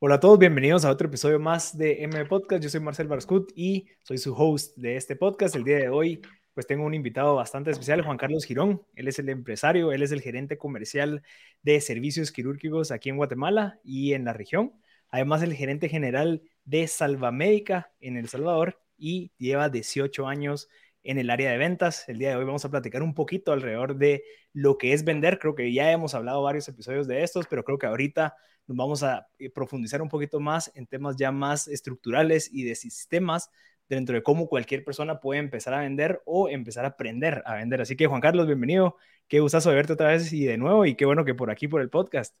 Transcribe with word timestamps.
Hola 0.00 0.14
a 0.14 0.20
todos, 0.20 0.38
bienvenidos 0.38 0.84
a 0.84 0.92
otro 0.92 1.08
episodio 1.08 1.40
más 1.40 1.76
de 1.76 2.04
M 2.04 2.24
Podcast. 2.26 2.62
Yo 2.62 2.70
soy 2.70 2.78
Marcel 2.78 3.08
Barscut 3.08 3.50
y 3.56 3.88
soy 4.04 4.18
su 4.18 4.32
host 4.32 4.76
de 4.76 4.94
este 4.94 5.16
podcast. 5.16 5.56
El 5.56 5.64
día 5.64 5.78
de 5.78 5.88
hoy, 5.88 6.22
pues 6.54 6.68
tengo 6.68 6.84
un 6.84 6.94
invitado 6.94 7.34
bastante 7.34 7.72
especial, 7.72 8.02
Juan 8.02 8.16
Carlos 8.16 8.44
Girón. 8.44 8.80
Él 8.94 9.08
es 9.08 9.18
el 9.18 9.28
empresario, 9.28 9.90
él 9.90 10.04
es 10.04 10.12
el 10.12 10.20
gerente 10.20 10.56
comercial 10.56 11.24
de 11.62 11.80
servicios 11.80 12.30
quirúrgicos 12.30 12.92
aquí 12.92 13.08
en 13.08 13.16
Guatemala 13.16 13.80
y 13.82 14.12
en 14.12 14.24
la 14.24 14.32
región. 14.32 14.72
Además, 15.08 15.42
el 15.42 15.54
gerente 15.54 15.88
general 15.88 16.42
de 16.64 16.86
Salvamédica 16.86 17.90
en 17.98 18.16
El 18.16 18.28
Salvador 18.28 18.80
y 18.96 19.32
lleva 19.36 19.68
18 19.68 20.28
años 20.28 20.68
en 21.02 21.18
el 21.18 21.28
área 21.28 21.50
de 21.50 21.58
ventas. 21.58 22.08
El 22.08 22.20
día 22.20 22.28
de 22.30 22.36
hoy 22.36 22.44
vamos 22.44 22.64
a 22.64 22.70
platicar 22.70 23.02
un 23.02 23.14
poquito 23.14 23.50
alrededor 23.50 23.96
de 23.96 24.22
lo 24.52 24.78
que 24.78 24.92
es 24.92 25.02
vender. 25.02 25.40
Creo 25.40 25.56
que 25.56 25.72
ya 25.72 25.90
hemos 25.90 26.14
hablado 26.14 26.40
varios 26.40 26.68
episodios 26.68 27.08
de 27.08 27.24
estos, 27.24 27.48
pero 27.48 27.64
creo 27.64 27.78
que 27.78 27.86
ahorita 27.86 28.36
nos 28.68 28.76
vamos 28.76 29.02
a 29.02 29.26
eh, 29.38 29.50
profundizar 29.50 30.02
un 30.02 30.08
poquito 30.08 30.40
más 30.40 30.70
en 30.74 30.86
temas 30.86 31.16
ya 31.16 31.32
más 31.32 31.66
estructurales 31.68 32.50
y 32.52 32.64
de 32.64 32.74
sistemas 32.74 33.50
dentro 33.88 34.14
de 34.14 34.22
cómo 34.22 34.46
cualquier 34.46 34.84
persona 34.84 35.20
puede 35.20 35.40
empezar 35.40 35.72
a 35.72 35.80
vender 35.80 36.20
o 36.26 36.48
empezar 36.50 36.84
a 36.84 36.88
aprender 36.88 37.42
a 37.46 37.54
vender. 37.54 37.80
Así 37.80 37.96
que 37.96 38.06
Juan 38.06 38.20
Carlos, 38.20 38.46
bienvenido. 38.46 38.96
Qué 39.26 39.40
gustazo 39.40 39.70
de 39.70 39.76
verte 39.76 39.94
otra 39.94 40.08
vez 40.08 40.32
y 40.32 40.44
de 40.44 40.58
nuevo 40.58 40.84
y 40.84 40.94
qué 40.94 41.06
bueno 41.06 41.24
que 41.24 41.34
por 41.34 41.50
aquí, 41.50 41.66
por 41.66 41.80
el 41.80 41.88
podcast. 41.88 42.36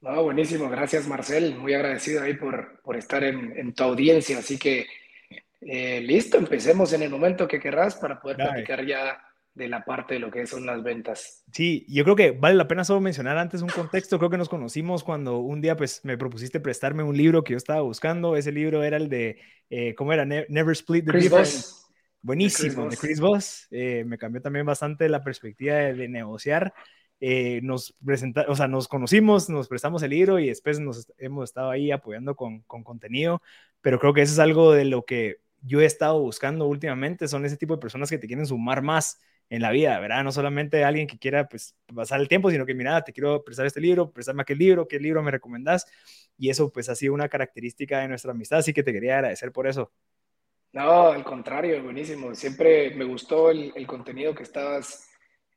No, 0.00 0.22
buenísimo. 0.22 0.68
Gracias, 0.68 1.06
Marcel. 1.06 1.56
Muy 1.56 1.74
agradecido 1.74 2.22
ahí 2.22 2.34
por, 2.34 2.80
por 2.82 2.96
estar 2.96 3.24
en, 3.24 3.56
en 3.56 3.72
tu 3.72 3.84
audiencia. 3.84 4.38
Así 4.38 4.58
que 4.58 4.86
eh, 5.60 6.00
listo, 6.00 6.36
empecemos 6.36 6.92
en 6.92 7.02
el 7.02 7.10
momento 7.10 7.48
que 7.48 7.60
querrás 7.60 7.94
para 7.94 8.20
poder 8.20 8.36
platicar 8.36 8.84
ya 8.84 9.18
de 9.56 9.68
la 9.68 9.84
parte 9.86 10.14
de 10.14 10.20
lo 10.20 10.30
que 10.30 10.46
son 10.46 10.66
las 10.66 10.82
ventas. 10.82 11.42
Sí, 11.50 11.86
yo 11.88 12.04
creo 12.04 12.14
que 12.14 12.30
vale 12.30 12.54
la 12.54 12.68
pena 12.68 12.84
solo 12.84 13.00
mencionar 13.00 13.38
antes 13.38 13.62
un 13.62 13.70
contexto. 13.70 14.18
Creo 14.18 14.30
que 14.30 14.36
nos 14.36 14.50
conocimos 14.50 15.02
cuando 15.02 15.38
un 15.38 15.62
día 15.62 15.76
pues 15.76 16.04
me 16.04 16.18
propusiste 16.18 16.60
prestarme 16.60 17.02
un 17.02 17.16
libro 17.16 17.42
que 17.42 17.52
yo 17.52 17.56
estaba 17.56 17.80
buscando. 17.80 18.36
Ese 18.36 18.52
libro 18.52 18.84
era 18.84 18.98
el 18.98 19.08
de, 19.08 19.40
eh, 19.70 19.94
¿cómo 19.94 20.12
era? 20.12 20.26
Never 20.26 20.72
Split 20.72 21.06
the 21.06 21.10
Chris 21.10 21.30
Voss. 21.30 21.88
Buenísimo, 22.20 22.90
de 22.90 22.98
Chris 22.98 23.18
Voss. 23.18 23.66
Eh, 23.70 24.04
me 24.06 24.18
cambió 24.18 24.42
también 24.42 24.66
bastante 24.66 25.08
la 25.08 25.24
perspectiva 25.24 25.76
de, 25.76 26.06
negociar. 26.06 26.74
nos 27.62 27.94
presenta, 28.04 28.44
o 28.48 28.54
sea, 28.54 28.68
nos 28.68 28.88
conocimos, 28.88 29.48
nos 29.48 29.68
prestamos 29.68 30.02
el 30.02 30.10
libro 30.10 30.38
y 30.38 30.48
después 30.48 30.80
nos 30.80 31.10
hemos 31.16 31.44
estado 31.44 31.70
ahí 31.70 31.90
apoyando 31.92 32.36
con, 32.36 32.60
con 32.64 32.84
contenido, 32.84 33.40
pero 33.80 33.98
creo 33.98 34.12
que 34.12 34.20
eso 34.20 34.34
es 34.34 34.38
algo 34.38 34.72
de 34.72 34.84
lo 34.84 35.06
que 35.06 35.38
yo 35.62 35.80
he 35.80 35.86
estado 35.86 36.20
buscando 36.20 36.66
últimamente 36.66 37.26
son 37.26 37.46
ese 37.46 37.56
tipo 37.56 37.74
de 37.74 37.80
personas 37.80 38.10
que 38.10 38.18
te 38.18 38.26
quieren 38.26 38.46
sumar 38.46 38.82
más 38.82 39.18
en 39.48 39.62
la 39.62 39.70
vida, 39.70 39.98
¿verdad? 40.00 40.24
No 40.24 40.32
solamente 40.32 40.84
alguien 40.84 41.06
que 41.06 41.18
quiera 41.18 41.48
pues 41.48 41.74
pasar 41.94 42.20
el 42.20 42.28
tiempo, 42.28 42.50
sino 42.50 42.66
que 42.66 42.74
mira, 42.74 43.02
te 43.02 43.12
quiero 43.12 43.44
prestar 43.44 43.66
este 43.66 43.80
libro, 43.80 44.10
prestarme 44.10 44.42
aquel 44.42 44.58
libro, 44.58 44.88
qué 44.88 44.98
libro 44.98 45.22
me 45.22 45.30
recomendás. 45.30 45.86
Y 46.36 46.50
eso 46.50 46.72
pues 46.72 46.88
ha 46.88 46.94
sido 46.94 47.14
una 47.14 47.28
característica 47.28 48.00
de 48.00 48.08
nuestra 48.08 48.32
amistad, 48.32 48.58
así 48.58 48.72
que 48.72 48.82
te 48.82 48.92
quería 48.92 49.16
agradecer 49.16 49.52
por 49.52 49.66
eso. 49.66 49.92
No, 50.72 51.08
al 51.08 51.24
contrario, 51.24 51.82
buenísimo. 51.82 52.34
Siempre 52.34 52.94
me 52.94 53.04
gustó 53.04 53.50
el, 53.50 53.86
contenido 53.86 54.34
que 54.34 54.42
estabas 54.42 55.08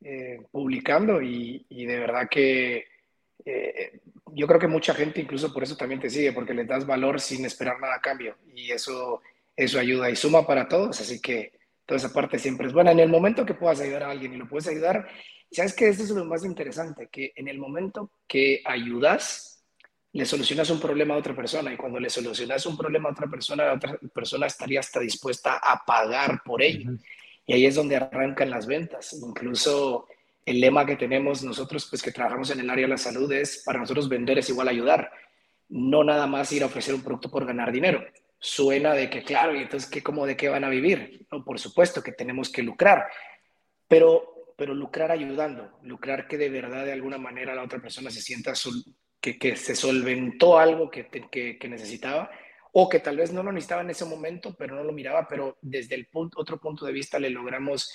eh, 0.02 0.40
publicando 0.52 1.22
y, 1.22 1.66
de 1.70 2.00
verdad 2.00 2.30
que 2.30 2.86
eh, 3.44 4.00
yo 4.34 4.48
creo 4.48 4.60
que 4.60 4.68
mucha 4.68 4.94
gente 4.94 5.20
incluso 5.20 5.52
por 5.52 5.64
eso 5.64 5.76
también 5.76 6.00
te 6.00 6.10
sigue, 6.10 6.32
porque 6.32 6.54
le 6.54 6.64
das 6.64 6.86
valor 6.86 7.20
sin 7.20 7.44
esperar 7.46 7.80
nada 7.80 7.96
a 7.96 8.02
cambio. 8.02 8.38
Y 8.56 8.72
eso 8.72 9.22
eso 9.60 9.78
ayuda 9.78 10.10
y 10.10 10.16
suma 10.16 10.48
para 10.48 10.70
todos, 10.70 11.02
así 11.02 11.20
que 11.20 11.52
toda 11.90 11.98
esa 11.98 12.14
parte 12.14 12.38
siempre 12.38 12.68
es 12.68 12.74
buena. 12.74 12.92
En 12.92 13.00
el 13.00 13.10
momento 13.10 13.44
que 13.44 13.56
puedas 13.56 13.82
ayudar 13.82 14.04
a 14.04 14.12
alguien 14.12 14.32
y 14.32 14.38
lo 14.38 14.48
puedes 14.48 14.68
ayudar, 14.68 15.08
sabes 15.52 15.74
que 15.74 15.88
esto 15.88 16.04
es 16.04 16.12
lo 16.12 16.24
más 16.24 16.46
interesante, 16.46 17.10
que 17.12 17.34
en 17.36 17.48
el 17.48 17.58
momento 17.58 18.12
que 18.28 18.62
ayudas, 18.64 19.66
le 20.14 20.24
solucionas 20.24 20.70
un 20.70 20.80
problema 20.80 21.16
a 21.16 21.18
otra 21.18 21.36
persona 21.36 21.74
y 21.74 21.78
cuando 21.78 22.00
le 22.00 22.12
solucionas 22.12 22.64
un 22.68 22.78
problema 22.78 23.10
a 23.10 23.14
otra 23.14 23.26
persona, 23.26 23.66
la 23.66 23.74
otra 23.74 24.00
persona 24.14 24.46
estaría 24.46 24.82
hasta 24.82 25.00
dispuesta 25.00 25.58
a 25.64 25.84
pagar 25.84 26.44
por 26.46 26.62
ello. 26.62 26.92
Y 27.48 27.54
ahí 27.54 27.66
es 27.66 27.74
donde 27.74 27.96
arrancan 27.96 28.52
las 28.52 28.68
ventas. 28.68 29.18
Incluso 29.20 30.08
el 30.46 30.62
lema 30.62 30.86
que 30.86 30.96
tenemos 30.96 31.42
nosotros, 31.42 31.88
pues 31.90 32.04
que 32.04 32.12
trabajamos 32.12 32.52
en 32.52 32.60
el 32.60 32.70
área 32.70 32.86
de 32.86 32.90
la 32.92 32.98
salud, 32.98 33.32
es 33.32 33.64
para 33.66 33.80
nosotros 33.80 34.08
vender 34.08 34.38
es 34.38 34.50
igual 34.50 34.68
a 34.68 34.72
ayudar. 34.72 35.12
No 35.70 36.04
nada 36.04 36.28
más 36.28 36.52
ir 36.52 36.62
a 36.62 36.68
ofrecer 36.68 36.94
un 36.94 37.02
producto 37.02 37.32
por 37.32 37.48
ganar 37.48 37.72
dinero 37.72 38.06
suena 38.40 38.94
de 38.94 39.10
que, 39.10 39.24
claro, 39.24 39.54
y 39.54 39.62
entonces, 39.62 39.90
¿qué, 39.90 40.02
cómo, 40.02 40.26
¿de 40.26 40.38
qué 40.38 40.48
van 40.48 40.64
a 40.64 40.70
vivir? 40.70 41.28
No, 41.32 41.44
por 41.44 41.60
supuesto 41.60 42.02
que 42.02 42.14
tenemos 42.14 42.50
que 42.50 42.64
lucrar, 42.64 43.06
pero, 43.88 44.54
pero 44.58 44.74
lucrar 44.74 45.12
ayudando, 45.12 45.78
lucrar 45.84 46.28
que 46.28 46.38
de 46.38 46.50
verdad, 46.50 46.86
de 46.86 46.94
alguna 46.94 47.18
manera, 47.18 47.54
la 47.54 47.64
otra 47.64 47.80
persona 47.80 48.10
se 48.10 48.22
sienta 48.22 48.54
que, 49.20 49.38
que 49.38 49.56
se 49.58 49.76
solventó 49.76 50.58
algo 50.58 50.90
que, 50.90 51.08
que, 51.08 51.58
que, 51.58 51.68
necesitaba 51.68 52.32
o 52.72 52.88
que 52.88 53.00
tal 53.00 53.18
vez 53.18 53.34
no 53.34 53.44
lo 53.44 53.52
necesitaba 53.52 53.82
en 53.82 53.90
ese 53.90 54.06
momento, 54.06 54.56
pero 54.58 54.76
no 54.76 54.84
lo 54.84 54.94
miraba, 54.94 55.28
pero 55.28 55.58
desde 55.62 55.96
el 55.96 56.08
punto, 56.08 56.40
otro 56.40 56.60
punto 56.60 56.86
de 56.86 56.94
vista 56.94 57.20
le 57.20 57.30
logramos 57.30 57.94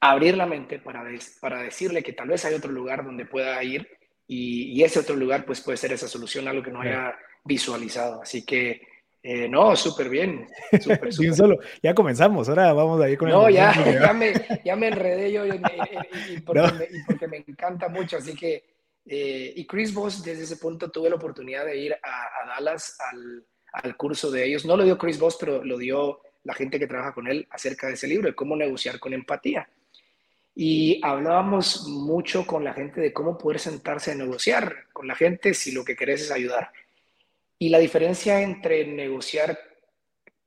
abrir 0.00 0.36
la 0.36 0.46
mente 0.46 0.80
para, 0.80 1.04
para 1.40 1.62
decirle 1.62 2.02
que 2.02 2.12
tal 2.12 2.28
vez 2.28 2.44
hay 2.44 2.54
otro 2.54 2.72
lugar 2.72 3.04
donde 3.04 3.24
pueda 3.24 3.62
ir 3.62 3.88
y, 4.26 4.72
y 4.72 4.82
ese 4.82 4.98
otro 4.98 5.14
lugar 5.14 5.44
pues 5.44 5.60
puede 5.60 5.76
ser 5.76 5.92
esa 5.92 6.08
solución, 6.08 6.48
algo 6.48 6.62
que 6.62 6.72
no 6.72 6.80
haya 6.80 7.16
visualizado. 7.44 8.22
Así 8.22 8.44
que 8.44 8.80
eh, 9.22 9.48
no, 9.48 9.74
súper 9.74 10.08
bien. 10.08 10.46
Super, 10.80 11.12
solo. 11.34 11.58
Ya 11.82 11.94
comenzamos, 11.94 12.48
ahora 12.48 12.72
vamos 12.72 13.00
a 13.00 13.10
ir 13.10 13.18
con 13.18 13.28
no, 13.28 13.48
el... 13.48 13.54
ya, 13.54 13.72
ya, 14.00 14.12
me, 14.12 14.32
ya 14.64 14.76
me 14.76 14.88
enredé 14.88 15.32
yo 15.32 15.44
y, 15.46 16.40
porque, 16.40 17.26
me, 17.28 17.38
encanta 17.38 17.88
mucho, 17.88 18.18
así 18.18 18.34
que... 18.34 18.76
Eh, 19.08 19.52
y 19.54 19.66
Chris 19.66 19.94
Voss, 19.94 20.24
desde 20.24 20.42
ese 20.42 20.56
punto 20.56 20.90
tuve 20.90 21.08
la 21.08 21.14
oportunidad 21.14 21.64
de 21.64 21.76
ir 21.76 21.92
a, 21.92 22.46
Dallas 22.48 22.96
al, 23.12 23.44
al, 23.72 23.96
curso 23.96 24.32
de 24.32 24.44
ellos. 24.44 24.64
No 24.64 24.76
lo 24.76 24.82
dio 24.82 24.98
Chris 24.98 25.16
Voss, 25.16 25.36
pero 25.38 25.64
lo 25.64 25.78
dio 25.78 26.20
la 26.42 26.54
gente 26.54 26.78
que 26.78 26.88
trabaja 26.88 27.12
con 27.12 27.28
él 27.28 27.46
acerca 27.50 27.86
de 27.86 27.94
ese 27.94 28.08
libro, 28.08 28.28
de 28.28 28.34
cómo 28.34 28.56
negociar 28.56 28.98
con 28.98 29.12
empatía. 29.12 29.68
Y 30.54 31.00
hablábamos 31.04 31.86
mucho 31.86 32.46
con 32.46 32.64
la 32.64 32.72
gente 32.72 33.00
de 33.00 33.12
cómo 33.12 33.36
poder 33.36 33.60
sentarse 33.60 34.12
a 34.12 34.14
negociar 34.14 34.86
con 34.92 35.06
la 35.06 35.14
gente 35.14 35.52
si 35.52 35.72
lo 35.72 35.84
que 35.84 35.94
querés 35.94 36.22
es 36.22 36.30
ayudar. 36.30 36.70
Y 37.58 37.68
la 37.70 37.78
diferencia 37.78 38.40
entre 38.42 38.86
negociar 38.86 39.58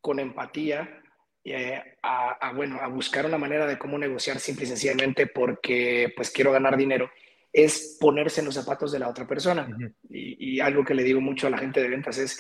con 0.01 0.19
empatía 0.19 1.01
eh, 1.43 1.81
a, 2.03 2.53
bueno, 2.53 2.79
a 2.81 2.87
buscar 2.87 3.25
una 3.25 3.37
manera 3.37 3.65
de 3.65 3.79
cómo 3.79 3.97
negociar 3.97 4.39
simple 4.39 4.65
y 4.65 4.67
sencillamente 4.67 5.27
porque 5.27 6.13
pues 6.15 6.29
quiero 6.29 6.51
ganar 6.51 6.77
dinero, 6.77 7.09
es 7.51 7.97
ponerse 7.99 8.41
en 8.41 8.45
los 8.45 8.55
zapatos 8.55 8.91
de 8.91 8.99
la 8.99 9.09
otra 9.09 9.25
persona. 9.25 9.67
y, 10.09 10.59
algo 10.59 10.83
que 10.83 10.93
le 10.93 11.03
digo 11.03 11.21
mucho 11.21 11.47
a 11.47 11.49
la 11.49 11.57
gente 11.57 11.81
de 11.81 11.89
ventas 11.89 12.17
es, 12.17 12.39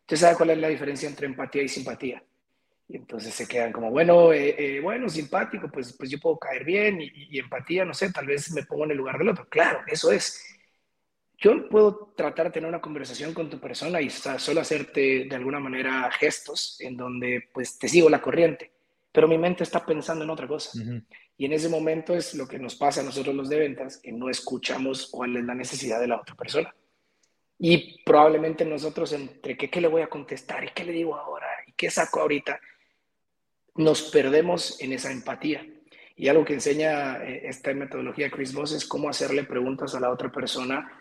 ¿usted 0.00 0.16
sabe 0.16 0.36
cuál 0.36 0.50
es 0.50 0.58
la 0.58 0.68
diferencia 0.68 1.08
entre 1.08 1.26
empatía 1.26 1.62
y 1.62 1.68
simpatía? 1.68 2.22
Y 2.88 2.96
entonces 2.96 3.32
se 3.32 3.46
quedan 3.46 3.72
como, 3.72 3.90
bueno, 3.90 4.32
eh, 4.32 4.56
eh, 4.58 4.80
bueno, 4.80 5.08
simpático, 5.08 5.70
pues, 5.70 5.94
pues 5.96 6.10
yo 6.10 6.18
puedo 6.18 6.36
caer 6.36 6.64
bien 6.64 7.00
y, 7.00 7.10
y 7.14 7.38
empatía, 7.38 7.84
no 7.84 7.94
sé, 7.94 8.12
tal 8.12 8.26
vez 8.26 8.52
me 8.52 8.64
pongo 8.64 8.84
en 8.84 8.90
el 8.90 8.96
lugar 8.96 9.16
del 9.16 9.28
otro. 9.28 9.48
Claro, 9.48 9.80
eso 9.86 10.10
es 10.10 10.59
yo 11.40 11.68
puedo 11.70 12.12
tratar 12.14 12.46
de 12.46 12.52
tener 12.52 12.68
una 12.68 12.82
conversación 12.82 13.32
con 13.32 13.48
tu 13.48 13.58
persona 13.58 14.00
y 14.02 14.10
solo 14.10 14.60
hacerte 14.60 15.24
de 15.24 15.34
alguna 15.34 15.58
manera 15.58 16.10
gestos 16.12 16.76
en 16.80 16.98
donde 16.98 17.48
pues 17.52 17.78
te 17.78 17.88
sigo 17.88 18.10
la 18.10 18.20
corriente, 18.20 18.70
pero 19.10 19.26
mi 19.26 19.38
mente 19.38 19.64
está 19.64 19.84
pensando 19.84 20.22
en 20.22 20.30
otra 20.30 20.46
cosa. 20.46 20.78
Y 21.38 21.46
en 21.46 21.54
ese 21.54 21.70
momento 21.70 22.14
es 22.14 22.34
lo 22.34 22.46
que 22.46 22.58
nos 22.58 22.74
pasa 22.76 23.00
a 23.00 23.04
nosotros 23.04 23.34
los 23.34 23.48
de 23.48 23.58
ventas, 23.58 23.96
que 23.96 24.12
no 24.12 24.28
escuchamos 24.28 25.08
cuál 25.10 25.38
es 25.38 25.44
la 25.44 25.54
necesidad 25.54 25.98
de 25.98 26.08
la 26.08 26.20
otra 26.20 26.34
persona. 26.34 26.74
Y 27.58 28.02
probablemente 28.04 28.66
nosotros 28.66 29.10
entre 29.14 29.56
qué, 29.56 29.70
qué 29.70 29.80
le 29.80 29.88
voy 29.88 30.02
a 30.02 30.10
contestar 30.10 30.62
y 30.64 30.70
qué 30.74 30.84
le 30.84 30.92
digo 30.92 31.16
ahora 31.16 31.46
y 31.66 31.72
qué 31.72 31.90
saco 31.90 32.20
ahorita, 32.20 32.60
nos 33.76 34.02
perdemos 34.10 34.78
en 34.82 34.92
esa 34.92 35.10
empatía. 35.10 35.66
Y 36.16 36.28
algo 36.28 36.44
que 36.44 36.52
enseña 36.52 37.24
eh, 37.24 37.48
esta 37.48 37.72
metodología 37.72 38.30
Chris 38.30 38.52
Voss 38.52 38.72
es 38.72 38.84
cómo 38.84 39.08
hacerle 39.08 39.44
preguntas 39.44 39.94
a 39.94 40.00
la 40.00 40.10
otra 40.10 40.30
persona 40.30 40.99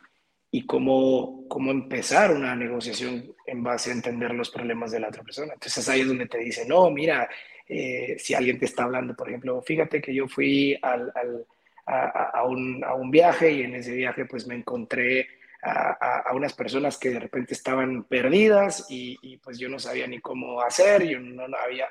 y 0.51 0.65
cómo, 0.65 1.47
cómo 1.47 1.71
empezar 1.71 2.31
una 2.31 2.55
negociación 2.55 3.35
en 3.45 3.63
base 3.63 3.91
a 3.91 3.93
entender 3.93 4.33
los 4.33 4.49
problemas 4.49 4.91
de 4.91 4.99
la 4.99 5.09
otra 5.09 5.23
persona. 5.23 5.53
Entonces 5.53 5.87
ahí 5.89 6.01
es 6.01 6.07
donde 6.07 6.25
te 6.25 6.39
dice, 6.39 6.65
no, 6.67 6.89
mira, 6.89 7.29
eh, 7.67 8.15
si 8.17 8.33
alguien 8.33 8.57
te 8.57 8.65
está 8.65 8.83
hablando, 8.83 9.15
por 9.15 9.29
ejemplo, 9.29 9.61
fíjate 9.61 10.01
que 10.01 10.13
yo 10.13 10.27
fui 10.27 10.77
al, 10.81 11.11
al, 11.15 11.45
a, 11.85 12.31
a, 12.39 12.43
un, 12.45 12.83
a, 12.83 12.95
un, 12.95 13.11
viaje 13.11 13.51
y 13.51 13.61
en 13.61 13.75
ese 13.75 13.93
viaje 13.93 14.25
pues 14.25 14.47
me 14.47 14.55
encontré 14.55 15.27
a, 15.61 16.31
unas 16.33 16.53
personas 16.53 16.97
que 16.97 17.09
de 17.09 17.19
repente 17.19 17.53
estaban 17.53 18.03
perdidas 18.03 18.85
y, 18.89 19.37
pues 19.37 19.59
yo 19.59 19.69
no 19.69 19.79
sabía 19.79 20.07
ni 20.07 20.19
cómo 20.19 20.61
hacer, 20.61 21.05
yo 21.05 21.19
no, 21.19 21.43
había, 21.57 21.87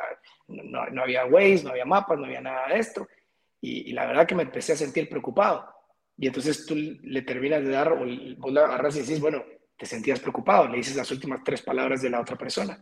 no, 0.49 0.87
no, 0.87 1.03
había 1.03 1.27
Waze, 1.27 1.65
no 1.65 1.71
había 1.71 1.85
mapas, 1.85 2.19
no 2.19 2.25
había 2.25 2.41
nada 2.41 2.69
de 2.69 2.79
esto. 2.79 3.07
Y, 3.61 3.93
la 3.93 4.07
verdad 4.07 4.27
que 4.27 4.35
me 4.35 4.45
empecé 4.45 4.73
a 4.73 4.77
sentir 4.77 5.09
preocupado. 5.09 5.78
Y 6.19 6.27
entonces 6.27 6.67
tú 6.67 6.75
le 6.75 7.23
terminas 7.23 7.63
de 7.63 7.71
dar, 7.71 7.93
o 7.93 8.05
vos 8.39 8.53
la 8.53 8.65
agarras 8.65 8.97
y 8.97 9.01
decís, 9.01 9.21
bueno, 9.21 9.45
te 9.77 9.87
sentías 9.87 10.19
preocupado, 10.19 10.69
le 10.69 10.79
dices 10.79 10.97
las 10.97 11.11
últimas 11.11 11.45
tres 11.45 11.63
palabras 11.63 12.03
de 12.03 12.11
la 12.11 12.21
otra 12.21 12.37
persona. 12.37 12.79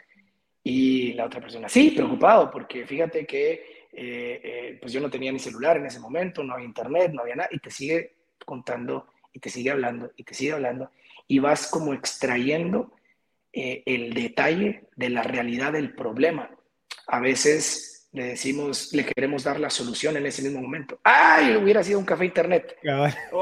Y 0.65 1.13
la 1.13 1.27
otra 1.27 1.41
persona, 1.41 1.69
sí, 1.69 1.91
preocupado, 1.91 2.51
porque 2.51 2.87
fíjate 2.87 3.27
que 3.27 3.53
eh, 3.93 4.41
eh, 4.43 4.79
pues 4.81 4.93
yo 4.93 5.01
no 5.01 5.11
tenía 5.11 5.31
ni 5.31 5.39
celular 5.39 5.77
en 5.77 5.87
ese 5.87 6.01
momento, 6.01 6.43
no 6.43 6.55
había 6.55 6.67
internet, 6.67 7.13
no 7.13 7.23
había 7.23 7.37
nada, 7.37 7.49
y 7.53 7.59
te 7.59 7.71
sigue 7.71 8.17
contando 8.45 9.07
y 9.33 9.39
te 9.39 9.51
sigue 9.51 9.71
hablando 9.71 10.11
y 10.17 10.25
te 10.25 10.35
sigue 10.35 10.53
hablando 10.53 10.91
y 11.29 11.39
vas 11.39 11.69
como 11.69 11.93
extrayendo 11.93 12.93
eh, 13.53 13.83
el 13.87 14.15
detalle 14.15 14.85
de 14.97 15.11
la 15.11 15.23
realidad 15.23 15.73
del 15.73 15.95
problema. 15.95 16.51
A 17.07 17.21
veces 17.21 17.96
le 18.17 18.29
decimos, 18.29 18.95
le 18.95 19.05
queremos 19.05 19.45
dar 19.45 19.61
la 19.61 19.69
solución 19.69 20.17
en 20.17 20.25
ese 20.25 20.41
mismo 20.41 20.63
momento. 20.63 20.99
¡Ay! 21.05 21.55
Hubiera 21.55 21.85
sido 21.85 21.99
un 21.99 22.07
café 22.07 22.25
internet. 22.25 22.79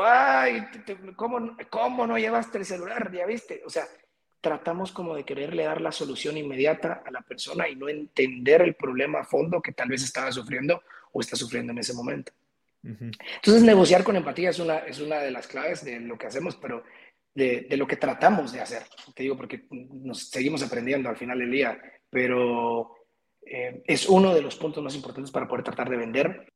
¡Ay! 0.02 0.66
¿cómo, 1.14 1.56
¿Cómo 1.70 2.08
no 2.08 2.18
llevaste 2.18 2.58
el 2.58 2.64
celular? 2.64 3.08
Ya 3.12 3.24
viste. 3.24 3.62
O 3.64 3.70
sea, 3.70 3.84
tratamos 4.40 4.90
como 4.90 5.14
de 5.14 5.24
quererle 5.24 5.62
dar 5.62 5.80
la 5.80 5.92
solución 5.92 6.36
inmediata 6.36 7.04
a 7.06 7.12
la 7.12 7.20
persona 7.20 7.68
y 7.68 7.76
no 7.76 7.88
entender 7.88 8.62
el 8.62 8.74
problema 8.74 9.20
a 9.20 9.24
fondo 9.24 9.62
que 9.62 9.70
tal 9.70 9.90
vez 9.90 10.02
estaba 10.02 10.32
sufriendo 10.32 10.82
o 11.12 11.20
está 11.20 11.36
sufriendo 11.36 11.70
en 11.70 11.78
ese 11.78 11.94
momento. 11.94 12.32
Entonces, 12.82 13.62
negociar 13.62 14.02
con 14.02 14.16
empatía 14.16 14.50
es 14.50 14.58
una, 14.58 14.78
es 14.78 14.98
una 14.98 15.18
de 15.20 15.30
las 15.30 15.46
claves 15.46 15.84
de 15.84 16.00
lo 16.00 16.18
que 16.18 16.26
hacemos, 16.26 16.56
pero 16.56 16.82
de, 17.32 17.68
de, 17.70 17.76
lo 17.76 17.86
que 17.86 17.96
tratamos 17.96 18.52
de 18.52 18.60
hacer. 18.60 18.82
Te 19.14 19.22
digo, 19.22 19.36
porque 19.36 19.66
nos 19.70 20.30
seguimos 20.30 20.64
aprendiendo 20.64 21.08
al 21.08 21.16
final 21.16 21.38
del 21.38 21.52
día, 21.52 21.80
pero 22.10 23.03
eh, 23.46 23.82
es 23.86 24.08
uno 24.08 24.34
de 24.34 24.42
los 24.42 24.56
puntos 24.56 24.82
más 24.82 24.94
importantes 24.94 25.30
para 25.30 25.48
poder 25.48 25.64
tratar 25.64 25.90
de 25.90 25.96
vender. 25.96 26.46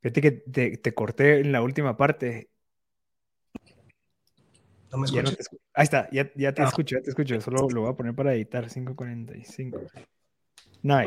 Fíjate 0.00 0.20
que 0.20 0.30
te, 0.30 0.76
te 0.76 0.94
corté 0.94 1.40
en 1.40 1.50
la 1.50 1.62
última 1.62 1.96
parte. 1.96 2.50
No 4.92 4.98
me 4.98 5.06
escuchas. 5.06 5.48
Ahí 5.74 5.84
está, 5.84 6.08
ya, 6.10 6.30
ya 6.36 6.52
te 6.52 6.62
ah. 6.62 6.66
escucho, 6.66 6.96
ya 6.96 7.02
te 7.02 7.10
escucho. 7.10 7.40
Solo 7.40 7.68
lo 7.68 7.80
voy 7.82 7.90
a 7.90 7.96
poner 7.96 8.14
para 8.14 8.34
editar 8.34 8.68
545. 8.68 9.80
No, 10.82 11.02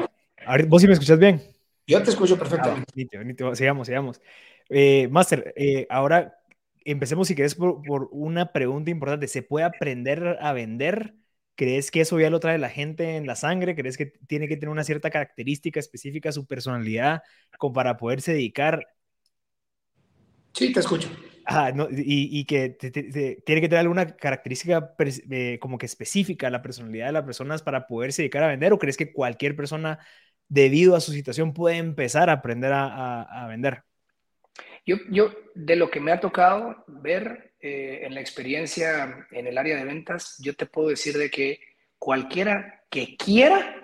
¿Vos 0.68 0.81
sí 0.81 0.88
me 0.88 0.94
escuchas 0.94 1.19
bien? 1.19 1.41
Yo 1.88 2.03
te 2.03 2.09
escucho 2.09 2.38
perfectamente. 2.38 3.18
Ah, 3.44 3.56
sigamos, 3.56 3.88
sigamos. 3.88 4.21
Eh, 4.69 5.07
Master, 5.09 5.53
eh, 5.56 5.88
ahora 5.89 6.39
empecemos 6.86 7.27
si 7.27 7.36
querés 7.36 7.56
por, 7.56 8.09
una 8.12 8.51
pregunta 8.51 8.91
importante. 8.91 9.27
¿Se 9.27 9.41
puede 9.41 9.65
aprender 9.65 10.38
a 10.41 10.53
vender? 10.53 11.15
¿Crees 11.59 11.91
que 11.91 12.00
eso 12.00 12.17
ya 12.17 12.29
lo 12.29 12.39
trae 12.39 12.57
la 12.57 12.69
gente 12.69 13.17
en 13.17 13.27
la 13.27 13.35
sangre? 13.35 13.75
¿Crees 13.75 13.97
que 13.97 14.06
tiene 14.06 14.47
que 14.47 14.56
tener 14.56 14.69
una 14.69 14.85
cierta 14.85 15.09
característica 15.09 15.77
específica, 15.77 16.31
su 16.31 16.47
personalidad, 16.47 17.21
como 17.57 17.73
para 17.73 17.97
poderse 17.97 18.31
dedicar? 18.31 18.88
Sí, 20.53 20.71
te 20.71 20.79
escucho. 20.79 21.09
y, 21.91 22.45
que 22.45 22.69
tiene 23.45 23.59
que 23.59 23.67
tener 23.67 23.79
alguna 23.79 24.15
característica 24.15 24.95
eh, 25.29 25.57
como 25.59 25.77
que 25.77 25.85
específica 25.85 26.47
a 26.47 26.50
la 26.50 26.61
personalidad 26.61 27.07
de 27.07 27.11
las 27.11 27.25
personas 27.25 27.62
para 27.62 27.88
poderse 27.88 28.21
dedicar 28.21 28.44
a 28.44 28.47
vender, 28.47 28.71
o 28.71 28.79
crees 28.79 28.95
que 28.95 29.12
cualquier 29.12 29.57
persona 29.57 30.00
debido 30.47 30.95
a 30.95 31.01
su 31.01 31.12
situación, 31.12 31.53
puede 31.53 31.75
empezar 31.75 32.29
a 32.29 32.33
aprender 32.35 32.71
a, 32.73 33.47
vender? 33.50 33.83
Yo, 34.85 34.95
yo, 35.12 35.33
de 35.55 35.75
lo 35.75 35.91
que 35.91 36.00
me 36.00 36.13
ha 36.13 36.21
tocado 36.21 36.85
ver 36.88 37.49
eh, 37.61 38.01
en 38.03 38.13
la 38.13 38.21
experiencia 38.21 39.27
en 39.31 39.47
el 39.47 39.57
área 39.57 39.77
de 39.77 39.85
ventas, 39.85 40.38
yo 40.39 40.56
te 40.56 40.65
puedo 40.65 40.89
decir 40.89 41.17
de 41.17 41.29
que 41.29 41.59
cualquiera 41.97 42.83
que 42.89 43.15
quiera 43.17 43.75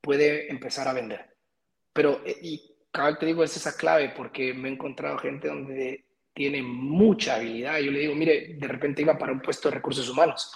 puede 0.00 0.50
empezar 0.50 0.88
a 0.88 0.92
vender. 0.92 1.34
Pero, 1.92 2.22
eh, 2.24 2.36
y 2.42 2.74
cada 2.90 3.18
te 3.18 3.26
digo, 3.26 3.44
es 3.44 3.56
esa 3.56 3.76
clave 3.76 4.12
porque 4.16 4.52
me 4.52 4.68
he 4.68 4.72
encontrado 4.72 5.18
gente 5.18 5.48
donde 5.48 6.04
tiene 6.34 6.62
mucha 6.62 7.36
habilidad. 7.36 7.78
Yo 7.78 7.90
le 7.90 8.00
digo, 8.00 8.14
mire, 8.14 8.54
de 8.58 8.68
repente 8.68 9.02
iba 9.02 9.18
para 9.18 9.32
un 9.32 9.40
puesto 9.40 9.68
de 9.68 9.76
recursos 9.76 10.08
humanos 10.08 10.52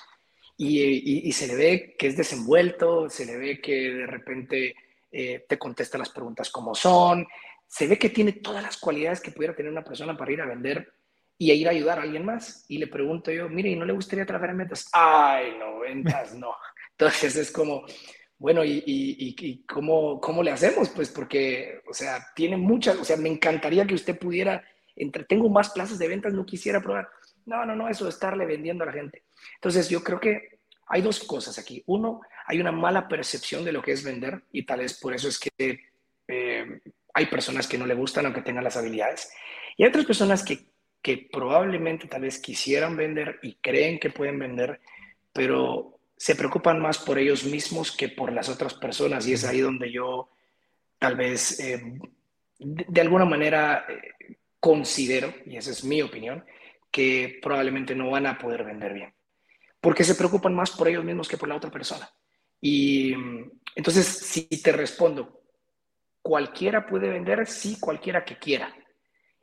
y, 0.57 1.29
y 1.29 1.33
se 1.33 1.47
le 1.47 1.55
ve 1.55 1.97
que 1.99 2.07
es 2.09 2.17
desenvuelto, 2.17 3.11
se 3.11 3.27
le 3.27 3.37
ve 3.37 3.61
que 3.61 3.93
de 3.93 4.07
repente 4.07 4.75
eh, 5.19 5.47
te 5.49 5.59
contesta 5.59 5.97
las 5.97 6.11
preguntas 6.11 6.51
como 6.51 6.75
son, 6.75 7.27
se 7.67 7.87
ve 7.87 7.99
que 7.99 8.11
tiene 8.11 8.33
todas 8.33 8.63
las 8.63 8.77
cualidades 8.77 9.21
que 9.21 9.31
pudiera 9.31 9.55
tener 9.55 9.73
una 9.73 9.85
persona 9.85 10.17
para 10.17 10.33
ir 10.33 10.41
a 10.41 10.47
vender 10.47 10.93
y 11.39 11.53
ir 11.53 11.69
a 11.69 11.73
ayudar 11.73 11.99
a 11.99 12.03
alguien 12.03 12.25
más. 12.25 12.65
Y 12.69 12.79
le 12.79 12.87
pregunto 12.87 13.31
yo, 13.31 13.49
mire, 13.49 13.71
¿y 13.71 13.77
no 13.77 13.85
le 13.85 13.93
gustaría 13.93 14.27
trabajar 14.27 14.51
en 14.51 14.59
ventas? 14.59 14.89
Ay, 14.93 15.57
no, 15.59 15.81
ventas 15.81 16.35
no. 16.35 16.55
Entonces 16.93 17.37
es 17.37 17.51
como, 17.51 17.85
bueno, 18.39 18.65
¿y, 18.65 18.83
y, 18.87 19.65
cómo, 19.67 20.21
cómo, 20.21 20.43
le 20.43 20.51
hacemos? 20.51 20.89
Pues 20.91 21.11
porque, 21.11 21.83
o 21.89 21.95
sea, 21.95 22.27
tiene 22.35 22.57
muchas, 22.57 22.97
o 22.97 23.05
sea, 23.05 23.17
me 23.17 23.29
encantaría 23.29 23.87
que 23.87 23.95
usted 23.95 24.19
pudiera, 24.19 24.65
entre, 24.95 25.25
tengo 25.25 25.49
más 25.49 25.71
plazas 25.71 25.99
de 25.99 26.09
ventas, 26.09 26.33
no 26.33 26.47
quisiera 26.47 26.81
probar. 26.81 27.09
No, 27.45 27.65
no, 27.65 27.77
no, 27.77 27.89
eso 27.89 28.05
de 28.05 28.11
estarle 28.11 28.47
vendiendo 28.47 28.85
a 28.85 28.89
la 28.89 28.93
gente. 28.93 29.25
Entonces 29.55 29.89
yo 29.89 30.03
creo 30.03 30.19
que 30.19 30.59
hay 30.89 31.03
dos 31.03 31.21
cosas 31.21 31.59
aquí. 31.59 31.83
Uno, 31.87 32.21
hay 32.47 32.61
una 32.61 32.73
mala 32.73 33.09
percepción 33.09 33.65
de 33.65 33.73
lo 33.73 33.83
que 33.83 33.93
es 33.93 34.03
vender 34.03 34.43
y 34.53 34.65
tal 34.65 34.81
vez 34.81 34.99
por 34.99 35.15
eso 35.15 35.29
es 35.29 35.39
que 35.39 35.81
eh, 36.29 36.81
hay 37.15 37.27
personas 37.27 37.67
que 37.67 37.79
no 37.79 37.87
le 37.87 37.95
gustan 37.95 38.27
aunque 38.27 38.43
tengan 38.43 38.65
las 38.65 38.77
habilidades. 38.77 39.31
Y 39.77 39.83
hay 39.83 39.89
otras 39.89 40.07
personas 40.07 40.43
que, 40.43 40.71
que 41.07 41.29
probablemente 41.31 42.09
tal 42.09 42.23
vez 42.23 42.41
quisieran 42.41 42.97
vender 42.97 43.39
y 43.41 43.55
creen 43.63 44.01
que 44.01 44.11
pueden 44.11 44.41
vender, 44.41 44.81
pero 45.33 46.01
se 46.17 46.35
preocupan 46.35 46.81
más 46.81 46.99
por 46.99 47.17
ellos 47.17 47.45
mismos 47.45 47.97
que 47.97 48.09
por 48.09 48.33
las 48.33 48.49
otras 48.49 48.75
personas. 48.75 49.25
Y 49.25 49.35
es 49.35 49.45
ahí 49.45 49.61
donde 49.61 49.93
yo 49.93 50.31
tal 50.99 51.15
vez 51.15 51.61
eh, 51.61 51.81
de, 52.59 53.01
alguna 53.01 53.25
manera 53.25 53.87
eh, 53.89 54.37
considero, 54.59 55.33
y 55.45 55.57
esa 55.57 55.71
es 55.71 55.85
mi 55.85 56.03
opinión, 56.03 56.45
que 56.91 57.39
probablemente 57.41 57.95
no 57.95 58.11
van 58.11 58.27
a 58.27 58.37
poder 58.37 58.65
vender 58.65 58.93
bien. 58.93 59.15
Porque 59.81 60.03
se 60.03 60.17
preocupan 60.17 60.57
más 60.57 60.73
por 60.73 60.89
ellos 60.89 61.05
mismos 61.05 61.29
que 61.29 61.37
por 61.37 61.49
la 61.49 61.55
otra 61.55 61.71
persona. 61.71 62.11
Y 62.61 63.15
entonces, 63.77 64.09
si 64.09 64.49
te 64.61 64.73
respondo, 64.73 65.41
cualquiera 66.21 66.85
puede 66.85 67.09
vender, 67.11 67.47
sí, 67.47 67.79
cualquiera 67.79 68.25
que 68.25 68.39
quiera 68.39 68.75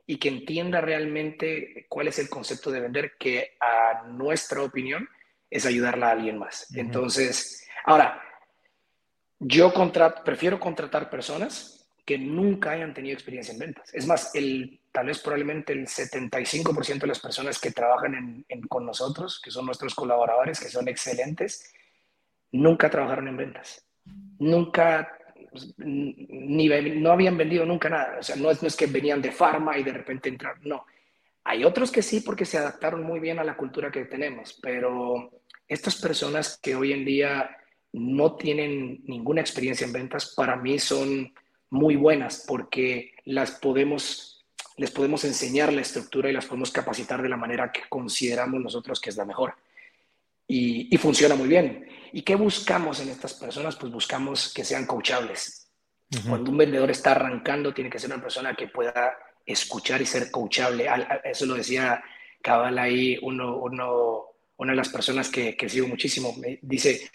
y 0.06 0.18
que 0.18 0.28
entienda 0.28 0.80
realmente 0.80 1.86
cuál 1.88 2.08
es 2.08 2.18
el 2.18 2.28
concepto 2.28 2.70
de 2.70 2.80
vender, 2.80 3.12
que 3.18 3.56
a 3.60 4.02
nuestra 4.08 4.62
opinión 4.62 5.08
es 5.50 5.66
ayudarla 5.66 6.08
a 6.08 6.12
alguien 6.12 6.38
más. 6.38 6.66
Entonces, 6.74 7.66
ahora, 7.84 8.22
yo 9.38 9.72
prefiero 10.24 10.60
contratar 10.60 11.10
personas 11.10 11.88
que 12.04 12.18
nunca 12.18 12.72
hayan 12.72 12.92
tenido 12.92 13.14
experiencia 13.14 13.52
en 13.52 13.58
ventas. 13.58 13.92
Es 13.94 14.06
más, 14.06 14.34
el 14.34 14.80
tal 14.92 15.06
vez 15.06 15.18
probablemente 15.18 15.72
el 15.72 15.86
75% 15.88 17.00
de 17.00 17.06
las 17.06 17.18
personas 17.18 17.58
que 17.58 17.72
trabajan 17.72 18.44
con 18.68 18.86
nosotros, 18.86 19.40
que 19.42 19.50
son 19.50 19.66
nuestros 19.66 19.94
colaboradores, 19.94 20.60
que 20.60 20.68
son 20.68 20.86
excelentes, 20.86 21.72
nunca 22.52 22.88
trabajaron 22.88 23.26
en 23.26 23.36
ventas. 23.36 23.84
Nunca, 24.38 25.18
ni, 25.78 26.68
no 26.68 27.12
habían 27.12 27.36
vendido 27.36 27.64
nunca 27.64 27.88
nada. 27.88 28.18
O 28.20 28.22
sea, 28.22 28.36
no 28.36 28.50
es, 28.50 28.62
no 28.62 28.68
es 28.68 28.76
que 28.76 28.86
venían 28.86 29.22
de 29.22 29.32
farma 29.32 29.78
y 29.78 29.82
de 29.82 29.92
repente 29.92 30.28
entraron, 30.28 30.60
no. 30.64 30.86
Hay 31.44 31.64
otros 31.64 31.92
que 31.92 32.02
sí 32.02 32.20
porque 32.20 32.44
se 32.44 32.58
adaptaron 32.58 33.02
muy 33.02 33.20
bien 33.20 33.38
a 33.38 33.44
la 33.44 33.56
cultura 33.56 33.90
que 33.90 34.06
tenemos, 34.06 34.58
pero 34.62 35.30
estas 35.68 36.00
personas 36.00 36.58
que 36.62 36.74
hoy 36.74 36.92
en 36.92 37.04
día 37.04 37.56
no 37.92 38.34
tienen 38.36 39.02
ninguna 39.04 39.40
experiencia 39.40 39.86
en 39.86 39.92
ventas, 39.92 40.34
para 40.34 40.56
mí 40.56 40.78
son 40.78 41.32
muy 41.70 41.96
buenas 41.96 42.44
porque 42.46 43.12
las 43.24 43.52
podemos 43.52 44.34
les 44.76 44.90
podemos 44.90 45.24
enseñar 45.24 45.72
la 45.72 45.82
estructura 45.82 46.28
y 46.28 46.32
las 46.32 46.46
podemos 46.46 46.72
capacitar 46.72 47.22
de 47.22 47.28
la 47.28 47.36
manera 47.36 47.70
que 47.70 47.82
consideramos 47.88 48.60
nosotros 48.60 49.00
que 49.00 49.10
es 49.10 49.16
la 49.16 49.24
mejor. 49.24 49.54
Y, 50.46 50.96
funciona 50.98 51.34
muy 51.34 51.48
bien. 51.48 51.86
¿Y 52.12 52.22
qué 52.22 52.36
buscamos 52.36 53.00
en 53.00 53.08
estas 53.08 53.34
personas? 53.34 53.76
Pues 53.76 53.92
buscamos 53.92 54.52
que 54.52 54.64
sean 54.64 54.86
coachables. 54.86 55.70
Cuando 56.28 56.50
un 56.50 56.58
vendedor 56.58 56.90
está 56.90 57.12
arrancando, 57.12 57.74
tiene 57.74 57.90
que 57.90 57.98
ser 57.98 58.12
una 58.12 58.22
persona 58.22 58.54
que 58.54 58.68
pueda 58.68 59.16
escuchar 59.44 60.00
y 60.00 60.06
ser 60.06 60.30
coachable. 60.30 60.86
Eso 61.24 61.46
lo 61.46 61.54
decía 61.54 62.02
Cabal 62.40 62.78
ahí, 62.78 63.18
uno, 63.22 63.56
uno, 63.56 64.26
una 64.58 64.72
de 64.72 64.76
las 64.76 64.90
personas 64.90 65.28
que, 65.28 65.56
que 65.56 65.68
sigo 65.68 65.88
muchísimo. 65.88 66.34
Me 66.36 66.60
dice, 66.62 67.10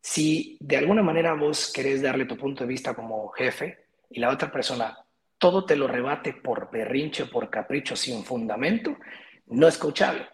si 0.00 0.56
de 0.60 0.78
alguna 0.78 1.02
manera 1.02 1.34
vos 1.34 1.70
querés 1.72 2.00
darle 2.00 2.24
tu 2.24 2.38
punto 2.38 2.64
de 2.64 2.68
vista 2.68 2.94
como 2.94 3.28
jefe 3.30 3.84
y 4.08 4.20
la 4.20 4.30
otra 4.30 4.50
persona 4.50 4.96
todo 5.40 5.64
te 5.64 5.74
lo 5.74 5.88
rebate 5.88 6.34
por 6.34 6.70
berrinche, 6.70 7.24
por 7.24 7.48
capricho, 7.48 7.96
sin 7.96 8.22
fundamento, 8.24 8.98
no 9.46 9.66
es 9.66 9.78
coachable. 9.78 10.28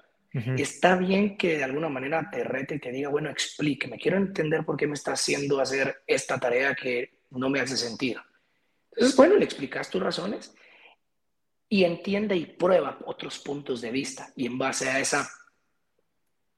Está 0.59 0.97
bien 0.97 1.39
que 1.39 1.57
de 1.57 1.65
alguna 1.65 1.89
manera 1.89 2.29
te 2.31 2.45
rete 2.45 2.75
y 2.75 2.79
te 2.79 2.93
diga, 2.93 3.09
bueno, 3.09 3.31
explíqueme, 3.31 3.99
quiero 3.99 4.19
entender 4.19 4.65
por 4.65 4.77
qué 4.77 4.87
me 4.87 4.95
está 4.95 5.13
haciendo 5.13 5.61
hacer 5.61 6.03
esta 6.07 6.39
tarea 6.39 6.75
que 6.75 7.23
no 7.31 7.49
me 7.49 7.61
hace 7.61 7.77
sentido. 7.77 8.21
Entonces, 8.91 9.17
bueno, 9.17 9.37
le 9.37 9.45
explicas 9.45 9.89
tus 9.89 10.03
razones 10.03 10.55
y 11.69 11.85
entiende 11.85 12.37
y 12.37 12.47
prueba 12.47 12.99
otros 13.07 13.39
puntos 13.39 13.81
de 13.81 13.91
vista. 13.91 14.33
Y 14.37 14.47
en 14.47 14.59
base 14.59 14.89
a 14.89 15.01
esa 15.01 15.29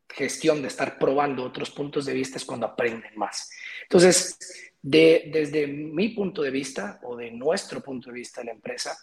gestión 0.08 0.62
de 0.62 0.68
estar 0.68 0.98
probando 0.98 1.44
otros 1.44 1.70
puntos 1.70 2.06
de 2.06 2.14
vista 2.14 2.38
es 2.38 2.44
cuando 2.44 2.66
aprenden 2.66 3.12
más. 3.16 3.50
Entonces, 3.82 4.38
de, 4.82 5.30
desde 5.32 5.66
mi 5.66 6.08
punto 6.10 6.42
de 6.42 6.50
vista 6.50 7.00
o 7.04 7.16
de 7.16 7.30
nuestro 7.30 7.80
punto 7.80 8.10
de 8.10 8.16
vista 8.16 8.40
de 8.40 8.46
la 8.46 8.52
empresa, 8.52 8.96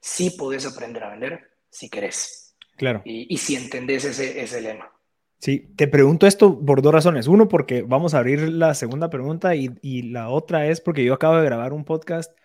sí 0.00 0.30
podés 0.30 0.66
aprender 0.66 1.02
a 1.04 1.10
vender 1.10 1.50
si 1.68 1.90
querés. 1.90 2.45
Claro. 2.76 3.02
Y, 3.04 3.32
y 3.32 3.38
si 3.38 3.56
entendés 3.56 4.04
ese, 4.04 4.40
ese 4.40 4.60
lema. 4.60 4.92
Sí, 5.38 5.72
te 5.76 5.86
pregunto 5.86 6.26
esto 6.26 6.64
por 6.64 6.82
dos 6.82 6.92
razones. 6.92 7.26
Uno, 7.26 7.48
porque 7.48 7.82
vamos 7.82 8.14
a 8.14 8.18
abrir 8.18 8.48
la 8.48 8.74
segunda 8.74 9.10
pregunta 9.10 9.54
y, 9.54 9.70
y 9.82 10.02
la 10.02 10.30
otra 10.30 10.66
es 10.66 10.80
porque 10.80 11.04
yo 11.04 11.14
acabo 11.14 11.36
de 11.36 11.44
grabar 11.44 11.72
un 11.72 11.84
podcast 11.84 12.36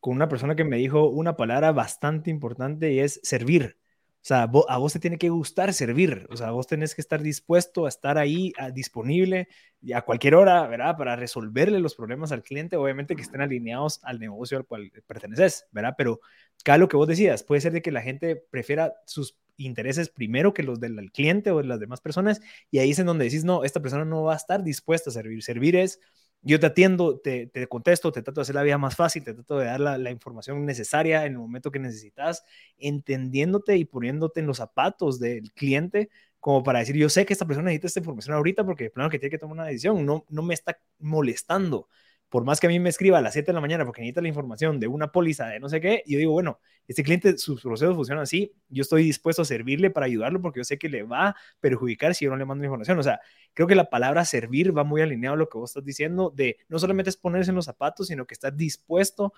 con 0.00 0.16
una 0.16 0.28
persona 0.28 0.56
que 0.56 0.64
me 0.64 0.76
dijo 0.76 1.08
una 1.08 1.36
palabra 1.36 1.72
bastante 1.72 2.30
importante 2.30 2.92
y 2.92 3.00
es 3.00 3.20
servir. 3.22 3.76
O 4.22 4.26
sea, 4.26 4.42
a 4.42 4.76
vos 4.76 4.92
te 4.92 4.98
tiene 4.98 5.16
que 5.16 5.30
gustar 5.30 5.72
servir, 5.72 6.26
o 6.28 6.36
sea, 6.36 6.50
vos 6.50 6.66
tenés 6.66 6.94
que 6.94 7.00
estar 7.00 7.22
dispuesto 7.22 7.86
a 7.86 7.88
estar 7.88 8.18
ahí, 8.18 8.52
a, 8.58 8.70
disponible 8.70 9.48
a 9.94 10.02
cualquier 10.02 10.34
hora, 10.34 10.66
¿verdad? 10.66 10.94
Para 10.98 11.16
resolverle 11.16 11.80
los 11.80 11.94
problemas 11.94 12.30
al 12.30 12.42
cliente, 12.42 12.76
obviamente 12.76 13.16
que 13.16 13.22
estén 13.22 13.40
alineados 13.40 13.98
al 14.04 14.18
negocio 14.18 14.58
al 14.58 14.66
cual 14.66 14.92
perteneces, 15.06 15.66
¿verdad? 15.72 15.94
Pero 15.96 16.20
cada 16.62 16.76
lo 16.76 16.88
que 16.88 16.98
vos 16.98 17.08
decías, 17.08 17.42
puede 17.42 17.62
ser 17.62 17.72
de 17.72 17.80
que 17.80 17.92
la 17.92 18.02
gente 18.02 18.36
prefiera 18.36 18.92
sus 19.06 19.38
intereses 19.64 20.08
primero 20.10 20.54
que 20.54 20.62
los 20.62 20.80
del 20.80 21.10
cliente 21.12 21.50
o 21.50 21.58
de 21.58 21.64
las 21.64 21.80
demás 21.80 22.00
personas, 22.00 22.40
y 22.70 22.78
ahí 22.78 22.90
es 22.90 22.98
en 22.98 23.06
donde 23.06 23.24
decís, 23.24 23.44
no, 23.44 23.64
esta 23.64 23.80
persona 23.80 24.04
no 24.04 24.22
va 24.24 24.34
a 24.34 24.36
estar 24.36 24.62
dispuesta 24.62 25.10
a 25.10 25.12
servir. 25.12 25.42
Servir 25.42 25.76
es 25.76 26.00
yo 26.42 26.58
te 26.58 26.66
atiendo, 26.66 27.18
te, 27.18 27.46
te, 27.48 27.66
contesto, 27.66 28.12
te 28.12 28.22
trato 28.22 28.40
de 28.40 28.42
hacer 28.42 28.54
la 28.54 28.62
vida 28.62 28.78
más 28.78 28.96
fácil, 28.96 29.22
te 29.24 29.34
trato 29.34 29.58
de 29.58 29.66
dar 29.66 29.80
la, 29.80 29.98
la, 29.98 30.10
información 30.10 30.64
necesaria 30.64 31.26
en 31.26 31.32
el 31.32 31.38
momento 31.38 31.70
que 31.70 31.78
necesitas, 31.78 32.44
entendiéndote 32.78 33.76
y 33.76 33.84
poniéndote 33.84 34.40
en 34.40 34.46
los 34.46 34.56
zapatos 34.56 35.20
del 35.20 35.52
cliente 35.52 36.08
como 36.40 36.62
para 36.62 36.78
decir, 36.78 36.96
yo 36.96 37.08
sé 37.10 37.26
que 37.26 37.34
esta 37.34 37.46
persona 37.46 37.66
necesita 37.66 37.86
esta 37.88 38.00
información 38.00 38.34
ahorita 38.34 38.64
porque 38.64 38.90
plano 38.90 39.10
que 39.10 39.18
tiene 39.18 39.30
que 39.30 39.38
tomar 39.38 39.54
una 39.54 39.66
decisión, 39.66 40.04
no, 40.06 40.24
no 40.30 40.42
me 40.42 40.54
está 40.54 40.80
molestando 40.98 41.88
por 42.30 42.44
más 42.44 42.60
que 42.60 42.68
a 42.68 42.70
mí 42.70 42.78
me 42.80 42.88
escriba 42.88 43.18
a 43.18 43.20
las 43.20 43.34
7 43.34 43.48
de 43.48 43.54
la 43.54 43.60
mañana 43.60 43.84
porque 43.84 44.00
necesita 44.00 44.22
la 44.22 44.28
información 44.28 44.80
de 44.80 44.86
una 44.86 45.12
póliza 45.12 45.46
de 45.48 45.60
no 45.60 45.68
sé 45.68 45.80
qué, 45.80 46.02
yo 46.06 46.16
digo, 46.16 46.32
bueno, 46.32 46.60
este 46.86 47.02
cliente, 47.04 47.38
sus 47.38 47.62
procesos 47.62 47.94
funcionan 47.94 48.22
así, 48.22 48.52
yo 48.68 48.82
estoy 48.82 49.04
dispuesto 49.04 49.42
a 49.42 49.44
servirle 49.44 49.90
para 49.90 50.06
ayudarlo 50.06 50.40
porque 50.40 50.60
yo 50.60 50.64
sé 50.64 50.78
que 50.78 50.88
le 50.88 51.02
va 51.02 51.28
a 51.28 51.36
perjudicar 51.60 52.14
si 52.14 52.24
yo 52.24 52.32
no 52.32 52.36
le 52.36 52.44
mando 52.44 52.64
información. 52.64 52.98
O 52.98 53.02
sea, 53.02 53.20
creo 53.54 53.68
que 53.68 53.76
la 53.76 53.90
palabra 53.90 54.24
servir 54.24 54.76
va 54.76 54.82
muy 54.82 55.00
alineado 55.00 55.34
a 55.34 55.38
lo 55.38 55.48
que 55.48 55.58
vos 55.58 55.70
estás 55.70 55.84
diciendo, 55.84 56.32
de 56.34 56.58
no 56.68 56.78
solamente 56.80 57.10
es 57.10 57.16
ponerse 57.16 57.50
en 57.50 57.56
los 57.56 57.66
zapatos, 57.66 58.08
sino 58.08 58.26
que 58.26 58.34
estar 58.34 58.56
dispuesto 58.56 59.32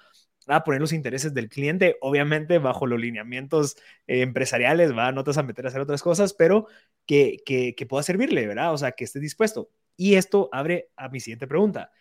a 0.47 0.65
poner 0.65 0.81
los 0.81 0.93
intereses 0.93 1.35
del 1.35 1.49
cliente, 1.49 1.97
obviamente 2.01 2.59
bajo 2.59 2.87
los 2.87 2.99
lineamientos 3.01 3.77
eh, 4.07 4.23
empresariales, 4.23 4.97
va, 4.97 5.13
no 5.13 5.23
te 5.25 5.31
vas 5.31 5.39
a 5.39 5.43
meter 5.43 5.67
a 5.67 5.69
hacer 5.69 5.81
otras 5.83 6.03
cosas, 6.03 6.33
pero 6.35 6.67
que, 7.07 7.39
que, 7.45 7.75
que 7.75 7.87
pueda 7.87 8.03
servirle, 8.03 8.47
¿verdad? 8.47 8.73
O 8.73 8.79
sea, 8.79 8.93
que 8.93 9.05
esté 9.05 9.21
dispuesto. 9.21 9.71
Y 9.97 10.15
esto 10.15 10.49
abre 10.53 10.91
a 10.97 11.09
mi 11.11 11.21
siguiente 11.21 11.47
pregunta 11.47 11.93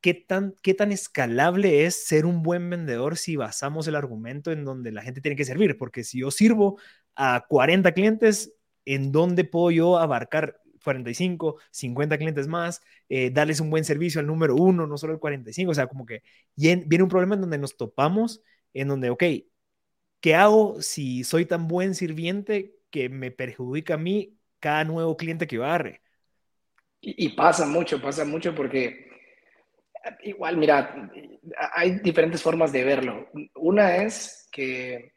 ¿qué 0.00 0.14
tan, 0.14 0.54
¿qué 0.62 0.74
tan 0.74 0.92
escalable 0.92 1.84
es 1.86 2.06
ser 2.06 2.26
un 2.26 2.42
buen 2.42 2.68
vendedor 2.70 3.16
si 3.16 3.36
basamos 3.36 3.86
el 3.88 3.96
argumento 3.96 4.52
en 4.52 4.64
donde 4.64 4.92
la 4.92 5.02
gente 5.02 5.20
tiene 5.20 5.36
que 5.36 5.44
servir? 5.44 5.76
Porque 5.78 6.04
si 6.04 6.20
yo 6.20 6.30
sirvo 6.30 6.78
a 7.16 7.44
40 7.48 7.92
clientes, 7.92 8.54
¿en 8.84 9.12
dónde 9.12 9.44
puedo 9.44 9.70
yo 9.70 9.98
abarcar 9.98 10.60
45, 10.84 11.58
50 11.70 12.16
clientes 12.18 12.48
más, 12.48 12.80
eh, 13.08 13.30
darles 13.30 13.60
un 13.60 13.70
buen 13.70 13.84
servicio 13.84 14.20
al 14.20 14.26
número 14.26 14.56
uno, 14.56 14.86
no 14.86 14.96
solo 14.98 15.12
al 15.12 15.18
45? 15.20 15.72
O 15.72 15.74
sea, 15.74 15.86
como 15.86 16.06
que 16.06 16.22
viene 16.56 17.02
un 17.02 17.08
problema 17.10 17.34
en 17.34 17.42
donde 17.42 17.58
nos 17.58 17.76
topamos, 17.76 18.42
en 18.72 18.88
donde, 18.88 19.10
ok, 19.10 19.24
¿qué 20.20 20.34
hago 20.34 20.80
si 20.82 21.24
soy 21.24 21.46
tan 21.46 21.68
buen 21.68 21.94
sirviente 21.94 22.76
que 22.90 23.08
me 23.08 23.30
perjudica 23.30 23.94
a 23.94 23.98
mí 23.98 24.38
cada 24.58 24.84
nuevo 24.84 25.16
cliente 25.16 25.46
que 25.46 25.56
yo 25.56 25.64
agarre? 25.64 26.02
Y, 27.00 27.26
y 27.26 27.28
pasa 27.30 27.66
mucho, 27.66 28.00
pasa 28.00 28.24
mucho 28.24 28.54
porque 28.54 29.09
Igual, 30.22 30.56
mira, 30.56 31.10
hay 31.72 31.98
diferentes 32.00 32.42
formas 32.42 32.72
de 32.72 32.84
verlo. 32.84 33.28
Una 33.56 33.96
es 33.96 34.48
que, 34.50 35.12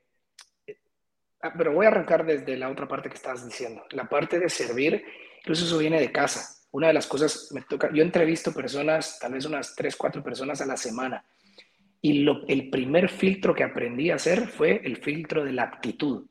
ah, 1.41 1.53
pero 1.57 1.73
voy 1.73 1.85
a 1.85 1.89
arrancar 1.89 2.25
desde 2.25 2.57
la 2.57 2.69
otra 2.69 2.87
parte 2.87 3.09
que 3.09 3.15
estabas 3.15 3.45
diciendo, 3.45 3.85
la 3.91 4.09
parte 4.09 4.39
de 4.39 4.49
servir, 4.49 5.03
incluso 5.39 5.65
eso 5.65 5.77
viene 5.77 5.99
de 5.99 6.11
casa. 6.11 6.59
Una 6.71 6.87
de 6.87 6.93
las 6.93 7.07
cosas, 7.07 7.49
me 7.53 7.61
toca, 7.61 7.91
yo 7.93 8.03
entrevisto 8.03 8.53
personas, 8.53 9.19
tal 9.19 9.33
vez 9.33 9.45
unas 9.45 9.75
tres, 9.75 9.95
cuatro 9.95 10.23
personas 10.23 10.59
a 10.59 10.65
la 10.65 10.75
semana, 10.75 11.23
y 12.01 12.23
lo, 12.23 12.45
el 12.47 12.69
primer 12.69 13.09
filtro 13.09 13.55
que 13.55 13.63
aprendí 13.63 14.09
a 14.09 14.15
hacer 14.15 14.47
fue 14.47 14.81
el 14.83 14.97
filtro 14.97 15.45
de 15.45 15.53
la 15.53 15.63
actitud. 15.63 16.25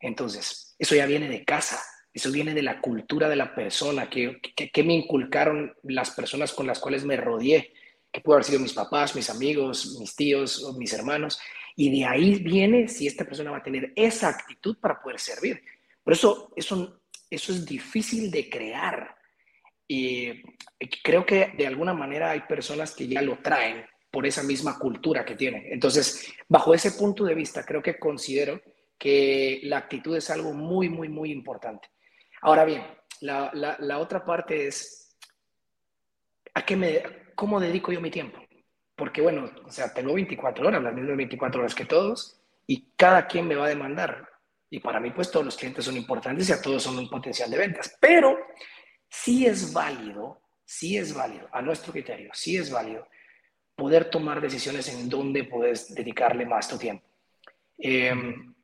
Entonces, 0.00 0.74
eso 0.78 0.94
ya 0.94 1.04
viene 1.04 1.28
de 1.28 1.44
casa, 1.44 1.78
eso 2.14 2.32
viene 2.32 2.54
de 2.54 2.62
la 2.62 2.80
cultura 2.80 3.28
de 3.28 3.36
la 3.36 3.54
persona, 3.54 4.08
que, 4.08 4.40
que, 4.56 4.70
que 4.70 4.82
me 4.84 4.94
inculcaron 4.94 5.74
las 5.82 6.12
personas 6.12 6.54
con 6.54 6.66
las 6.66 6.78
cuales 6.78 7.04
me 7.04 7.18
rodeé 7.18 7.74
que 8.12 8.20
pudo 8.20 8.36
haber 8.36 8.44
sido 8.44 8.60
mis 8.60 8.72
papás, 8.72 9.14
mis 9.14 9.30
amigos, 9.30 9.96
mis 9.98 10.14
tíos 10.14 10.74
mis 10.76 10.92
hermanos. 10.92 11.40
Y 11.76 11.98
de 11.98 12.04
ahí 12.04 12.42
viene 12.42 12.88
si 12.88 13.06
esta 13.06 13.24
persona 13.24 13.50
va 13.50 13.58
a 13.58 13.62
tener 13.62 13.92
esa 13.96 14.28
actitud 14.28 14.78
para 14.78 15.00
poder 15.00 15.20
servir. 15.20 15.62
Por 16.02 16.12
eso, 16.12 16.52
eso, 16.56 17.02
eso 17.30 17.52
es 17.52 17.64
difícil 17.64 18.30
de 18.30 18.50
crear. 18.50 19.14
Y 19.86 20.42
creo 21.02 21.24
que 21.24 21.52
de 21.56 21.66
alguna 21.66 21.94
manera 21.94 22.30
hay 22.30 22.40
personas 22.40 22.94
que 22.94 23.06
ya 23.06 23.22
lo 23.22 23.38
traen 23.38 23.84
por 24.10 24.26
esa 24.26 24.42
misma 24.42 24.78
cultura 24.78 25.24
que 25.24 25.36
tienen. 25.36 25.64
Entonces, 25.72 26.32
bajo 26.48 26.74
ese 26.74 26.92
punto 26.92 27.24
de 27.24 27.34
vista, 27.34 27.64
creo 27.64 27.82
que 27.82 27.98
considero 27.98 28.60
que 28.98 29.60
la 29.64 29.78
actitud 29.78 30.16
es 30.16 30.28
algo 30.30 30.52
muy, 30.52 30.88
muy, 30.88 31.08
muy 31.08 31.30
importante. 31.30 31.88
Ahora 32.42 32.64
bien, 32.64 32.84
la, 33.20 33.50
la 33.78 33.98
otra 33.98 34.24
parte 34.24 34.66
es, 34.66 35.16
¿a 36.54 36.64
qué 36.64 36.76
me, 36.76 37.02
¿cómo 37.40 37.58
dedico 37.58 37.90
yo 37.90 38.02
mi 38.02 38.10
tiempo? 38.10 38.38
Porque 38.94 39.22
bueno, 39.22 39.50
o 39.64 39.70
sea, 39.70 39.94
tengo 39.94 40.12
24 40.12 40.68
horas, 40.68 40.82
las 40.82 40.92
mismas 40.92 41.16
24 41.16 41.60
horas 41.62 41.74
que 41.74 41.86
todos, 41.86 42.38
y 42.66 42.92
cada 42.98 43.26
quien 43.26 43.48
me 43.48 43.54
va 43.54 43.64
a 43.64 43.70
demandar. 43.70 44.28
Y 44.68 44.78
para 44.80 45.00
mí, 45.00 45.10
pues 45.10 45.30
todos 45.30 45.46
los 45.46 45.56
clientes 45.56 45.86
son 45.86 45.96
importantes 45.96 46.50
y 46.50 46.52
a 46.52 46.60
todos 46.60 46.82
son 46.82 46.98
un 46.98 47.08
potencial 47.08 47.50
de 47.50 47.56
ventas. 47.56 47.96
Pero 47.98 48.36
sí 49.08 49.46
es 49.46 49.72
válido, 49.72 50.42
sí 50.66 50.98
es 50.98 51.14
válido, 51.14 51.48
a 51.50 51.62
nuestro 51.62 51.94
criterio, 51.94 52.30
sí 52.34 52.58
es 52.58 52.70
válido 52.70 53.08
poder 53.74 54.10
tomar 54.10 54.42
decisiones 54.42 54.86
en 54.90 55.08
dónde 55.08 55.44
puedes 55.44 55.94
dedicarle 55.94 56.44
más 56.44 56.68
tu 56.68 56.76
tiempo. 56.76 57.08
Em, 57.78 58.54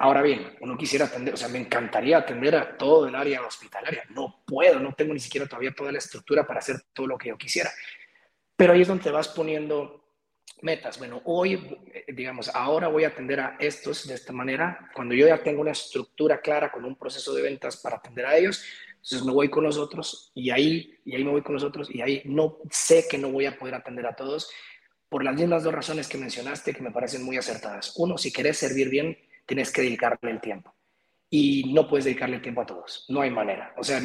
ahora 0.00 0.22
bien, 0.22 0.56
uno 0.60 0.76
quisiera 0.76 1.04
atender, 1.04 1.34
o 1.34 1.36
sea, 1.36 1.46
me 1.46 1.60
encantaría 1.60 2.18
atender 2.18 2.56
a 2.56 2.76
todo 2.76 3.06
el 3.06 3.14
área 3.14 3.46
hospitalaria. 3.46 4.02
No 4.10 4.42
puedo, 4.44 4.80
no 4.80 4.92
tengo 4.92 5.14
ni 5.14 5.20
siquiera 5.20 5.46
todavía 5.46 5.72
toda 5.72 5.92
la 5.92 5.98
estructura 5.98 6.44
para 6.44 6.58
hacer 6.58 6.80
todo 6.92 7.06
lo 7.06 7.16
que 7.16 7.28
yo 7.28 7.38
quisiera. 7.38 7.70
Pero 8.56 8.72
ahí 8.72 8.82
es 8.82 8.88
donde 8.88 9.10
vas 9.10 9.28
poniendo 9.28 10.04
metas. 10.62 10.98
Bueno, 10.98 11.20
hoy, 11.24 11.78
eh, 11.92 12.12
digamos, 12.12 12.48
ahora 12.54 12.88
voy 12.88 13.04
a 13.04 13.08
atender 13.08 13.40
a 13.40 13.56
estos 13.58 14.06
de 14.06 14.14
esta 14.14 14.32
manera. 14.32 14.90
Cuando 14.94 15.14
yo 15.14 15.26
ya 15.26 15.42
tengo 15.42 15.60
una 15.60 15.72
estructura 15.72 16.40
clara 16.40 16.70
con 16.72 16.84
un 16.84 16.96
proceso 16.96 17.34
de 17.34 17.42
ventas 17.42 17.76
para 17.76 17.96
atender 17.96 18.26
a 18.26 18.36
ellos, 18.36 18.64
entonces 18.94 19.24
me 19.24 19.32
voy 19.32 19.50
con 19.50 19.64
los 19.64 19.76
otros 19.76 20.32
y 20.34 20.50
ahí, 20.50 20.98
y 21.04 21.14
ahí 21.14 21.24
me 21.24 21.30
voy 21.30 21.42
con 21.42 21.54
los 21.54 21.64
otros 21.64 21.94
y 21.94 22.00
ahí 22.00 22.22
no 22.24 22.58
sé 22.70 23.06
que 23.08 23.18
no 23.18 23.30
voy 23.30 23.44
a 23.44 23.58
poder 23.58 23.74
atender 23.74 24.06
a 24.06 24.16
todos 24.16 24.50
por 25.10 25.22
las 25.22 25.34
mismas 25.36 25.62
dos 25.62 25.74
razones 25.74 26.08
que 26.08 26.18
mencionaste 26.18 26.72
que 26.72 26.82
me 26.82 26.90
parecen 26.90 27.22
muy 27.22 27.36
acertadas. 27.36 27.92
Uno, 27.96 28.16
si 28.16 28.32
querés 28.32 28.56
servir 28.58 28.88
bien, 28.88 29.16
tienes 29.46 29.70
que 29.70 29.82
dedicarle 29.82 30.30
el 30.30 30.40
tiempo. 30.40 30.74
Y 31.28 31.72
no 31.72 31.88
puedes 31.88 32.04
dedicarle 32.04 32.36
el 32.36 32.42
tiempo 32.42 32.62
a 32.62 32.66
todos. 32.66 33.04
No 33.08 33.20
hay 33.20 33.30
manera. 33.30 33.74
O 33.76 33.84
sea, 33.84 34.00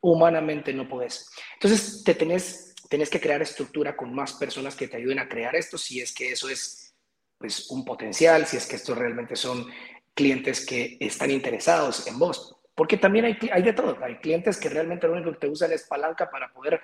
humanamente 0.00 0.72
no 0.72 0.88
puedes. 0.88 1.30
Entonces, 1.54 2.02
te 2.04 2.14
tenés 2.14 2.71
tenés 2.92 3.08
que 3.08 3.22
crear 3.22 3.40
estructura 3.40 3.96
con 3.96 4.14
más 4.14 4.34
personas 4.34 4.76
que 4.76 4.86
te 4.86 4.98
ayuden 4.98 5.18
a 5.18 5.26
crear 5.26 5.56
esto, 5.56 5.78
si 5.78 6.02
es 6.02 6.12
que 6.12 6.32
eso 6.32 6.50
es 6.50 6.94
pues, 7.38 7.70
un 7.70 7.86
potencial, 7.86 8.44
si 8.44 8.58
es 8.58 8.66
que 8.66 8.76
estos 8.76 8.98
realmente 8.98 9.34
son 9.34 9.66
clientes 10.12 10.66
que 10.66 10.98
están 11.00 11.30
interesados 11.30 12.06
en 12.06 12.18
vos. 12.18 12.54
Porque 12.74 12.98
también 12.98 13.24
hay, 13.24 13.38
hay 13.50 13.62
de 13.62 13.72
todo. 13.72 13.96
Hay 14.02 14.16
clientes 14.16 14.58
que 14.58 14.68
realmente 14.68 15.06
lo 15.06 15.14
único 15.14 15.32
que 15.32 15.38
te 15.38 15.48
usan 15.48 15.72
es 15.72 15.84
palanca 15.84 16.30
para 16.30 16.52
poder 16.52 16.82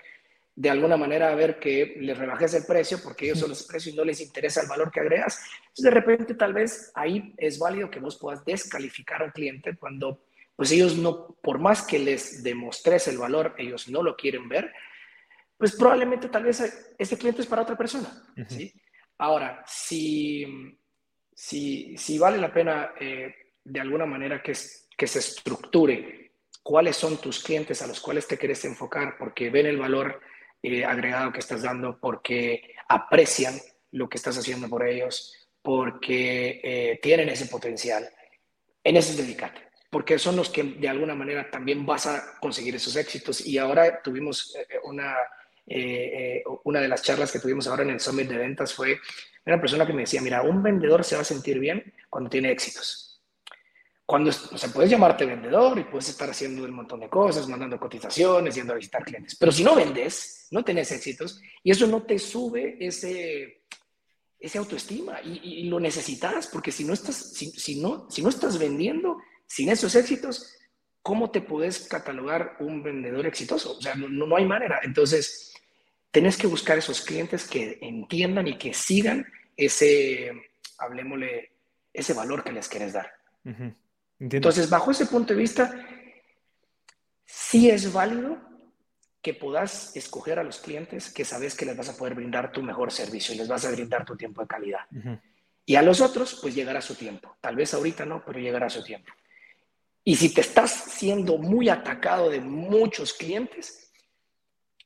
de 0.55 0.71
alguna 0.71 0.97
manera 0.97 1.35
ver 1.35 1.59
que 1.59 1.97
les 2.01 2.17
rebajes 2.17 2.55
el 2.55 2.65
precio 2.65 3.03
porque 3.05 3.27
ellos 3.27 3.41
son 3.41 3.51
los 3.51 3.65
precios 3.65 3.95
y 3.95 3.99
no 3.99 4.03
les 4.03 4.23
interesa 4.23 4.63
el 4.63 4.69
valor 4.69 4.91
que 4.91 5.01
agregas. 5.01 5.39
Entonces, 5.61 5.85
de 5.85 5.91
repente, 5.91 6.35
tal 6.37 6.55
vez 6.55 6.91
ahí 6.95 7.35
es 7.37 7.59
válido 7.59 7.91
que 7.91 8.01
vos 8.01 8.17
puedas 8.17 8.43
descalificar 8.47 9.21
a 9.21 9.27
un 9.27 9.33
cliente 9.33 9.77
cuando, 9.77 10.23
pues 10.57 10.73
ellos 10.73 10.97
no, 10.97 11.37
por 11.43 11.59
más 11.59 11.83
que 11.83 11.99
les 11.99 12.43
demostres 12.43 13.09
el 13.09 13.19
valor, 13.19 13.55
ellos 13.59 13.91
no 13.91 14.03
lo 14.03 14.17
quieren 14.17 14.49
ver 14.49 14.73
pues 15.59 15.75
probablemente 15.75 16.29
tal 16.29 16.45
vez 16.45 16.95
ese 16.97 17.19
cliente 17.19 17.43
es 17.43 17.49
para 17.49 17.63
otra 17.63 17.77
persona. 17.77 18.09
¿sí? 18.47 18.73
Ahora, 19.19 19.65
si, 19.67 20.79
si, 21.35 21.97
si, 21.97 22.19
vale 22.19 22.39
la 22.39 22.53
pena 22.53 22.93
eh, 22.99 23.35
de 23.65 23.81
alguna 23.81 24.07
manera 24.07 24.41
que, 24.41 24.53
que 24.97 25.07
se 25.09 25.19
estructure 25.19 26.31
cuáles 26.63 26.97
son 26.97 27.21
tus 27.21 27.43
clientes 27.43 27.83
a 27.83 27.89
los 27.89 28.01
cuales 28.01 28.29
te 28.29 28.39
quieres 28.39 28.65
enfocar 28.65 29.17
porque 29.19 29.51
ven 29.51 29.67
el 29.67 29.79
valor 29.79 30.21
eh, 30.63 30.85
agregado 30.85 31.33
que 31.33 31.41
estás 31.41 31.63
dando, 31.63 31.99
porque 31.99 32.75
aprecian 32.89 33.55
lo 33.91 34.09
que 34.09 34.19
estás 34.19 34.39
haciendo 34.39 34.69
por 34.69 34.87
ellos, 34.87 35.35
porque 35.61 36.61
eh, 36.63 37.01
tienen 37.03 37.29
ese 37.31 37.47
potencial. 37.47 38.09
En 38.85 38.97
eso 38.97 39.13
es 39.13 39.37
porque 39.91 40.19
son 40.19 40.37
los 40.37 40.51
que 40.51 40.63
de 40.63 40.89
alguna 40.89 41.15
manera 41.15 41.51
también 41.51 41.85
vas 41.85 42.07
a 42.07 42.39
conseguir 42.41 42.77
esos 42.77 42.95
éxitos. 42.97 43.45
Y 43.45 43.59
ahora 43.59 44.03
tuvimos 44.03 44.55
eh, 45.69 46.43
una, 46.47 46.61
una 46.65 46.81
de 46.81 46.89
las 46.89 47.03
charlas 47.03 47.33
que 47.33 47.41
tuvimos 47.41 47.67
ahora 47.67 47.83
en 47.83 47.91
el 47.91 48.01
Summit 48.01 48.29
de 48.29 48.39
Ventas 48.39 48.73
fue 48.75 49.01
una 49.47 49.61
persona 49.61 49.87
que 49.87 49.93
me 49.93 50.03
decía, 50.03 50.21
mira, 50.21 50.43
un 50.43 50.63
vendedor 50.63 51.05
se 51.05 51.17
va 51.17 51.23
a 51.23 51.25
sentir 51.25 51.59
bien 51.59 51.95
cuando 52.11 52.29
tiene 52.29 52.51
éxitos 52.51 53.09
cuando, 54.09 54.31
o 54.31 54.57
sea, 54.57 54.71
puedes 54.71 54.91
llamarte 54.91 55.27
vendedor 55.27 55.79
y 55.79 55.85
puedes 55.85 56.09
estar 56.09 56.31
haciendo 56.31 56.65
un 56.65 56.71
montón 56.71 57.01
de 57.01 57.11
cosas, 57.11 57.47
mandando 57.47 57.79
cotizaciones, 57.79 58.55
yendo 58.55 58.73
a 58.73 58.77
visitar 58.77 59.05
clientes, 59.05 59.37
pero 59.37 59.53
si 59.53 59.63
no 59.63 59.75
vendes, 59.75 60.47
no 60.51 60.65
tenés 60.65 60.91
éxitos 60.93 61.43
y 61.63 61.73
eso 61.73 61.87
no 61.87 62.05
te 62.05 62.19
sube 62.19 62.79
ese, 62.81 63.65
ese 64.41 64.57
autoestima 64.57 65.21
y, 65.21 65.65
lo 65.65 65.79
necesitas 65.79 66.47
porque 66.47 66.73
si 66.73 66.85
no, 66.85 66.95
estás, 66.95 67.17
si, 67.17 67.83
no, 67.83 68.11
si 68.11 68.23
no 68.23 68.31
estás 68.31 68.59
vendiendo 68.59 69.19
sin 69.47 69.69
esos 69.69 69.95
éxitos, 69.95 70.55
¿cómo 71.03 71.31
te 71.31 71.43
puedes 71.43 71.81
catalogar 71.81 72.57
un 72.61 72.83
vendedor 72.83 73.27
exitoso? 73.27 73.77
O 73.77 73.83
sea, 73.83 73.95
no, 73.95 74.09
no 74.09 74.35
hay 74.35 74.47
manera. 74.47 74.81
Entonces, 74.85 75.48
tenés 76.19 76.37
que 76.37 76.49
buscar 76.49 76.77
esos 76.77 77.01
clientes 77.01 77.47
que 77.47 77.79
entiendan 77.81 78.49
y 78.49 78.59
que 78.59 78.75
sigan 78.75 79.25
ese, 79.57 80.33
hablemosle, 80.77 81.53
ese 81.95 82.13
valor 82.13 82.43
que 82.43 82.51
les 82.51 82.69
quieres 82.69 82.93
dar. 82.93 83.13
Entonces, 84.19 84.69
bajo 84.69 84.91
ese 84.91 85.07
punto 85.07 85.33
de 85.33 85.39
vista, 85.39 85.73
sí 87.25 87.71
es 87.71 87.93
válido 87.93 88.37
que 89.23 89.33
puedas 89.33 89.95
escoger 89.95 90.41
a 90.41 90.43
los 90.43 90.59
clientes 90.59 91.09
que 91.09 91.25
sabes 91.25 91.55
que 91.55 91.67
les 91.67 91.77
vas 91.77 91.89
a 91.89 91.97
poder 91.97 92.17
brindar 92.17 92.51
tu 92.51 92.65
mejor 92.65 92.91
servicio 92.91 93.33
y 93.33 93.39
les 93.39 93.47
vas 93.47 93.65
a 93.65 93.71
brindar 93.71 94.05
tu 94.05 94.17
tiempo 94.17 94.41
de 94.41 94.49
calidad. 94.49 94.87
Y 95.65 95.77
a 95.77 95.83
los 95.83 96.01
otros, 96.01 96.41
pues 96.43 96.53
llegará 96.53 96.81
su 96.81 96.97
tiempo. 96.97 97.37
Tal 97.41 97.55
vez 97.55 97.73
ahorita 97.75 98.05
no, 98.05 98.25
pero 98.27 98.41
llegará 98.41 98.69
su 98.69 98.83
tiempo. 98.83 99.13
Y 100.03 100.17
si 100.17 100.35
te 100.35 100.41
estás 100.41 100.73
siendo 100.73 101.39
muy 101.39 101.69
atacado 101.69 102.29
de 102.29 102.41
muchos 102.41 103.15
clientes, 103.15 103.88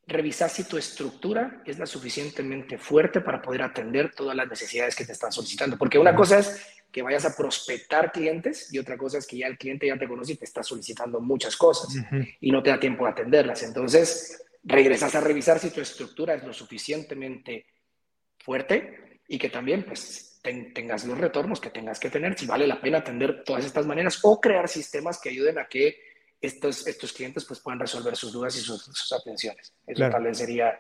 revisar 0.07 0.51
si 0.51 0.65
tu 0.65 0.77
estructura 0.77 1.63
es 1.65 1.79
la 1.79 1.87
suficientemente 1.87 2.79
fuerte 2.79 3.21
para 3.21 3.41
poder 3.41 3.63
atender 3.63 4.13
todas 4.15 4.37
las 4.37 4.49
necesidades 4.49 4.97
que 4.97 5.05
te 5.05 5.13
están 5.13 5.33
solicitando. 5.33 5.79
Porque 5.79 5.99
una 5.99 6.15
cosa 6.15 6.41
es 6.41 6.67
que 6.91 7.03
vayas 7.03 7.25
a 7.25 7.35
prospectar 7.35 8.13
clientes 8.13 8.73
y 8.73 8.79
otra 8.79 8.99
cosa 8.99 9.19
es 9.19 9.27
que 9.27 9.39
ya 9.39 9.47
el 9.47 9.57
cliente 9.57 9.87
ya 9.87 9.99
te 9.99 10.09
conoce 10.09 10.33
y 10.33 10.37
te 10.37 10.45
está 10.45 10.63
solicitando 10.63 11.21
muchas 11.21 11.57
cosas 11.57 11.97
y 12.41 12.51
no 12.51 12.63
te 12.63 12.71
da 12.71 12.79
tiempo 12.79 13.05
de 13.05 13.13
atenderlas. 13.13 13.63
Entonces, 13.63 14.45
regresas 14.63 15.15
a 15.15 15.21
revisar 15.21 15.59
si 15.59 15.71
tu 15.71 15.81
estructura 15.81 16.35
es 16.35 16.45
lo 16.45 16.53
suficientemente 16.53 17.67
fuerte 18.39 19.21
y 19.27 19.39
que 19.39 19.49
también 19.49 19.85
pues 19.85 20.41
tengas 20.43 21.05
los 21.05 21.17
retornos 21.17 21.61
que 21.61 21.71
tengas 21.71 22.01
que 22.01 22.11
tener, 22.11 22.37
si 22.37 22.47
vale 22.47 22.67
la 22.67 22.81
pena 22.81 22.99
atender 22.99 23.45
todas 23.45 23.65
estas 23.65 23.87
maneras 23.87 24.19
o 24.23 24.41
crear 24.41 24.69
sistemas 24.69 25.21
que 25.21 25.31
ayuden 25.31 25.59
a 25.59 25.69
que 25.69 26.12
estos, 26.43 26.87
estos 26.87 27.13
clientes 27.13 27.45
pues 27.45 27.61
puedan 27.61 27.81
resolver 27.81 28.17
sus 28.17 28.33
dudas 28.33 28.57
y 28.57 28.61
sus, 28.61 29.13
atenciones. 29.13 29.73
Eso 29.87 30.11
tal 30.11 30.25
vez 30.25 30.39
sería 30.39 30.79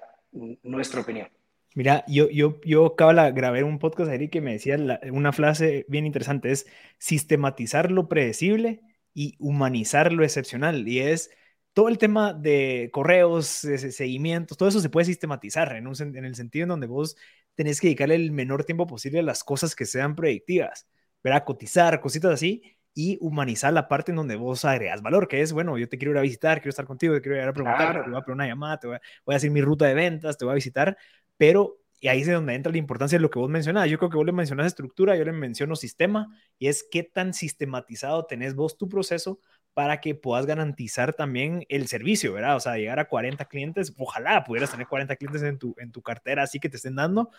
nuestra 0.62 1.00
opinión. 1.00 1.28
Mira, 1.74 2.04
yo, 2.06 2.28
yo, 2.28 2.60
yo 2.64 2.86
acabo 2.86 3.14
de 3.14 3.32
grabar 3.32 3.64
un 3.64 3.78
podcast 3.78 4.10
ahí 4.10 4.28
que 4.28 4.42
me 4.42 4.52
decía 4.52 4.76
una 5.10 5.32
frase 5.32 5.86
bien 5.88 6.04
interesante, 6.04 6.50
es 6.50 6.66
sistematizar 6.98 7.90
lo 7.90 8.08
predecible 8.08 8.82
y 9.14 9.36
humanizar 9.38 10.12
lo 10.12 10.24
excepcional. 10.24 10.86
Y 10.86 11.00
es 11.00 11.30
todo 11.72 11.88
el 11.88 11.96
tema 11.96 12.34
de 12.34 12.90
correos, 12.92 13.46
seguimientos, 13.46 14.58
todo 14.58 14.68
eso 14.68 14.80
se 14.80 14.90
puede 14.90 15.06
sistematizar 15.06 15.74
en, 15.76 15.86
en 15.86 16.24
el 16.24 16.34
sentido 16.34 16.64
en 16.64 16.70
donde 16.70 16.86
vos 16.88 17.16
tenés 17.54 17.80
que 17.80 17.86
dedicarle 17.86 18.16
el 18.16 18.32
menor 18.32 18.64
tiempo 18.64 18.86
posible 18.86 19.20
a 19.20 19.22
las 19.22 19.44
cosas 19.44 19.74
que 19.74 19.86
sean 19.86 20.14
predictivas, 20.16 20.88
¿verdad? 21.22 21.44
Cotizar, 21.44 22.00
cositas 22.00 22.32
así, 22.32 22.62
y 22.94 23.18
humanizar 23.20 23.72
la 23.72 23.88
parte 23.88 24.12
en 24.12 24.16
donde 24.16 24.36
vos 24.36 24.64
agregas 24.64 25.02
valor, 25.02 25.28
que 25.28 25.40
es, 25.40 25.52
bueno, 25.52 25.78
yo 25.78 25.88
te 25.88 25.98
quiero 25.98 26.12
ir 26.12 26.18
a 26.18 26.22
visitar, 26.22 26.58
quiero 26.58 26.70
estar 26.70 26.86
contigo, 26.86 27.14
te 27.14 27.22
quiero 27.22 27.36
ir 27.36 27.48
a 27.48 27.52
preguntar, 27.52 28.04
te 28.04 28.10
voy 28.10 28.18
a 28.18 28.22
poner 28.22 28.34
una 28.34 28.46
llamada, 28.46 28.78
te 28.78 28.86
voy 28.86 28.96
a, 28.96 29.00
voy 29.24 29.34
a 29.34 29.36
hacer 29.36 29.50
mi 29.50 29.62
ruta 29.62 29.86
de 29.86 29.94
ventas, 29.94 30.36
te 30.36 30.44
voy 30.44 30.52
a 30.52 30.54
visitar, 30.56 30.96
pero 31.36 31.78
y 32.02 32.08
ahí 32.08 32.22
es 32.22 32.26
donde 32.26 32.54
entra 32.54 32.72
la 32.72 32.78
importancia 32.78 33.16
de 33.16 33.22
lo 33.22 33.30
que 33.30 33.38
vos 33.38 33.48
mencionás. 33.48 33.88
Yo 33.88 33.96
creo 33.96 34.10
que 34.10 34.16
vos 34.16 34.26
le 34.26 34.32
mencionas 34.32 34.66
estructura, 34.66 35.14
yo 35.16 35.24
le 35.24 35.30
menciono 35.30 35.76
sistema, 35.76 36.36
y 36.58 36.66
es 36.66 36.84
qué 36.90 37.04
tan 37.04 37.32
sistematizado 37.32 38.26
tenés 38.26 38.56
vos 38.56 38.76
tu 38.76 38.88
proceso 38.88 39.38
para 39.74 40.00
que 40.00 40.14
puedas 40.14 40.46
garantizar 40.46 41.14
también 41.14 41.64
el 41.68 41.88
servicio, 41.88 42.32
¿verdad? 42.32 42.56
O 42.56 42.60
sea, 42.60 42.76
llegar 42.76 43.00
a 43.00 43.08
40 43.08 43.44
clientes, 43.46 43.94
ojalá 43.96 44.44
pudieras 44.44 44.70
tener 44.70 44.86
40 44.86 45.16
clientes 45.16 45.42
en 45.42 45.58
tu, 45.58 45.74
en 45.78 45.92
tu 45.92 46.02
cartera 46.02 46.42
así 46.42 46.60
que 46.60 46.68
te 46.68 46.76
estén 46.76 46.96
dando, 46.96 47.30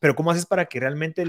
pero 0.00 0.14
¿cómo 0.14 0.30
haces 0.30 0.46
para 0.46 0.66
que 0.66 0.80
realmente 0.80 1.24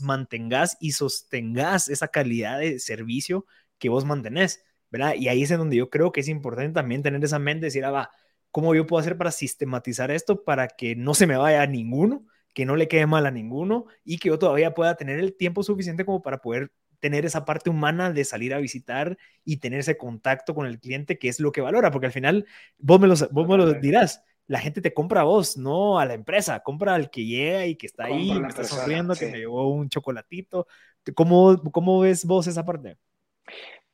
mantengas 0.00 0.76
y 0.80 0.92
sostengas 0.92 1.88
esa 1.88 2.08
calidad 2.08 2.58
de 2.58 2.78
servicio 2.78 3.46
que 3.78 3.88
vos 3.88 4.04
mantenés, 4.04 4.62
¿verdad? 4.90 5.14
Y 5.14 5.28
ahí 5.28 5.42
es 5.42 5.50
en 5.50 5.58
donde 5.58 5.76
yo 5.76 5.90
creo 5.90 6.12
que 6.12 6.20
es 6.20 6.28
importante 6.28 6.74
también 6.74 7.02
tener 7.02 7.24
esa 7.24 7.38
mente, 7.38 7.66
decir, 7.66 7.84
ah, 7.84 7.90
va, 7.90 8.10
¿Cómo 8.54 8.72
yo 8.72 8.86
puedo 8.86 9.00
hacer 9.00 9.18
para 9.18 9.32
sistematizar 9.32 10.12
esto 10.12 10.44
para 10.44 10.68
que 10.68 10.94
no 10.94 11.14
se 11.14 11.26
me 11.26 11.36
vaya 11.36 11.62
a 11.62 11.66
ninguno, 11.66 12.24
que 12.52 12.64
no 12.64 12.76
le 12.76 12.86
quede 12.86 13.04
mal 13.04 13.26
a 13.26 13.32
ninguno 13.32 13.86
y 14.04 14.18
que 14.18 14.28
yo 14.28 14.38
todavía 14.38 14.74
pueda 14.74 14.94
tener 14.94 15.18
el 15.18 15.36
tiempo 15.36 15.64
suficiente 15.64 16.04
como 16.04 16.22
para 16.22 16.38
poder 16.38 16.70
tener 17.04 17.26
esa 17.26 17.44
parte 17.44 17.68
humana 17.68 18.10
de 18.10 18.24
salir 18.24 18.54
a 18.54 18.58
visitar 18.60 19.18
y 19.44 19.58
tener 19.58 19.80
ese 19.80 19.98
contacto 19.98 20.54
con 20.54 20.64
el 20.64 20.80
cliente, 20.80 21.18
que 21.18 21.28
es 21.28 21.38
lo 21.38 21.52
que 21.52 21.60
valora, 21.60 21.90
porque 21.90 22.06
al 22.06 22.14
final 22.14 22.46
vos 22.78 22.98
me, 22.98 23.08
vos 23.08 23.46
me 23.46 23.58
lo 23.58 23.74
dirás, 23.74 24.24
la 24.46 24.58
gente 24.58 24.80
te 24.80 24.94
compra 24.94 25.20
a 25.20 25.24
vos, 25.24 25.58
no 25.58 25.98
a 25.98 26.06
la 26.06 26.14
empresa, 26.14 26.60
compra 26.60 26.94
al 26.94 27.10
que 27.10 27.26
llega 27.26 27.66
y 27.66 27.76
que 27.76 27.88
está 27.88 28.06
ahí, 28.06 28.30
que 28.40 28.48
está 28.48 28.64
sonriendo, 28.64 29.14
que 29.14 29.26
me 29.26 29.36
llevó 29.36 29.68
un 29.68 29.90
chocolatito. 29.90 30.66
¿Cómo, 31.14 31.62
¿Cómo 31.70 32.00
ves 32.00 32.24
vos 32.24 32.46
esa 32.46 32.64
parte? 32.64 32.96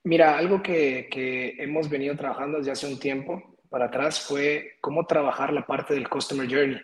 Mira, 0.05 0.39
algo 0.39 0.63
que, 0.63 1.09
que 1.11 1.57
hemos 1.59 1.89
venido 1.89 2.15
trabajando 2.15 2.59
desde 2.59 2.71
hace 2.71 2.87
un 2.87 3.01
tiempo 3.01 3.57
para 3.69 3.87
atrás 3.87 4.21
fue 4.21 4.77
cómo 4.81 5.05
trabajar 5.05 5.53
la 5.53 5.67
parte 5.67 5.95
del 5.95 6.09
Customer 6.09 6.49
Journey. 6.49 6.81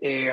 Eh, 0.00 0.32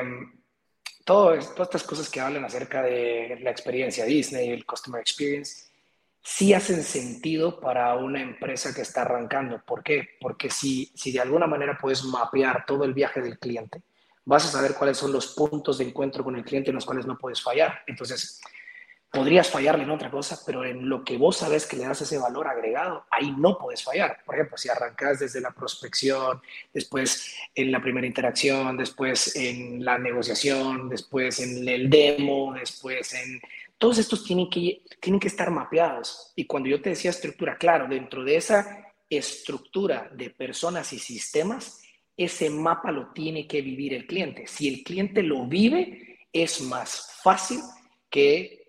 todas 1.06 1.54
estas 1.58 1.84
cosas 1.84 2.10
que 2.10 2.20
hablan 2.20 2.44
acerca 2.44 2.82
de 2.82 3.40
la 3.42 3.52
experiencia 3.52 4.04
Disney, 4.04 4.50
el 4.50 4.66
Customer 4.66 5.00
Experience, 5.00 5.68
sí 6.22 6.54
hacen 6.54 6.84
sentido 6.84 7.60
para 7.60 7.96
una 7.96 8.22
empresa 8.22 8.74
que 8.74 8.82
está 8.82 9.04
arrancando. 9.04 9.62
¿Por 9.66 9.84
qué? 9.84 10.10
Porque 10.20 10.50
si, 10.50 10.92
si 10.96 11.12
de 11.12 11.22
alguna 11.22 11.46
manera 11.46 11.78
puedes 11.80 12.04
mapear 12.04 12.66
todo 12.66 12.84
el 12.84 12.96
viaje 12.96 13.22
del 13.22 13.38
cliente, 13.38 13.84
vas 14.26 14.46
a 14.46 14.50
saber 14.50 14.74
cuáles 14.74 14.98
son 14.98 15.14
los 15.14 15.28
puntos 15.28 15.78
de 15.78 15.86
encuentro 15.86 16.24
con 16.24 16.36
el 16.36 16.44
cliente 16.44 16.72
en 16.72 16.76
los 16.76 16.86
cuales 16.86 17.06
no 17.06 17.18
puedes 17.18 17.42
fallar. 17.42 17.84
Entonces, 17.86 18.42
podrías 19.16 19.50
fallarle 19.50 19.84
en 19.84 19.90
otra 19.90 20.12
cosa, 20.12 20.40
pero 20.46 20.66
en 20.66 20.88
lo 20.90 21.04
que 21.04 21.18
vos 21.18 21.38
sabes 21.38 21.66
que 21.66 21.78
le 21.78 21.86
das 21.86 22.02
ese 22.02 22.18
valor 22.18 22.48
agregado, 22.48 23.06
ahí 23.10 23.34
no 23.38 23.58
puedes 23.58 23.84
fallar. 23.84 24.22
Por 24.26 24.36
ejemplo, 24.36 24.58
si 24.58 24.70
arrancas 24.70 25.20
desde 25.20 25.42
la 25.42 25.52
prospección, 25.52 26.42
después 26.74 27.36
en 27.56 27.72
la 27.72 27.82
primera 27.82 28.06
interacción, 28.06 28.78
después 28.78 29.36
en 29.36 29.84
la 29.84 29.98
negociación, 29.98 30.90
después 30.90 31.40
en 31.40 31.68
el 31.68 31.90
demo, 31.90 32.54
después 32.54 33.14
en... 33.14 33.42
Todos 33.78 33.98
estos 33.98 34.24
tienen 34.24 34.50
que, 34.50 34.84
tienen 35.00 35.20
que 35.20 35.28
estar 35.28 35.50
mapeados. 35.50 36.34
Y 36.36 36.46
cuando 36.46 36.70
yo 36.70 36.82
te 36.82 36.90
decía 36.90 37.12
estructura, 37.12 37.58
claro, 37.58 37.88
dentro 37.88 38.24
de 38.24 38.36
esa 38.36 38.94
estructura 39.10 40.10
de 40.14 40.30
personas 40.30 40.92
y 40.94 41.00
sistemas, 41.00 41.82
ese 42.18 42.50
mapa 42.50 42.92
lo 42.92 43.08
tiene 43.14 43.48
que 43.48 43.62
vivir 43.62 43.94
el 43.94 44.08
cliente. 44.08 44.48
Si 44.48 44.68
el 44.68 44.84
cliente 44.84 45.24
lo 45.24 45.46
vive, 45.46 46.28
es 46.32 46.62
más 46.62 47.20
fácil 47.22 47.60
que 48.10 48.65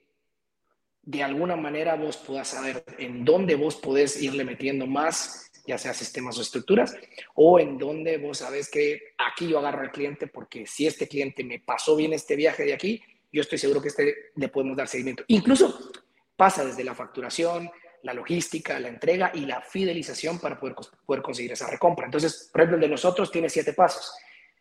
de 1.07 1.23
alguna 1.23 1.55
manera 1.55 1.95
vos 1.95 2.17
puedas 2.17 2.49
saber 2.49 2.85
en 2.99 3.25
dónde 3.25 3.55
vos 3.55 3.77
podés 3.77 4.21
irle 4.21 4.45
metiendo 4.45 4.87
más, 4.89 5.51
ya 5.65 5.79
sea 5.79 5.95
sistemas 5.95 6.37
o 6.37 6.43
estructuras, 6.43 6.97
o 7.35 7.61
en 7.61 7.79
dónde 7.79 8.19
vos 8.19 8.39
sabes 8.39 8.69
que 8.69 9.15
aquí 9.17 9.49
yo 9.49 9.61
agarro 9.61 9.83
al 9.83 9.93
cliente 9.93 10.27
porque 10.27 10.67
si 10.67 10.87
este 10.87 11.07
cliente 11.07 11.45
me 11.45 11.61
pasó 11.61 11.95
bien 11.95 12.13
este 12.13 12.35
viaje 12.35 12.65
de 12.65 12.75
aquí, 12.75 13.03
yo 13.33 13.41
estoy 13.41 13.57
seguro 13.57 13.81
que 13.81 13.89
este 13.89 14.33
le 14.35 14.49
podemos 14.49 14.77
dar 14.77 14.89
seguimiento. 14.89 15.23
Incluso 15.29 15.93
pasa 16.35 16.65
desde 16.65 16.83
la 16.83 16.95
facturación, 16.95 17.71
la 18.03 18.13
logística, 18.13 18.79
la 18.81 18.89
entrega 18.89 19.31
y 19.33 19.47
la 19.47 19.61
fidelización 19.63 20.41
para 20.41 20.59
poder, 20.59 20.75
poder 21.05 21.23
conseguir 21.23 21.53
esa 21.53 21.71
recompra. 21.71 22.07
Entonces, 22.07 22.51
por 22.53 22.63
ejemplo, 22.63 22.77
el 22.77 22.83
de 22.83 22.89
nosotros 22.89 23.31
tiene 23.31 23.49
siete 23.49 23.75
pasos. 23.75 24.13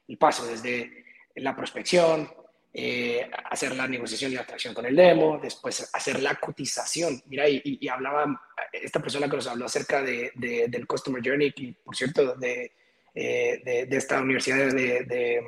El 0.07 0.17
paso 0.19 0.45
desde 0.45 1.05
la 1.35 1.55
prospección, 1.55 2.29
eh, 2.77 3.31
hacer 3.51 3.73
la 3.73 3.87
negociación 3.87 4.33
y 4.33 4.35
la 4.35 4.41
atracción 4.41 4.73
con 4.73 4.85
el 4.85 4.97
demo, 4.97 5.39
después 5.41 5.89
hacer 5.93 6.21
la 6.21 6.35
cotización. 6.35 7.23
Mira, 7.27 7.47
y, 7.47 7.87
hablaba 7.87 8.49
esta 8.73 8.99
persona 8.99 9.29
que 9.29 9.37
nos 9.37 9.47
habló 9.47 9.63
acerca 9.63 10.01
de, 10.01 10.33
del 10.35 10.85
Customer 10.85 11.21
Journey, 11.23 11.53
y 11.55 11.71
por 11.71 11.95
cierto, 11.95 12.35
de, 12.35 12.73
eh, 13.13 13.85
de 13.87 13.97
esta 13.97 14.19
universidad, 14.19 14.73
de, 14.73 15.41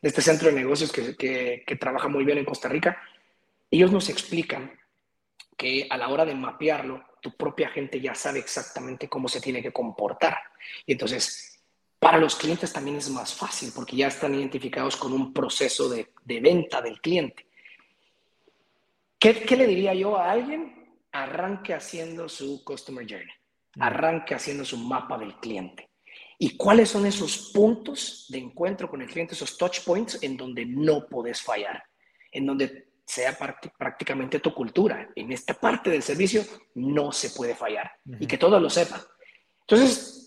este 0.00 0.22
centro 0.22 0.46
de 0.46 0.54
negocios 0.54 0.92
que, 0.92 1.16
que, 1.16 1.64
que 1.66 1.76
trabaja 1.76 2.06
muy 2.06 2.24
bien 2.24 2.38
en 2.38 2.44
Costa 2.44 2.68
Rica, 2.68 3.02
ellos 3.68 3.90
nos 3.90 4.08
explican 4.08 4.78
que 5.56 5.88
a 5.90 5.96
la 5.96 6.08
hora 6.08 6.24
de 6.24 6.36
mapearlo, 6.36 7.04
tu 7.20 7.36
propia 7.36 7.68
gente 7.70 8.00
ya 8.00 8.14
sabe 8.14 8.38
exactamente 8.38 9.08
cómo 9.08 9.26
se 9.26 9.40
tiene 9.40 9.60
que 9.60 9.72
comportar. 9.72 10.38
Y 10.86 10.92
entonces, 10.92 11.53
para 12.04 12.18
los 12.18 12.36
clientes 12.36 12.70
también 12.70 12.98
es 12.98 13.08
más 13.08 13.34
fácil 13.34 13.72
porque 13.74 13.96
ya 13.96 14.08
están 14.08 14.34
identificados 14.34 14.94
con 14.94 15.14
un 15.14 15.32
proceso 15.32 15.88
de, 15.88 16.12
venta 16.26 16.82
del 16.82 17.00
cliente. 17.00 17.46
¿Qué, 19.18 19.56
le 19.56 19.66
diría 19.66 19.94
yo 19.94 20.18
a 20.18 20.30
alguien? 20.30 20.98
Arranque 21.12 21.72
haciendo 21.72 22.28
su 22.28 22.62
Customer 22.62 23.06
Journey, 23.08 23.34
mm. 23.76 23.82
arranque 23.82 24.34
haciendo 24.34 24.66
su 24.66 24.76
mapa 24.76 25.16
del 25.16 25.36
cliente. 25.36 25.88
¿Y 26.38 26.58
cuáles 26.58 26.90
son 26.90 27.06
esos 27.06 27.50
puntos 27.54 28.26
de 28.28 28.36
encuentro 28.36 28.86
con 28.86 29.00
el 29.00 29.08
cliente, 29.08 29.32
esos 29.32 29.56
touch 29.56 29.80
points 29.80 30.18
en 30.22 30.36
donde 30.36 30.66
no 30.66 31.06
puedes 31.06 31.40
fallar? 31.40 31.84
En 32.30 32.44
donde 32.44 32.88
sea 33.06 33.34
prácticamente 33.78 34.40
tu 34.40 34.52
cultura. 34.52 35.08
En 35.16 35.32
esta 35.32 35.54
parte 35.54 35.88
del 35.88 36.02
servicio 36.02 36.44
no 36.74 37.12
se 37.12 37.30
puede 37.30 37.54
fallar 37.54 37.92
y 38.20 38.26
que 38.26 38.36
todos 38.36 38.60
lo 38.60 38.68
sepan. 38.68 39.00
Entonces, 39.62 40.23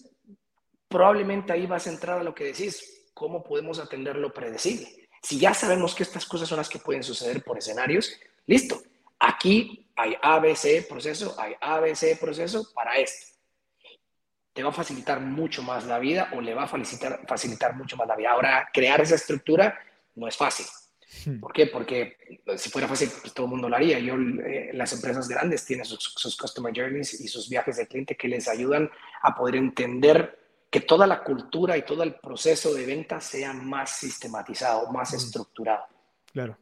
probablemente 0.98 1.54
ahí 1.54 1.68
vas 1.68 1.86
a 1.86 1.92
entrar 1.92 2.18
a 2.18 2.24
lo 2.24 2.34
que 2.34 2.46
decís, 2.46 3.04
¿cómo 3.14 3.44
podemos 3.44 3.78
atender 3.78 4.16
lo 4.16 4.34
predecible? 4.34 5.08
Si 5.22 5.38
ya 5.38 5.54
sabemos 5.54 5.94
que 5.94 6.02
estas 6.02 6.26
cosas 6.26 6.50
son 6.50 6.58
las 6.58 6.70
que 6.70 6.80
pueden 6.80 7.04
suceder 7.04 7.44
por 7.44 7.56
escenarios, 7.56 8.20
listo. 8.48 8.82
Aquí 9.20 9.88
hay 9.96 10.16
ABC 10.20 10.88
proceso, 10.90 11.36
hay 11.38 11.54
ABC 11.62 12.20
proceso 12.20 12.74
para 12.74 12.98
esto. 12.98 13.28
Te 14.54 14.64
va 14.64 14.70
a 14.70 14.74
facilitar 14.74 15.22
mucho 15.22 15.62
más 15.62 15.86
la 15.86 16.00
vida 16.00 16.32
o 16.34 16.42
le 16.42 16.56
va 16.56 16.64
a 16.64 16.68
facilitar, 16.68 17.22
facilitar 17.28 17.76
mucho 17.76 17.96
más 17.96 18.08
la 18.08 18.16
vida. 18.16 18.32
Ahora, 18.32 18.68
crear 18.74 19.00
esa 19.00 19.14
estructura 19.14 19.80
no 20.16 20.28
es 20.28 20.36
fácil. 20.36 20.66
Hmm. 21.26 21.40
¿Por 21.40 21.54
qué? 21.54 21.68
Porque 21.68 22.42
pues, 22.44 22.60
si 22.60 22.72
fuera 22.72 22.88
fácil, 22.88 23.12
pues 23.22 23.36
todo 23.36 23.46
el 23.46 23.52
mundo 23.52 23.70
lo 23.70 23.76
haría. 23.76 24.00
Yo, 24.00 24.16
eh, 24.16 24.72
las 24.74 24.94
empresas 24.94 25.28
grandes 25.28 25.64
tienen 25.64 25.86
sus, 25.86 26.12
sus, 26.16 26.36
customer 26.36 26.74
journeys 26.76 27.22
y 27.22 27.28
sus 27.28 27.48
viajes 27.50 27.78
de 27.78 27.88
cliente 27.88 28.18
que 28.18 28.28
les 28.28 28.48
ayudan 28.48 28.90
a 29.22 29.36
poder 29.36 29.58
entender 29.58 30.47
que 30.70 30.82
toda 30.82 31.08
la 31.08 31.24
cultura 31.24 31.78
y 31.78 31.84
todo 31.84 32.04
el 32.04 32.16
proceso 32.16 32.74
de 32.74 32.86
venta 32.86 33.22
sea 33.22 33.54
más 33.54 33.92
sistematizado, 33.98 34.92
más 34.92 35.14
estructurado. 35.14 35.86
Claro. 36.32 36.58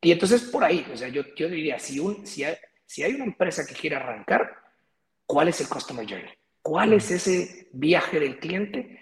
Y 0.00 0.12
entonces 0.12 0.42
por 0.42 0.64
ahí, 0.64 0.86
o 0.92 0.96
sea, 0.96 1.08
yo, 1.08 1.22
yo 1.34 1.48
diría, 1.48 1.78
si, 1.78 1.98
un, 1.98 2.26
si, 2.26 2.44
hay, 2.44 2.56
si 2.86 3.02
hay 3.02 3.14
una 3.14 3.24
empresa 3.24 3.66
que 3.66 3.74
quiere 3.74 3.96
arrancar, 3.96 4.56
¿cuál 5.26 5.48
es 5.48 5.60
el 5.60 5.68
customer 5.68 6.06
journey? 6.08 6.32
¿Cuál 6.62 6.92
es 6.92 7.10
ese 7.10 7.68
viaje 7.72 8.20
del 8.20 8.38
cliente? 8.38 8.98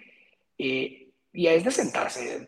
Eh, 0.57 1.11
y 1.33 1.47
es 1.47 1.64
de 1.64 1.71
sentarse, 1.71 2.47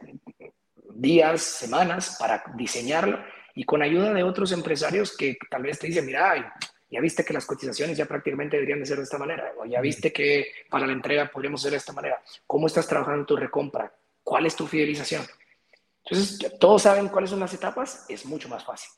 días, 0.95 1.43
semanas 1.43 2.17
para 2.19 2.43
diseñarlo 2.57 3.23
y 3.55 3.65
con 3.65 3.83
ayuda 3.83 4.13
de 4.13 4.23
otros 4.23 4.53
empresarios 4.53 5.17
que 5.17 5.37
tal 5.51 5.63
vez 5.63 5.79
te 5.79 5.87
dicen, 5.87 6.07
mira, 6.07 6.55
ya 6.91 7.01
viste 7.01 7.25
que 7.25 7.33
las 7.33 7.47
cotizaciones 7.47 7.97
ya 7.97 8.07
prácticamente 8.07 8.57
deberían 8.57 8.81
de 8.81 8.87
ser 8.87 8.99
de 8.99 9.05
esta 9.05 9.19
manera, 9.19 9.53
o 9.59 9.65
ya 9.65 9.81
viste 9.81 10.13
que 10.13 10.47
para 10.69 10.87
la 10.87 10.93
entrega 10.93 11.31
podríamos 11.31 11.63
ser 11.63 11.71
de 11.71 11.77
esta 11.77 11.93
manera. 11.93 12.21
¿Cómo 12.47 12.67
estás 12.67 12.87
trabajando 12.89 13.21
en 13.21 13.27
tu 13.27 13.37
recompra? 13.37 13.93
¿Cuál 14.23 14.47
es 14.47 14.57
tu 14.57 14.67
fidelización? 14.67 15.23
Entonces, 16.05 16.59
todos 16.59 16.83
saben 16.83 17.09
cuáles 17.09 17.31
son 17.31 17.41
las 17.41 17.55
etapas, 17.55 18.07
es 18.09 18.27
mucho 18.27 18.49
más 18.49 18.65
fácil. 18.65 18.91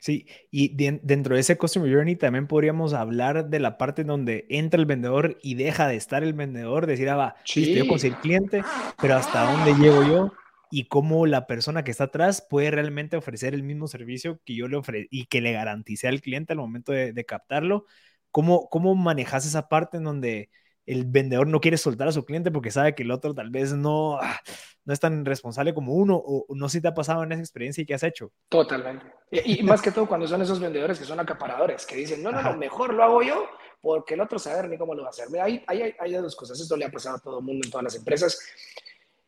Sí, 0.00 0.26
y 0.50 0.74
dentro 0.76 1.34
de 1.34 1.40
ese 1.40 1.58
Customer 1.58 1.92
Journey 1.92 2.14
también 2.14 2.46
podríamos 2.46 2.94
hablar 2.94 3.48
de 3.48 3.58
la 3.58 3.78
parte 3.78 4.04
donde 4.04 4.46
entra 4.48 4.78
el 4.78 4.86
vendedor 4.86 5.38
y 5.42 5.54
deja 5.54 5.88
de 5.88 5.96
estar 5.96 6.22
el 6.22 6.34
vendedor, 6.34 6.86
decir, 6.86 7.08
ah, 7.10 7.16
va, 7.16 7.36
sí. 7.44 7.74
yo 7.74 7.86
conseguir 7.88 8.18
cliente, 8.18 8.62
pero 9.00 9.16
¿hasta 9.16 9.50
dónde 9.50 9.74
llego 9.74 10.04
yo? 10.04 10.32
Y 10.70 10.88
cómo 10.88 11.26
la 11.26 11.46
persona 11.46 11.84
que 11.84 11.90
está 11.90 12.04
atrás 12.04 12.46
puede 12.48 12.70
realmente 12.70 13.16
ofrecer 13.16 13.54
el 13.54 13.62
mismo 13.62 13.86
servicio 13.86 14.40
que 14.44 14.54
yo 14.54 14.68
le 14.68 14.76
ofrecí 14.76 15.08
y 15.10 15.26
que 15.26 15.40
le 15.40 15.52
garantice 15.52 16.08
al 16.08 16.20
cliente 16.20 16.52
al 16.52 16.58
momento 16.58 16.92
de, 16.92 17.24
captarlo. 17.24 17.86
¿Cómo, 18.30 18.68
¿Cómo 18.68 18.94
manejas 18.94 19.46
esa 19.46 19.68
parte 19.68 19.96
en 19.96 20.04
donde 20.04 20.50
el 20.86 21.04
vendedor 21.04 21.46
no 21.46 21.60
quiere 21.60 21.76
soltar 21.76 22.08
a 22.08 22.12
su 22.12 22.24
cliente 22.24 22.50
porque 22.50 22.70
sabe 22.70 22.94
que 22.94 23.02
el 23.02 23.10
otro 23.10 23.34
tal 23.34 23.50
vez 23.50 23.74
no, 23.74 24.18
ah, 24.18 24.40
no 24.84 24.92
es 24.92 25.00
tan 25.00 25.24
responsable 25.24 25.74
como 25.74 25.94
uno 25.94 26.16
o 26.16 26.46
no 26.54 26.68
sé 26.68 26.78
si 26.78 26.82
te 26.82 26.88
ha 26.88 26.94
pasado 26.94 27.22
en 27.22 27.32
esa 27.32 27.42
experiencia 27.42 27.82
y 27.82 27.86
qué 27.86 27.94
has 27.94 28.02
hecho? 28.02 28.32
Totalmente. 28.48 29.06
Y, 29.30 29.62
más 29.62 29.82
que 29.82 29.90
todo 29.90 30.06
cuando 30.06 30.26
son 30.26 30.40
esos 30.40 30.60
vendedores 30.60 30.98
que 30.98 31.04
son 31.04 31.20
acaparadores, 31.20 31.84
que 31.84 31.96
dicen, 31.96 32.22
no, 32.22 32.32
no, 32.32 32.42
no, 32.42 32.56
mejor 32.56 32.94
lo 32.94 33.04
hago 33.04 33.22
yo 33.22 33.46
porque 33.80 34.14
el 34.14 34.20
otro 34.20 34.38
sabe 34.38 34.66
ni 34.66 34.78
cómo 34.78 34.94
lo 34.94 35.02
va 35.02 35.08
a 35.08 35.10
hacer. 35.10 35.26
Hay, 35.40 35.62
hay, 35.66 35.94
hay 35.98 36.12
dos 36.14 36.34
cosas. 36.34 36.58
Esto 36.58 36.76
le 36.76 36.86
ha 36.86 36.90
pasado 36.90 37.16
a 37.16 37.20
todo 37.20 37.38
el 37.38 37.44
mundo 37.44 37.66
en 37.66 37.70
todas 37.70 37.84
las 37.84 37.94
empresas 37.96 38.40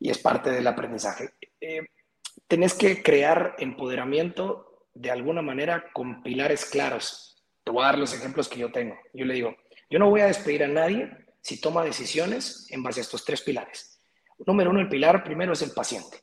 y 0.01 0.11
es 0.11 0.19
parte 0.19 0.51
del 0.51 0.67
aprendizaje. 0.67 1.35
Eh, 1.61 1.83
tenés 2.49 2.75
que 2.75 3.03
crear 3.03 3.55
empoderamiento 3.59 4.89
de 4.95 5.11
alguna 5.11 5.43
manera 5.43 5.93
con 5.93 6.23
pilares 6.23 6.65
claros. 6.65 7.37
Te 7.63 7.71
voy 7.71 7.85
a 7.85 7.89
dar 7.89 7.99
los 7.99 8.15
ejemplos 8.15 8.49
que 8.49 8.59
yo 8.59 8.73
tengo. 8.73 8.97
Yo 9.13 9.27
le 9.27 9.35
digo, 9.35 9.55
yo 9.91 9.99
no 9.99 10.09
voy 10.09 10.23
a 10.23 10.27
despedir 10.27 10.65
a 10.65 10.69
nadie 10.69 11.11
si 11.43 11.61
toma 11.61 11.85
decisiones 11.85 12.67
en 12.71 12.83
base 12.83 13.01
a 13.01 13.03
estos 13.03 13.25
tres 13.25 13.43
pilares. 13.43 14.01
Número 14.47 14.71
uno, 14.71 14.81
el 14.81 14.89
pilar 14.89 15.23
primero 15.23 15.53
es 15.53 15.63
el 15.63 15.73
paciente. 15.73 16.23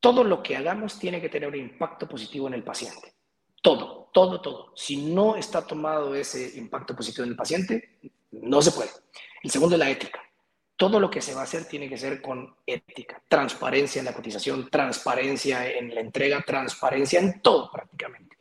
Todo 0.00 0.24
lo 0.24 0.42
que 0.42 0.56
hagamos 0.56 0.98
tiene 0.98 1.20
que 1.20 1.28
tener 1.28 1.50
un 1.50 1.56
impacto 1.56 2.08
positivo 2.08 2.48
en 2.48 2.54
el 2.54 2.64
paciente. 2.64 3.14
Todo, 3.62 4.10
todo, 4.12 4.40
todo. 4.40 4.72
Si 4.74 5.12
no 5.12 5.36
está 5.36 5.66
tomado 5.66 6.14
ese 6.14 6.58
impacto 6.58 6.96
positivo 6.96 7.24
en 7.24 7.30
el 7.30 7.36
paciente, 7.36 7.98
no 8.30 8.62
se 8.62 8.72
puede. 8.72 8.90
El 9.42 9.50
segundo 9.50 9.74
es 9.74 9.78
la 9.78 9.90
ética 9.90 10.25
todo 10.76 11.00
lo 11.00 11.10
que 11.10 11.22
se 11.22 11.34
va 11.34 11.40
a 11.40 11.44
hacer 11.44 11.64
tiene 11.64 11.88
que 11.88 11.96
ser 11.96 12.20
con 12.20 12.54
ética, 12.66 13.22
transparencia 13.28 13.98
en 13.98 14.04
la 14.04 14.12
cotización, 14.12 14.68
transparencia 14.70 15.68
en 15.70 15.94
la 15.94 16.00
entrega, 16.00 16.42
transparencia 16.42 17.18
en 17.18 17.40
todo 17.40 17.70
prácticamente. 17.70 18.36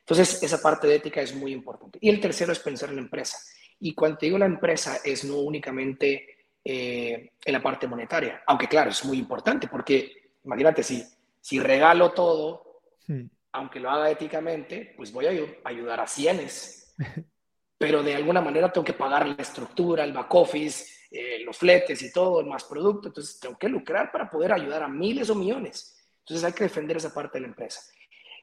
Entonces, 0.00 0.42
esa 0.42 0.60
parte 0.60 0.86
de 0.86 0.96
ética 0.96 1.20
es 1.20 1.34
muy 1.34 1.52
importante. 1.52 1.98
Y 2.00 2.08
el 2.08 2.20
tercero 2.20 2.52
es 2.52 2.58
pensar 2.58 2.90
en 2.90 2.96
la 2.96 3.02
empresa. 3.02 3.38
Y 3.80 3.94
cuando 3.94 4.18
digo 4.20 4.38
la 4.38 4.46
empresa 4.46 4.98
es 5.04 5.24
no 5.24 5.36
únicamente 5.36 6.46
eh, 6.64 7.30
en 7.44 7.52
la 7.52 7.62
parte 7.62 7.86
monetaria, 7.86 8.42
aunque 8.46 8.68
claro, 8.68 8.90
es 8.90 9.04
muy 9.04 9.18
importante 9.18 9.68
porque 9.68 10.32
imagínate, 10.44 10.82
si, 10.82 11.04
si 11.40 11.58
regalo 11.60 12.12
todo, 12.12 12.80
hmm. 13.06 13.24
aunque 13.52 13.80
lo 13.80 13.90
haga 13.90 14.10
éticamente, 14.10 14.94
pues 14.96 15.12
voy 15.12 15.26
a 15.26 15.30
ayudar 15.64 16.00
a 16.00 16.06
cienes, 16.06 16.94
pero 17.78 18.02
de 18.02 18.14
alguna 18.14 18.40
manera 18.40 18.72
tengo 18.72 18.84
que 18.84 18.92
pagar 18.92 19.26
la 19.26 19.42
estructura, 19.42 20.04
el 20.04 20.12
back 20.12 20.34
office, 20.34 20.97
eh, 21.10 21.40
los 21.44 21.56
fletes 21.56 22.02
y 22.02 22.12
todo, 22.12 22.44
más 22.44 22.64
producto, 22.64 23.08
entonces 23.08 23.40
tengo 23.40 23.56
que 23.56 23.68
lucrar 23.68 24.12
para 24.12 24.28
poder 24.28 24.52
ayudar 24.52 24.82
a 24.82 24.88
miles 24.88 25.30
o 25.30 25.34
millones. 25.34 25.96
Entonces 26.20 26.44
hay 26.44 26.52
que 26.52 26.64
defender 26.64 26.98
esa 26.98 27.14
parte 27.14 27.38
de 27.38 27.42
la 27.42 27.48
empresa. 27.48 27.80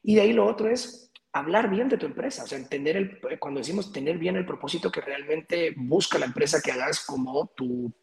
Y 0.01 0.15
de 0.15 0.21
ahí 0.21 0.33
lo 0.33 0.45
otro 0.45 0.69
es 0.69 1.11
hablar 1.31 1.69
bien 1.69 1.89
de 1.89 1.97
tu 1.97 2.05
empresa, 2.05 2.43
o 2.43 2.47
sea, 2.47 2.57
entender 2.57 2.95
el, 2.95 3.19
cuando 3.39 3.59
decimos 3.59 3.91
tener 3.91 4.17
bien 4.17 4.37
el 4.37 4.45
propósito 4.45 4.91
que 4.91 5.01
realmente 5.01 5.73
busca 5.75 6.17
la 6.17 6.25
empresa 6.25 6.61
que 6.61 6.71
hagas 6.71 7.05
como 7.05 7.47
tu, 7.55 7.93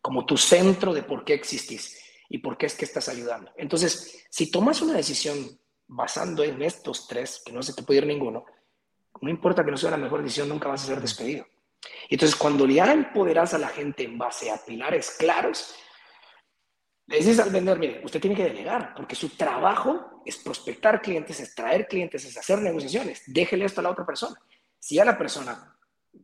como 0.00 0.24
tu 0.24 0.36
centro 0.36 0.94
de 0.94 1.02
por 1.02 1.24
qué 1.24 1.34
existís 1.34 2.00
y 2.28 2.38
por 2.38 2.56
qué 2.56 2.66
es 2.66 2.74
que 2.74 2.84
estás 2.84 3.08
ayudando. 3.08 3.50
Entonces, 3.56 4.24
si 4.30 4.50
tomas 4.50 4.80
una 4.82 4.94
decisión 4.94 5.36
basando 5.88 6.44
en 6.44 6.62
estos 6.62 7.08
tres, 7.08 7.42
que 7.44 7.52
no 7.52 7.62
se 7.62 7.74
te 7.74 7.82
puede 7.82 7.98
ir 7.98 8.06
ninguno, 8.06 8.44
no 9.20 9.30
importa 9.30 9.64
que 9.64 9.70
no 9.70 9.76
sea 9.76 9.90
la 9.90 9.96
mejor 9.96 10.22
decisión, 10.22 10.48
nunca 10.48 10.68
vas 10.68 10.84
a 10.84 10.86
ser 10.86 11.00
despedido. 11.00 11.46
Entonces, 12.08 12.36
cuando 12.36 12.66
ya 12.66 12.92
empoderas 12.92 13.54
a 13.54 13.58
la 13.58 13.68
gente 13.68 14.04
en 14.04 14.18
base 14.18 14.50
a 14.50 14.64
pilares 14.64 15.10
claros, 15.18 15.74
le 17.06 17.18
dices 17.18 17.38
al 17.38 17.50
vendedor, 17.50 17.78
mire, 17.78 18.00
usted 18.04 18.20
tiene 18.20 18.34
que 18.36 18.44
delegar, 18.44 18.94
porque 18.94 19.14
su 19.14 19.30
trabajo 19.30 20.22
es 20.24 20.36
prospectar 20.38 21.00
clientes, 21.00 21.38
es 21.38 21.54
traer 21.54 21.86
clientes, 21.86 22.24
es 22.24 22.36
hacer 22.36 22.60
negociaciones. 22.60 23.22
Déjele 23.26 23.64
esto 23.64 23.80
a 23.80 23.84
la 23.84 23.90
otra 23.90 24.04
persona. 24.04 24.36
Si 24.78 24.96
ya 24.96 25.04
la 25.04 25.16
persona 25.16 25.76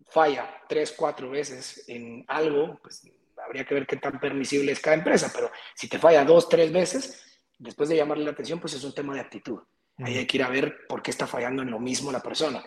falla 0.08 0.62
tres, 0.68 0.92
cuatro 0.96 1.30
veces 1.30 1.84
en 1.86 2.24
algo, 2.26 2.78
pues 2.82 3.08
habría 3.44 3.64
que 3.64 3.74
ver 3.74 3.86
qué 3.86 3.96
tan 3.96 4.18
permisible 4.18 4.72
es 4.72 4.80
cada 4.80 4.96
empresa, 4.96 5.30
pero 5.32 5.50
si 5.74 5.88
te 5.88 5.98
falla 5.98 6.24
dos, 6.24 6.48
tres 6.48 6.72
veces, 6.72 7.40
después 7.58 7.88
de 7.88 7.96
llamarle 7.96 8.24
la 8.24 8.32
atención, 8.32 8.58
pues 8.58 8.74
es 8.74 8.82
un 8.82 8.94
tema 8.94 9.14
de 9.14 9.20
actitud. 9.20 9.60
Ahí 9.98 10.18
hay 10.18 10.26
que 10.26 10.38
ir 10.38 10.42
a 10.42 10.48
ver 10.48 10.86
por 10.88 11.02
qué 11.02 11.10
está 11.10 11.26
fallando 11.26 11.62
en 11.62 11.70
lo 11.70 11.78
mismo 11.78 12.10
la 12.10 12.20
persona. 12.20 12.62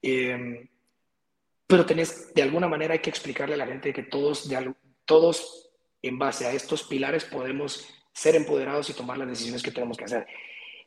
Eh, 0.00 0.68
pero 1.68 1.84
tenés, 1.84 2.32
de 2.34 2.42
alguna 2.42 2.66
manera 2.66 2.94
hay 2.94 3.00
que 3.00 3.10
explicarle 3.10 3.54
a 3.54 3.58
la 3.58 3.66
gente 3.66 3.92
que 3.92 4.02
todos, 4.02 4.48
de, 4.48 4.74
todos 5.04 5.70
en 6.02 6.18
base 6.18 6.46
a 6.46 6.52
estos 6.52 6.82
pilares 6.82 7.24
podemos 7.24 7.86
ser 8.12 8.34
empoderados 8.34 8.88
y 8.88 8.94
tomar 8.94 9.18
las 9.18 9.28
decisiones 9.28 9.62
que 9.62 9.70
tenemos 9.70 9.98
que 9.98 10.04
hacer. 10.04 10.26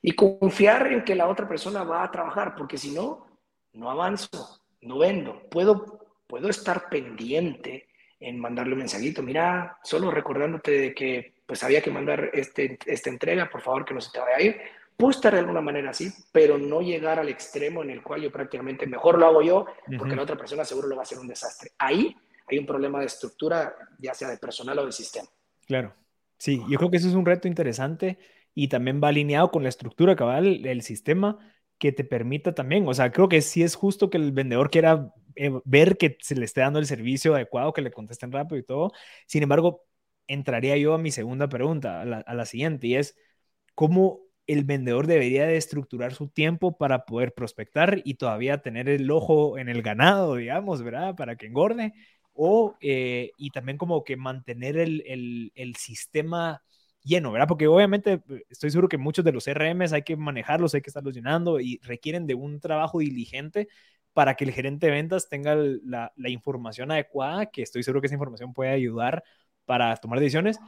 Y 0.01 0.13
confiar 0.13 0.91
en 0.91 1.03
que 1.03 1.15
la 1.15 1.29
otra 1.29 1.47
persona 1.47 1.83
va 1.83 2.03
a 2.03 2.11
trabajar, 2.11 2.55
porque 2.55 2.79
si 2.79 2.91
no, 2.91 3.27
no 3.73 3.91
avanzo, 3.91 4.59
no 4.81 4.97
vendo. 4.97 5.47
Puedo, 5.49 6.15
puedo 6.27 6.49
estar 6.49 6.89
pendiente 6.89 7.87
en 8.19 8.39
mandarle 8.39 8.73
un 8.73 8.79
mensajito, 8.79 9.21
mira, 9.21 9.77
solo 9.83 10.09
recordándote 10.09 10.71
de 10.71 10.95
que 10.95 11.35
pues 11.45 11.63
había 11.63 11.81
que 11.81 11.91
mandar 11.91 12.31
este, 12.33 12.79
esta 12.85 13.09
entrega, 13.09 13.49
por 13.49 13.61
favor 13.61 13.85
que 13.85 13.93
no 13.93 14.01
se 14.01 14.11
te 14.11 14.19
vaya 14.19 14.35
a 14.35 14.41
ir, 14.41 14.61
Puedo 14.97 15.11
estar 15.11 15.33
de 15.33 15.39
alguna 15.39 15.61
manera 15.61 15.89
así, 15.89 16.11
pero 16.31 16.57
no 16.57 16.81
llegar 16.81 17.19
al 17.19 17.29
extremo 17.29 17.81
en 17.81 17.89
el 17.89 18.03
cual 18.03 18.21
yo 18.21 18.31
prácticamente 18.31 18.85
mejor 18.85 19.17
lo 19.17 19.25
hago 19.25 19.41
yo, 19.41 19.65
porque 19.97 20.15
la 20.15 20.23
otra 20.23 20.37
persona 20.37 20.63
seguro 20.63 20.87
lo 20.87 20.95
va 20.95 21.01
a 21.01 21.03
hacer 21.03 21.19
un 21.19 21.27
desastre. 21.27 21.71
Ahí 21.79 22.15
hay 22.47 22.59
un 22.59 22.65
problema 22.65 22.99
de 22.99 23.05
estructura, 23.05 23.73
ya 23.97 24.13
sea 24.13 24.29
de 24.29 24.37
personal 24.37 24.77
o 24.79 24.85
de 24.85 24.91
sistema. 24.91 25.27
Claro, 25.65 25.95
sí, 26.37 26.61
yo 26.69 26.77
creo 26.77 26.91
que 26.91 26.97
eso 26.97 27.07
es 27.07 27.15
un 27.15 27.25
reto 27.25 27.47
interesante 27.47 28.19
y 28.53 28.67
también 28.67 29.01
va 29.03 29.07
alineado 29.07 29.49
con 29.51 29.63
la 29.63 29.69
estructura 29.69 30.15
cabal 30.15 30.61
del 30.61 30.81
sistema 30.81 31.39
que 31.77 31.91
te 31.91 32.03
permita 32.03 32.53
también, 32.53 32.87
o 32.87 32.93
sea, 32.93 33.11
creo 33.11 33.27
que 33.27 33.41
sí 33.41 33.63
es 33.63 33.73
justo 33.73 34.11
que 34.11 34.17
el 34.17 34.31
vendedor 34.33 34.69
quiera 34.69 35.11
eh, 35.35 35.51
ver 35.65 35.97
que 35.97 36.17
se 36.21 36.35
le 36.35 36.45
esté 36.45 36.61
dando 36.61 36.77
el 36.77 36.85
servicio 36.85 37.33
adecuado, 37.33 37.73
que 37.73 37.81
le 37.81 37.91
contesten 37.91 38.31
rápido 38.31 38.57
y 38.59 38.63
todo. 38.63 38.91
Sin 39.25 39.41
embargo, 39.41 39.83
entraría 40.27 40.77
yo 40.77 40.93
a 40.93 40.99
mi 40.99 41.09
segunda 41.09 41.49
pregunta, 41.49 42.01
a 42.01 42.05
la, 42.05 42.17
a 42.19 42.33
la 42.35 42.45
siguiente, 42.45 42.85
y 42.85 42.95
es, 42.95 43.15
¿cómo 43.73 44.21
el 44.47 44.63
vendedor 44.63 45.07
debería 45.07 45.45
de 45.45 45.57
estructurar 45.57 46.13
su 46.13 46.27
tiempo 46.29 46.77
para 46.77 47.05
poder 47.05 47.33
prospectar 47.33 48.01
y 48.03 48.15
todavía 48.15 48.61
tener 48.61 48.89
el 48.89 49.09
ojo 49.11 49.57
en 49.57 49.69
el 49.69 49.81
ganado, 49.81 50.35
digamos, 50.35 50.83
¿verdad? 50.83 51.15
Para 51.15 51.35
que 51.35 51.47
engorde. 51.47 51.93
O, 52.33 52.75
eh, 52.81 53.31
y 53.37 53.51
también 53.51 53.77
como 53.77 54.03
que 54.03 54.17
mantener 54.17 54.77
el, 54.77 55.03
el, 55.05 55.51
el, 55.55 55.75
sistema 55.75 56.63
lleno, 57.03 57.31
¿verdad? 57.31 57.47
Porque 57.47 57.67
obviamente 57.67 58.21
eh, 58.29 58.43
estoy 58.49 58.71
seguro 58.71 58.89
que 58.89 58.97
muchos 58.97 59.25
de 59.25 59.31
los 59.33 59.43
CRMs 59.45 59.93
hay 59.93 60.03
que 60.03 60.15
manejarlos, 60.15 60.73
hay 60.73 60.81
que 60.81 60.89
estarlos 60.89 61.13
llenando 61.13 61.59
y 61.59 61.79
requieren 61.83 62.27
de 62.27 62.35
un 62.35 62.59
trabajo 62.59 62.99
diligente 62.99 63.67
para 64.13 64.35
que 64.35 64.45
el 64.45 64.51
gerente 64.53 64.87
de 64.87 64.93
ventas 64.93 65.29
tenga 65.29 65.55
la, 65.55 66.11
la 66.15 66.29
información 66.29 66.91
adecuada, 66.91 67.47
que 67.47 67.61
estoy 67.63 67.83
seguro 67.83 68.01
que 68.01 68.07
esa 68.07 68.15
información 68.15 68.53
puede 68.53 68.71
ayudar 68.71 69.23
para 69.65 69.95
tomar 69.97 70.19
decisiones 70.19 70.59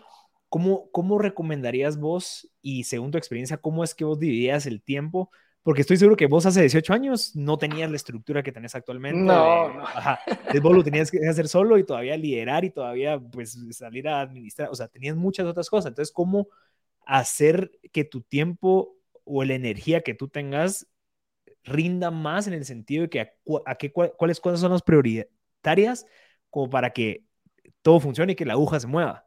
¿Cómo, 0.53 0.91
¿Cómo 0.91 1.17
recomendarías 1.17 1.97
vos 1.97 2.47
y 2.61 2.83
según 2.83 3.09
tu 3.09 3.17
experiencia, 3.17 3.57
cómo 3.57 3.83
es 3.83 3.95
que 3.95 4.05
vos 4.05 4.19
dividías 4.19 4.67
el 4.67 4.83
tiempo? 4.83 5.31
Porque 5.63 5.81
estoy 5.81 5.97
seguro 5.97 6.15
que 6.15 6.27
vos 6.27 6.45
hace 6.45 6.59
18 6.59 6.93
años 6.93 7.35
no 7.35 7.57
tenías 7.57 7.89
la 7.89 7.95
estructura 7.95 8.43
que 8.43 8.51
tenés 8.51 8.75
actualmente. 8.75 9.19
No, 9.19 9.73
no. 9.73 9.81
Ajá. 9.81 10.19
Vos 10.61 10.75
lo 10.75 10.83
tenías 10.83 11.09
que 11.09 11.27
hacer 11.27 11.47
solo 11.47 11.79
y 11.79 11.83
todavía 11.83 12.15
liderar 12.17 12.65
y 12.65 12.69
todavía 12.69 13.19
pues 13.19 13.57
salir 13.71 14.07
a 14.07 14.21
administrar. 14.21 14.69
O 14.69 14.75
sea, 14.75 14.87
tenías 14.87 15.15
muchas 15.15 15.47
otras 15.47 15.71
cosas. 15.71 15.89
Entonces, 15.89 16.13
¿cómo 16.13 16.49
hacer 17.03 17.71
que 17.91 18.03
tu 18.03 18.21
tiempo 18.21 18.95
o 19.23 19.43
la 19.43 19.55
energía 19.55 20.01
que 20.01 20.13
tú 20.13 20.27
tengas 20.27 20.85
rinda 21.63 22.11
más 22.11 22.45
en 22.45 22.53
el 22.53 22.65
sentido 22.65 23.01
de 23.01 23.09
que 23.09 23.21
a, 23.65 23.73
qué, 23.73 23.91
cuáles 23.91 24.39
cosas 24.39 24.59
son 24.59 24.71
las 24.71 24.83
prioritarias 24.83 26.05
como 26.51 26.69
para 26.69 26.91
que 26.91 27.25
todo 27.81 27.99
funcione 27.99 28.33
y 28.33 28.35
que 28.35 28.45
la 28.45 28.53
aguja 28.53 28.79
se 28.79 28.85
mueva? 28.85 29.25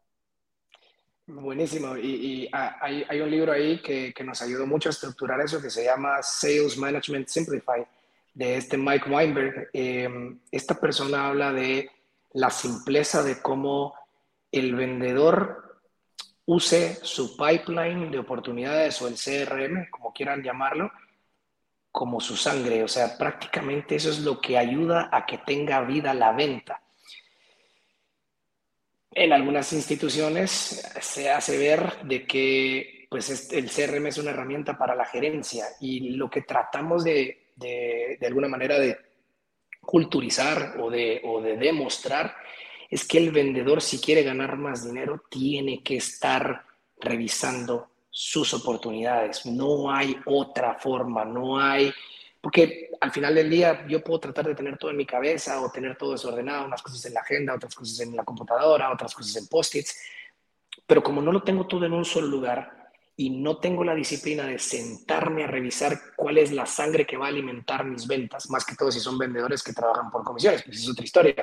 Buenísimo. 1.29 1.97
Y, 1.97 2.49
hay, 2.53 3.21
un 3.21 3.31
libro 3.31 3.53
ahí 3.53 3.83
que, 3.83 4.15
nos 4.25 4.41
ayudó 4.43 4.65
mucho 4.67 4.89
a 4.89 4.93
estructurar 4.93 5.41
eso 5.41 5.61
que 5.61 5.71
se 5.71 5.85
llama 5.85 6.23
Sales 6.23 6.79
Management 6.79 7.29
Simplified 7.29 7.85
de 8.33 8.57
este 8.57 8.77
Mike 8.77 9.11
Weinberg. 9.11 9.71
Em, 9.73 10.39
esta 10.53 10.79
persona 10.79 11.27
habla 11.27 11.53
de 11.53 11.91
la 12.35 12.51
simpleza 12.51 13.25
de 13.25 13.43
cómo 13.43 13.95
el 14.53 14.77
vendedor 14.77 15.81
use 16.45 16.97
su 17.03 17.37
pipeline 17.37 18.09
de 18.13 18.19
oportunidades 18.19 19.03
o 19.03 19.09
el 19.09 19.15
CRM, 19.15 19.91
como 19.91 20.13
quieran 20.13 20.45
llamarlo, 20.45 20.93
como 21.91 22.21
su 22.21 22.37
sangre. 22.37 22.85
O 22.85 22.89
sea, 22.89 23.19
prácticamente 23.19 23.97
eso 23.97 24.11
es 24.11 24.21
lo 24.21 24.41
que 24.41 24.59
ayuda 24.59 25.09
a 25.11 25.27
que 25.27 25.39
tenga 25.39 25.81
vida 25.81 26.15
la 26.15 26.31
venta 26.33 26.83
en 29.17 29.33
algunas 29.33 29.73
instituciones 29.73 30.87
se 31.01 31.31
hace 31.31 31.57
ver 31.57 32.03
de 32.03 32.27
que 32.27 33.07
pues, 33.09 33.51
el 33.51 33.71
CRM 33.71 34.09
es 34.09 34.19
una 34.19 34.31
herramienta 34.31 34.77
para 34.77 34.95
la 34.95 35.07
gerencia 35.07 35.65
y 35.81 36.11
lo 36.11 36.29
que 36.29 36.43
tratamos 36.43 37.03
de, 37.03 37.53
de, 37.57 38.19
alguna 38.27 38.47
manera 38.47 38.79
de 38.79 38.99
culturizar 39.81 40.79
o 40.79 40.91
de, 40.91 41.23
o 41.25 41.41
de 41.41 41.57
demostrar 41.57 42.37
es 42.91 43.09
que 43.09 43.17
el 43.17 43.31
vendedor 43.31 43.81
si 43.81 43.99
quiere 43.99 44.23
ganar 44.23 44.59
más 44.59 44.87
dinero 44.87 45.23
tiene 45.31 45.83
que 45.83 45.97
estar 45.97 46.67
revisando 47.01 47.89
sus 48.11 48.53
oportunidades. 48.53 49.47
No 49.47 49.91
hay 49.91 50.15
otra 50.27 50.75
forma, 50.75 51.25
no 51.25 51.59
hay 51.59 51.91
porque 52.47 52.93
al 53.01 53.11
final 53.11 53.35
del 53.35 53.51
día 53.51 53.85
yo 53.89 54.05
puedo 54.05 54.21
tratar 54.21 54.47
de 54.47 54.55
tener 54.55 54.79
todo 54.79 54.93
en 54.93 54.97
mi 54.97 55.05
cabeza 55.05 55.61
o 55.61 55.73
tener 55.73 55.97
todo 55.97 56.13
desordenado, 56.13 56.65
unas 56.65 56.81
cosas 56.81 57.05
en 57.07 57.15
la 57.15 57.19
agenda, 57.19 57.57
otras 57.57 57.75
cosas 57.75 57.99
en 57.99 58.15
la 58.15 58.23
computadora, 58.23 58.93
otras 58.93 59.17
cosas 59.17 59.35
en 59.35 59.49
post-its, 59.49 59.99
pero 60.87 61.03
como 61.03 61.21
no 61.21 61.33
lo 61.33 61.43
tengo 61.43 61.67
todo 61.67 61.85
en 61.85 61.93
un 61.93 62.05
solo 62.05 62.29
lugar 62.29 62.93
y 63.17 63.31
no 63.31 63.59
tengo 63.59 63.83
la 63.83 63.97
disciplina 63.97 64.47
de 64.47 64.61
sentarme 64.61 65.43
a 65.43 65.49
revisar 65.49 65.99
cuál 66.15 66.39
es 66.39 66.53
la 66.53 66.67
sangre 66.67 67.05
que 67.05 67.17
va 67.17 67.27
a 67.27 67.31
alimentar 67.31 67.85
mis 67.85 68.07
ventas, 68.07 68.49
más 68.49 68.65
que 68.65 68.77
todo 68.77 68.93
si 68.93 69.01
son 69.01 69.19
vendedores 69.19 69.61
que 69.65 69.73
trabajan 69.73 70.09
por 70.13 70.23
comisiones, 70.23 70.63
pues 70.63 70.79
es 70.79 70.89
otra 70.89 71.03
historia. 71.05 71.35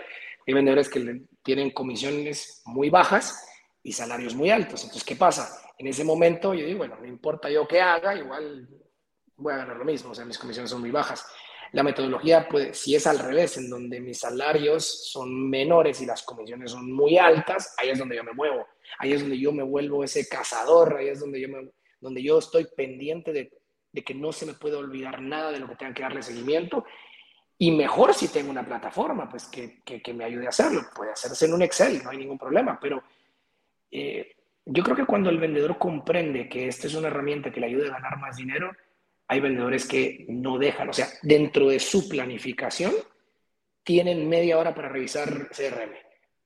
Hay 0.48 0.54
vendedores 0.54 0.88
que 0.88 1.24
tienen 1.44 1.72
comisiones 1.72 2.62
muy 2.64 2.90
bajas 2.90 3.46
y 3.84 3.92
salarios 3.92 4.36
muy 4.36 4.52
altos. 4.52 4.84
Entonces, 4.84 5.04
¿qué 5.04 5.18
pasa? 5.18 5.70
En 5.78 5.88
ese 5.88 6.06
momento 6.06 6.54
yo 6.54 6.66
digo, 6.66 6.78
bueno, 6.78 6.96
no 6.98 7.08
importa 7.08 7.50
yo 7.50 7.68
qué 7.68 7.82
haga, 7.82 8.16
igual 8.16 8.70
voy 9.38 9.54
a 9.54 9.58
ganar 9.58 9.78
lo 9.78 9.86
mismo, 9.86 10.12
o 10.12 10.16
sea, 10.16 10.26
mis 10.26 10.38
comisiones 10.38 10.70
son 10.70 10.82
muy 10.82 10.92
bajas. 10.92 11.26
La 11.72 11.82
metodología, 11.82 12.48
pues, 12.50 12.78
si 12.78 12.96
es 12.96 13.08
al 13.08 13.18
revés, 13.18 13.58
en 13.58 13.70
donde 13.70 14.00
mis 14.00 14.20
salarios 14.20 15.12
son 15.12 15.50
menores 15.50 16.02
y 16.02 16.06
las 16.06 16.22
comisiones 16.22 16.72
son 16.72 16.92
muy 16.92 17.18
altas, 17.18 17.74
ahí 17.78 17.90
es 17.90 17.98
donde 17.98 18.16
yo 18.16 18.24
me 18.24 18.34
muevo, 18.34 18.68
ahí 19.00 19.14
es 19.14 19.22
donde 19.22 19.40
yo 19.40 19.52
me 19.52 19.64
vuelvo 19.64 20.04
ese 20.04 20.28
cazador, 20.30 20.98
ahí 20.98 21.08
es 21.08 21.20
donde 21.20 21.42
yo, 21.42 21.50
me, 21.50 21.72
donde 22.00 22.22
yo 22.22 22.38
estoy 22.38 22.68
pendiente 22.78 23.34
de, 23.34 23.52
de 23.92 24.04
que 24.04 24.14
no 24.14 24.32
se 24.32 24.46
me 24.46 24.54
puede 24.54 24.76
olvidar 24.76 25.22
nada 25.22 25.52
de 25.52 25.60
lo 25.60 25.68
que 25.68 25.76
tenga 25.76 25.94
que 25.94 26.04
darle 26.04 26.22
seguimiento. 26.22 26.86
Y 27.58 27.72
mejor 27.72 28.14
si 28.14 28.28
tengo 28.28 28.52
una 28.52 28.66
plataforma, 28.66 29.30
pues 29.30 29.46
que, 29.46 29.82
que, 29.84 30.02
que 30.02 30.14
me 30.14 30.26
ayude 30.26 30.46
a 30.46 30.50
hacerlo. 30.50 30.82
Puede 30.96 31.12
hacerse 31.12 31.46
en 31.46 31.54
un 31.54 31.62
Excel, 31.62 32.04
no 32.04 32.12
hay 32.12 32.18
ningún 32.18 32.38
problema, 32.38 32.78
pero 32.80 33.02
eh, 33.90 34.36
yo 34.66 34.84
creo 34.84 34.96
que 34.96 35.06
cuando 35.06 35.30
el 35.30 35.40
vendedor 35.40 35.78
comprende 35.78 36.50
que 36.50 36.68
esta 36.68 36.88
es 36.88 36.96
una 36.96 37.08
herramienta 37.08 37.52
que 37.52 37.60
le 37.60 37.68
ayuda 37.68 37.88
a 37.88 38.00
ganar 38.00 38.18
más 38.20 38.38
dinero, 38.38 38.72
hay 39.34 39.40
vendedores 39.40 39.88
que 39.88 40.26
no 40.30 40.60
dejan, 40.60 40.90
o 40.90 40.94
sea, 40.94 41.08
dentro 41.24 41.70
de 41.70 41.80
su 41.80 42.08
planificación 42.08 42.94
tienen 43.84 44.30
media 44.30 44.60
hora 44.60 44.74
para 44.76 44.90
revisar 44.90 45.50
CRM, 45.50 45.92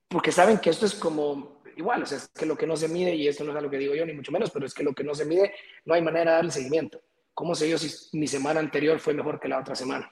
porque 0.07 0.31
saben 0.31 0.59
que 0.59 0.69
esto 0.69 0.85
es 0.85 0.95
como 0.95 1.61
igual, 1.75 2.03
o 2.03 2.05
sea, 2.05 2.17
es 2.17 2.29
que 2.29 2.45
lo 2.45 2.57
que 2.57 2.65
no 2.65 2.75
se 2.75 2.87
mide, 2.87 3.13
y 3.13 3.27
esto 3.27 3.43
no 3.43 3.55
es 3.55 3.61
lo 3.61 3.69
que 3.69 3.77
digo 3.77 3.93
yo, 3.93 4.05
ni 4.05 4.13
mucho 4.13 4.31
menos, 4.31 4.51
pero 4.51 4.65
es 4.65 4.73
que 4.73 4.83
lo 4.83 4.93
que 4.93 5.03
no 5.03 5.13
se 5.13 5.25
mide, 5.25 5.53
no 5.85 5.93
hay 5.93 6.01
manera 6.01 6.31
de 6.31 6.37
darle 6.37 6.51
seguimiento. 6.51 7.01
¿Cómo 7.33 7.53
sé 7.53 7.69
yo 7.69 7.77
si 7.77 8.17
mi 8.17 8.25
semana 8.25 8.59
anterior 8.59 8.99
fue 8.99 9.13
mejor 9.13 9.39
que 9.39 9.47
la 9.47 9.59
otra 9.59 9.75
semana? 9.75 10.09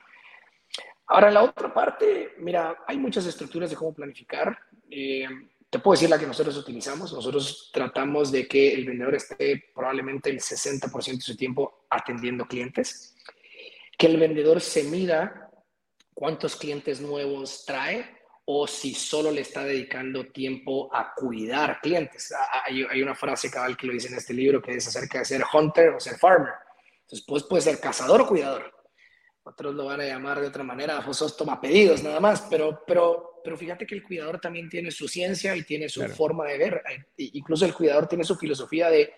Ahora, 1.07 1.31
la 1.31 1.43
otra 1.43 1.73
parte, 1.73 2.33
mira, 2.37 2.83
hay 2.85 2.97
muchas 2.97 3.25
estructuras 3.25 3.69
de 3.69 3.75
cómo 3.75 3.93
planificar. 3.95 4.57
Eh, 4.91 5.27
te 5.75 5.79
puedo 5.79 5.95
decir 5.95 6.09
la 6.09 6.17
que 6.17 6.25
nosotros 6.25 6.55
utilizamos. 6.55 7.11
Nosotros 7.11 7.69
tratamos 7.73 8.31
de 8.31 8.47
que 8.47 8.73
el 8.73 8.85
vendedor 8.85 9.13
esté 9.13 9.61
probablemente 9.75 10.29
el 10.29 10.39
60% 10.39 11.17
de 11.17 11.21
su 11.21 11.35
tiempo 11.35 11.85
atendiendo 11.89 12.45
clientes, 12.45 13.13
que 13.97 14.07
el 14.07 14.15
vendedor 14.15 14.61
se 14.61 14.85
mida 14.85 15.51
cuántos 16.13 16.55
clientes 16.55 17.01
nuevos 17.01 17.65
trae 17.65 18.09
o 18.45 18.67
si 18.67 18.93
solo 18.93 19.31
le 19.31 19.41
está 19.41 19.65
dedicando 19.65 20.27
tiempo 20.27 20.89
a 20.95 21.13
cuidar 21.13 21.81
clientes. 21.81 22.33
Hay, 22.65 22.85
hay 22.89 23.01
una 23.01 23.13
frase 23.13 23.51
cabal 23.51 23.75
que 23.75 23.87
lo 23.87 23.91
dice 23.91 24.07
en 24.07 24.15
este 24.15 24.33
libro 24.33 24.61
que 24.61 24.75
es 24.75 24.87
acerca 24.87 25.19
de 25.19 25.25
ser 25.25 25.43
hunter 25.53 25.89
o 25.89 25.99
ser 25.99 26.17
farmer. 26.17 26.53
Entonces, 27.01 27.25
pues 27.27 27.43
puede 27.43 27.63
ser 27.63 27.81
cazador 27.81 28.21
o 28.21 28.27
cuidador. 28.27 28.74
Otros 29.45 29.73
lo 29.73 29.85
van 29.85 30.01
a 30.01 30.05
llamar 30.05 30.41
de 30.41 30.47
otra 30.47 30.63
manera, 30.63 30.99
vos 30.99 31.17
sos 31.17 31.37
toma 31.37 31.61
pedidos 31.61 32.03
nada 32.03 32.19
más, 32.19 32.45
pero, 32.49 32.83
pero 32.85 33.35
pero 33.45 33.55
fíjate 33.55 33.85
que 33.85 33.93
el 33.93 34.03
cuidador 34.03 34.41
también 34.41 34.67
tiene 34.67 34.89
su 34.89 35.07
ciencia 35.07 35.55
y 35.55 35.61
tiene 35.61 35.87
su 35.87 36.03
forma 36.09 36.45
de 36.45 36.57
ver. 36.57 36.83
Incluso 37.15 37.63
el 37.65 37.75
cuidador 37.75 38.07
tiene 38.07 38.23
su 38.23 38.35
filosofía 38.35 38.89
de 38.89 39.13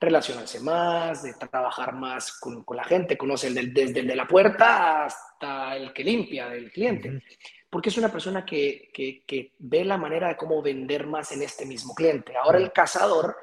relacionarse 0.00 0.58
más, 0.60 1.22
de 1.22 1.34
trabajar 1.34 1.94
más 1.94 2.32
con, 2.38 2.64
con 2.64 2.76
la 2.76 2.84
gente, 2.84 3.16
conoce 3.16 3.46
el 3.46 3.72
desde 3.72 4.00
el 4.00 4.08
de 4.08 4.16
la 4.16 4.26
puerta 4.26 5.04
hasta 5.04 5.76
el 5.76 5.92
que 5.92 6.04
limpia 6.04 6.48
del 6.48 6.72
cliente, 6.72 7.22
porque 7.70 7.88
es 7.88 7.98
una 7.98 8.10
persona 8.10 8.44
que, 8.44 8.90
que, 8.92 9.22
que, 9.24 9.54
ve 9.58 9.84
la 9.84 9.96
manera 9.96 10.28
de 10.28 10.36
cómo 10.36 10.60
vender 10.60 11.06
más 11.06 11.30
en 11.32 11.42
este 11.42 11.64
mismo 11.64 11.94
cliente. 11.94 12.36
Ahora 12.36 12.58
el 12.58 12.72
cazador 12.72 13.36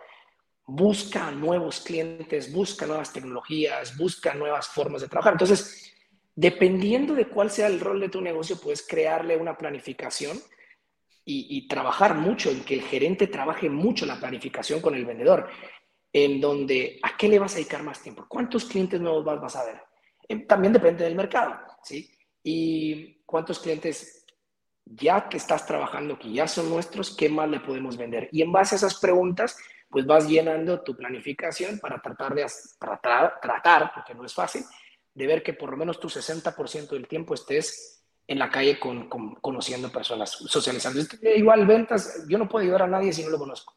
busca 0.66 1.32
nuevos 1.32 1.80
clientes, 1.82 2.52
busca 2.52 2.86
nuevas 2.86 3.14
tecnologías, 3.14 3.98
busca 3.98 4.34
nuevas 4.34 4.68
formas 4.68 5.02
de 5.02 5.08
trabajar. 5.08 5.34
Entonces, 5.34 5.95
Dependiendo 6.36 7.16
de 7.16 7.28
cuál 7.28 7.50
sea 7.50 7.68
el 7.68 7.80
rol 7.80 8.02
de 8.02 8.10
tu 8.10 8.20
negocio, 8.20 8.60
puedes 8.60 8.86
crearle 8.86 9.38
una 9.38 9.58
planificación 9.58 10.38
y, 11.28 11.68
trabajar 11.68 12.14
mucho 12.14 12.52
en 12.52 12.64
que 12.64 12.76
el 12.76 12.82
gerente 12.84 13.28
trabaje 13.28 13.68
mucho 13.70 14.06
la 14.06 14.20
planificación 14.20 14.80
con 14.80 14.94
el 14.94 15.06
vendedor, 15.06 15.50
en 16.14 16.40
donde 16.40 17.00
a 17.02 17.18
qué 17.18 17.28
le 17.28 17.40
vas 17.40 17.54
a 17.54 17.56
dedicar 17.56 17.82
más 17.82 18.02
tiempo, 18.02 18.26
cuántos 18.28 18.66
clientes 18.66 19.02
nuevos 19.02 19.26
vas, 19.26 19.56
a 19.56 19.66
ver. 19.66 19.82
Eh, 20.28 20.46
también 20.46 20.72
depende 20.72 21.04
del 21.04 21.16
mercado, 21.16 21.58
¿sí? 21.84 22.12
Y 22.44 23.24
cuántos 23.26 23.60
clientes 23.60 24.26
ya 24.86 25.28
que 25.28 25.38
estás 25.38 25.66
trabajando, 25.66 26.20
que 26.20 26.32
ya 26.32 26.48
son 26.48 26.70
nuestros, 26.70 27.16
¿qué 27.16 27.28
más 27.28 27.50
le 27.50 27.60
podemos 27.60 27.98
vender? 27.98 28.30
Y 28.32 28.44
en 28.44 28.52
base 28.52 28.76
a 28.76 28.78
esas 28.78 29.00
preguntas, 29.00 29.58
pues 29.90 30.06
vas 30.06 30.28
llenando 30.28 30.82
tu 30.82 30.96
planificación 30.96 31.80
para 31.80 32.00
tratar 32.00 32.36
de 32.36 32.46
tratar 32.80 33.92
porque 33.96 34.14
no 34.14 34.26
es 34.26 34.34
fácil, 34.34 34.64
de 35.16 35.28
ver 35.28 35.42
que 35.42 35.54
por 35.54 35.72
lo 35.72 35.78
menos 35.78 36.00
tu 36.00 36.10
60% 36.10 36.90
del 36.90 37.08
tiempo 37.08 37.34
estés 37.34 38.04
en 38.28 38.38
la 38.38 38.50
calle 38.50 38.80
con, 38.80 39.08
conociendo 39.08 39.92
personas, 39.92 40.32
socializando. 40.32 41.02
Igual 41.36 41.66
ventas, 41.66 42.26
yo 42.28 42.38
no 42.38 42.50
puedo 42.50 42.64
ayudar 42.64 42.84
a 42.84 42.88
nadie 42.88 43.14
si 43.14 43.24
no 43.24 43.30
lo 43.30 43.40
conozco. 43.40 43.76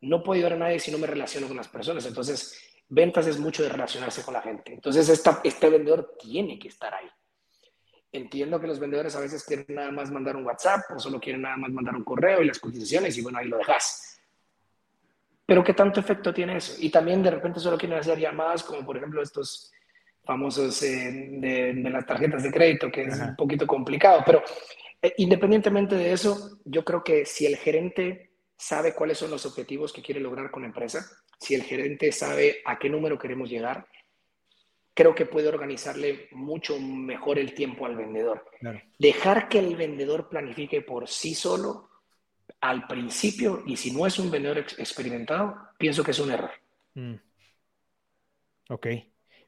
No 0.00 0.22
puedo 0.22 0.36
ayudar 0.36 0.54
a 0.54 0.64
nadie 0.64 0.80
si 0.80 0.90
no 0.90 0.98
me 0.98 1.06
relaciono 1.06 1.46
con 1.46 1.56
las 1.56 1.68
personas. 1.68 2.04
Entonces, 2.06 2.58
ventas 2.88 3.26
es 3.26 3.38
mucho 3.38 3.62
de 3.62 3.68
relacionarse 3.68 4.22
con 4.22 4.34
la 4.34 4.42
gente. 4.42 4.74
Entonces, 4.74 5.08
esta, 5.08 5.40
este 5.44 5.70
vendedor 5.70 6.16
tiene 6.18 6.58
que 6.58 6.68
estar 6.68 6.92
ahí. 6.92 7.08
Entiendo 8.10 8.60
que 8.60 8.66
los 8.66 8.78
vendedores 8.78 9.14
a 9.16 9.20
veces 9.20 9.44
quieren 9.44 9.66
nada 9.68 9.90
más 9.90 10.10
mandar 10.10 10.36
un 10.36 10.44
WhatsApp 10.44 10.82
o 10.94 10.98
solo 10.98 11.20
quieren 11.20 11.42
nada 11.42 11.56
más 11.56 11.70
mandar 11.70 11.94
un 11.94 12.04
correo 12.04 12.42
y 12.42 12.46
las 12.46 12.58
cotizaciones 12.58 13.16
y 13.16 13.22
bueno, 13.22 13.38
ahí 13.38 13.48
lo 13.48 13.58
dejas. 13.58 14.20
Pero 15.46 15.62
¿qué 15.62 15.74
tanto 15.74 16.00
efecto 16.00 16.32
tiene 16.32 16.56
eso? 16.56 16.74
Y 16.78 16.90
también 16.90 17.22
de 17.22 17.30
repente 17.30 17.60
solo 17.60 17.76
quieren 17.76 17.98
hacer 17.98 18.18
llamadas 18.18 18.62
como 18.62 18.84
por 18.84 18.96
ejemplo 18.96 19.20
estos 19.20 19.72
famosos 20.24 20.82
eh, 20.82 21.30
de, 21.40 21.90
las 21.90 22.06
tarjetas 22.06 22.42
de 22.42 22.50
crédito, 22.50 22.90
que 22.90 23.02
es 23.02 23.18
un 23.20 23.36
poquito 23.36 23.66
complicado. 23.66 24.22
Pero 24.24 24.42
eh, 25.00 25.14
independientemente 25.18 25.96
de 25.96 26.12
eso, 26.12 26.58
yo 26.64 26.84
creo 26.84 27.02
que 27.04 27.24
si 27.24 27.46
el 27.46 27.56
gerente 27.56 28.30
sabe 28.56 28.94
cuáles 28.94 29.18
son 29.18 29.30
los 29.30 29.44
objetivos 29.46 29.92
que 29.92 30.02
quiere 30.02 30.20
lograr 30.20 30.50
con 30.50 30.62
la 30.62 30.68
empresa, 30.68 31.06
si 31.38 31.54
el 31.54 31.62
gerente 31.62 32.10
sabe 32.12 32.62
a 32.64 32.78
qué 32.78 32.88
número 32.88 33.18
queremos 33.18 33.50
llegar, 33.50 33.86
creo 34.94 35.14
que 35.14 35.26
puede 35.26 35.48
organizarle 35.48 36.28
mucho 36.30 36.78
mejor 36.80 37.38
el 37.38 37.52
tiempo 37.52 37.84
al 37.84 37.96
vendedor. 37.96 38.44
Dejar 38.98 39.48
que 39.48 39.58
el 39.58 39.76
vendedor 39.76 40.28
planifique 40.28 40.80
por 40.82 41.08
sí 41.08 41.34
solo 41.34 41.90
al 42.60 42.86
principio, 42.86 43.62
y 43.66 43.76
si 43.76 43.90
no 43.90 44.06
es 44.06 44.18
un 44.18 44.30
vendedor 44.30 44.58
experimentado, 44.58 45.56
pienso 45.76 46.02
que 46.02 46.12
es 46.12 46.18
un 46.18 46.30
error. 46.30 46.50
Mm. 46.94 47.16
Ok. 48.70 48.86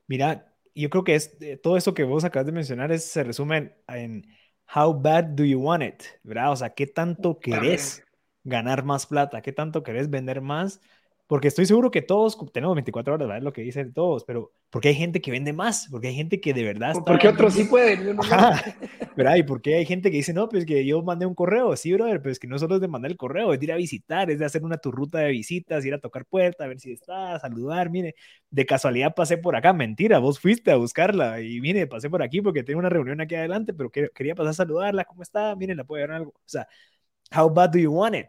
Mira, 0.09 0.53
yo 0.83 0.91
creo 0.91 1.05
que 1.05 1.15
es, 1.15 1.37
eh, 1.41 1.57
todo 1.57 1.77
eso 1.77 1.95
que 1.95 2.05
vos 2.05 2.25
acabas 2.25 2.47
de 2.47 2.53
mencionar 2.53 2.93
es, 2.93 3.05
se 3.05 3.25
resume 3.25 3.77
en, 3.89 4.27
how 4.75 4.93
bad 4.93 5.25
do 5.25 5.45
you 5.45 5.61
want 5.61 5.83
it, 5.83 6.03
¿verdad? 6.23 6.53
O 6.53 6.57
sea, 6.57 6.75
¿qué 6.75 6.87
tanto 6.87 7.39
querés 7.39 8.05
ganar 8.45 8.85
más 8.85 9.07
plata? 9.07 9.43
¿Qué 9.43 9.53
tanto 9.53 9.83
querés 9.83 10.11
vender 10.11 10.41
más? 10.41 10.81
Porque 11.27 11.49
estoy 11.49 11.67
seguro 11.67 11.91
que 11.91 12.03
todos 12.03 12.39
tenemos 12.53 12.77
24 12.77 13.15
horas, 13.15 13.27
¿verdad? 13.27 13.43
Lo 13.43 13.53
que 13.53 13.62
dicen 13.62 13.93
todos, 13.93 14.25
pero 14.25 14.53
porque 14.71 14.89
hay 14.89 14.95
gente 14.95 15.21
que 15.21 15.33
vende 15.33 15.53
más, 15.53 15.89
porque 15.91 16.09
hay 16.09 16.15
gente 16.15 16.41
que 16.41 16.55
de 16.55 16.62
verdad 16.62 16.93
está... 16.93 17.05
Porque 17.05 17.27
otros 17.27 17.55
sí 17.55 17.65
pueden. 17.65 18.17
¿Verdad? 19.17 19.37
Y 19.37 19.43
porque 19.43 19.77
hay 19.77 19.87
gente 19.87 20.11
que 20.11 20.19
dice, 20.19 20.33
no, 20.33 20.49
pues 20.49 20.65
que 20.65 20.85
yo 20.87 21.03
mandé 21.03 21.27
un 21.27 21.35
correo, 21.35 21.75
sí, 21.75 21.93
brother, 21.93 22.21
pero 22.21 22.31
es 22.31 22.39
que 22.39 22.47
no 22.47 22.59
solo 22.59 22.77
es 22.77 22.81
de 22.81 22.87
mandar 22.87 23.11
el 23.11 23.17
correo, 23.17 23.53
es 23.53 23.59
de 23.59 23.65
ir 23.65 23.73
a 23.73 23.77
visitar, 23.77 24.31
es 24.31 24.39
de 24.39 24.45
hacer 24.45 24.62
una 24.62 24.77
tu 24.77 24.93
ruta 24.93 25.19
de 25.19 25.31
visitas, 25.31 25.85
ir 25.85 25.95
a 25.95 25.99
tocar 25.99 26.27
puerta, 26.27 26.65
a 26.65 26.69
ver 26.69 26.79
si 26.79 26.93
está, 26.93 27.41
saludar, 27.41 27.91
mire, 27.91 28.15
de 28.51 28.67
casualidad 28.67 29.15
pasé 29.15 29.39
por 29.39 29.57
acá, 29.57 29.73
mentira, 29.73 30.19
vos 30.19 30.39
fuiste 30.39 30.71
a 30.71 30.77
buscarla 30.77 31.41
y 31.41 31.61
mire, 31.61 31.87
pasé 31.87 32.11
por 32.11 32.23
aquí 32.23 32.41
porque 32.41 32.62
tengo 32.62 32.79
una 32.79 32.91
reunión 32.91 33.21
aquí 33.21 33.35
adelante, 33.35 33.73
pero 33.75 33.91
quería 33.91 34.35
pasar 34.35 34.51
a 34.51 34.55
saludarla, 34.55 35.05
¿cómo 35.05 35.23
está? 35.23 35.57
Mire, 35.57 35.75
la 35.75 35.85
puede 35.85 36.03
dar 36.03 36.12
algo. 36.12 36.31
O 36.37 36.43
sea, 36.45 36.69
how 37.35 37.53
bad 37.53 37.71
do 37.71 37.79
you 37.79 37.93
want 37.93 38.15
it? 38.15 38.29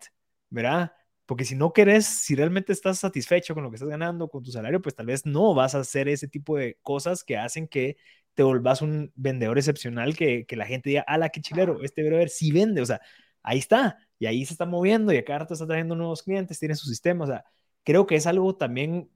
¿Verdad? 0.50 0.92
Porque 1.28 1.46
si 1.46 1.56
no 1.56 1.74
querés, 1.74 2.08
si 2.08 2.36
realmente 2.36 2.74
estás 2.74 3.00
satisfecho 3.00 3.54
con 3.54 3.64
lo 3.64 3.70
que 3.70 3.76
estás 3.76 3.90
ganando, 3.90 4.30
con 4.30 4.44
tu 4.44 4.52
salario, 4.52 4.82
pues 4.82 4.96
tal 4.96 5.06
vez 5.08 5.26
no 5.28 5.54
vas 5.54 5.76
a 5.76 5.80
hacer 5.82 6.08
ese 6.10 6.28
tipo 6.28 6.58
de 6.58 6.80
cosas 6.82 7.24
que 7.24 7.38
hacen 7.38 7.68
que 7.68 7.98
te 8.34 8.44
volvás 8.44 8.82
un 8.82 9.12
vendedor 9.16 9.58
excepcional, 9.60 10.16
que, 10.16 10.46
que 10.48 10.56
la 10.56 10.66
gente 10.66 10.90
diga, 10.90 11.02
ala, 11.08 11.30
qué 11.30 11.42
chilero, 11.42 11.84
este 11.84 12.04
brother 12.04 12.30
sí 12.30 12.52
vende, 12.52 12.82
o 12.82 12.86
sea, 12.86 13.02
ahí 13.44 13.60
está, 13.60 13.98
y 14.20 14.26
ahí 14.28 14.46
se 14.46 14.54
está 14.54 14.66
moviendo, 14.66 15.14
y 15.14 15.18
acá 15.18 15.38
rato 15.40 15.54
está 15.54 15.68
trayendo 15.68 15.96
nuevos 15.96 16.24
clientes, 16.24 16.60
tiene 16.60 16.76
su 16.76 16.88
sistema, 16.88 17.26
o 17.26 17.28
sea, 17.28 17.46
creo 17.84 18.06
que 18.08 18.16
es 18.16 18.28
algo 18.28 18.56
también 18.56 19.10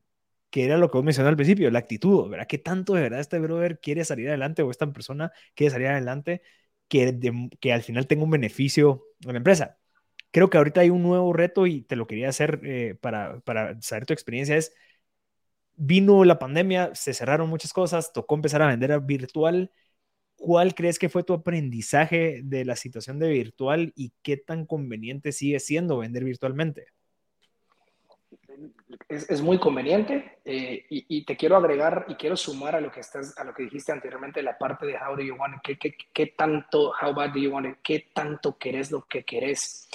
que 0.50 0.66
era 0.66 0.78
lo 0.78 0.90
que 0.92 0.98
vos 0.98 1.06
mencionaste 1.06 1.30
al 1.32 1.36
principio, 1.38 1.72
la 1.72 1.80
actitud, 1.80 2.30
¿verdad? 2.30 2.48
¿Qué 2.48 2.58
tanto 2.58 2.94
de 2.94 3.02
verdad 3.04 3.20
este 3.22 3.40
brother 3.40 3.80
quiere 3.80 4.04
salir 4.06 4.28
adelante 4.30 4.62
o 4.64 4.72
esta 4.72 4.92
persona 4.92 5.32
quiere 5.56 5.72
salir 5.72 5.88
adelante 5.88 6.42
que, 6.88 7.18
que 7.60 7.74
al 7.74 7.84
final 7.84 8.08
tenga 8.08 8.24
un 8.26 8.32
beneficio 8.32 9.06
en 9.22 9.32
la 9.34 9.38
empresa? 9.38 9.81
Creo 10.32 10.50
que 10.50 10.58
ahorita 10.58 10.82
hay 10.82 10.90
un 10.90 11.04
nuevo 11.04 11.34
reto 11.34 11.68
y 11.68 11.82
te 11.84 11.96
lo 11.96 12.08
quería 12.08 12.30
hacer 12.30 12.62
eh, 12.64 12.96
para, 13.02 13.40
para 13.42 13.80
saber 13.82 14.06
tu 14.06 14.14
experiencia. 14.14 14.58
Es, 14.58 14.74
vino 15.76 16.24
la 16.26 16.40
pandemia, 16.40 16.94
se 16.96 17.14
cerraron 17.14 17.50
muchas 17.50 17.74
cosas, 17.74 18.14
tocó 18.14 18.36
empezar 18.36 18.62
a 18.62 18.68
vender 18.68 18.92
a 18.92 19.00
virtual. 19.00 19.72
¿Cuál 20.38 20.76
crees 20.76 21.00
que 21.00 21.10
fue 21.10 21.24
tu 21.24 21.34
aprendizaje 21.34 22.42
de 22.44 22.66
la 22.66 22.76
situación 22.78 23.20
de 23.20 23.30
virtual 23.30 23.94
y 23.96 24.14
qué 24.24 24.38
tan 24.38 24.66
conveniente 24.66 25.32
sigue 25.34 25.60
siendo 25.60 26.00
vender 26.00 26.24
virtualmente? 26.26 26.88
Es, 29.08 29.42
muy 29.42 29.60
conveniente 29.60 30.40
eh, 30.46 30.86
y, 30.90 31.26
te 31.26 31.36
quiero 31.36 31.56
agregar 31.56 32.06
y 32.08 32.16
quiero 32.16 32.36
sumar 32.36 32.76
a 32.76 32.82
lo 32.82 32.92
que 32.92 33.00
estás 33.00 33.38
a 33.38 33.44
lo 33.44 33.54
que 33.54 33.64
dijiste 33.64 33.92
anteriormente 33.92 34.42
la 34.42 34.58
parte 34.58 34.86
de 34.86 34.96
how 34.96 35.16
do 35.16 35.22
you 35.22 35.36
want 35.36 35.56
it, 35.68 35.78
qué, 35.80 35.96
qué, 36.14 36.28
tanto 36.28 36.94
how 37.02 37.14
bad 37.14 37.32
do 37.32 37.40
you 37.40 37.52
want 37.52 37.68
it, 37.68 37.78
qué 37.84 38.08
tanto 38.14 38.58
querés 38.58 38.92
lo 38.92 39.06
que 39.06 39.24
querés. 39.24 39.90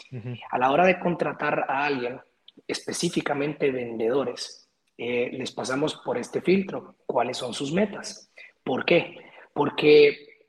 A 0.51 0.59
la 0.59 0.71
hora 0.71 0.87
de 0.87 0.99
contratar 0.99 1.67
a 1.69 1.85
alguien 1.85 2.21
específicamente 2.67 3.71
vendedores 3.71 4.69
eh, 4.99 5.31
les 5.33 5.53
pasamos 5.53 5.97
por 5.97 6.17
este 6.19 6.41
filtro 6.41 6.97
cuáles 7.07 7.37
son 7.37 7.53
sus 7.53 7.73
metas. 7.73 8.31
¿por 8.65 8.85
qué? 8.85 9.27
porque 9.57 10.45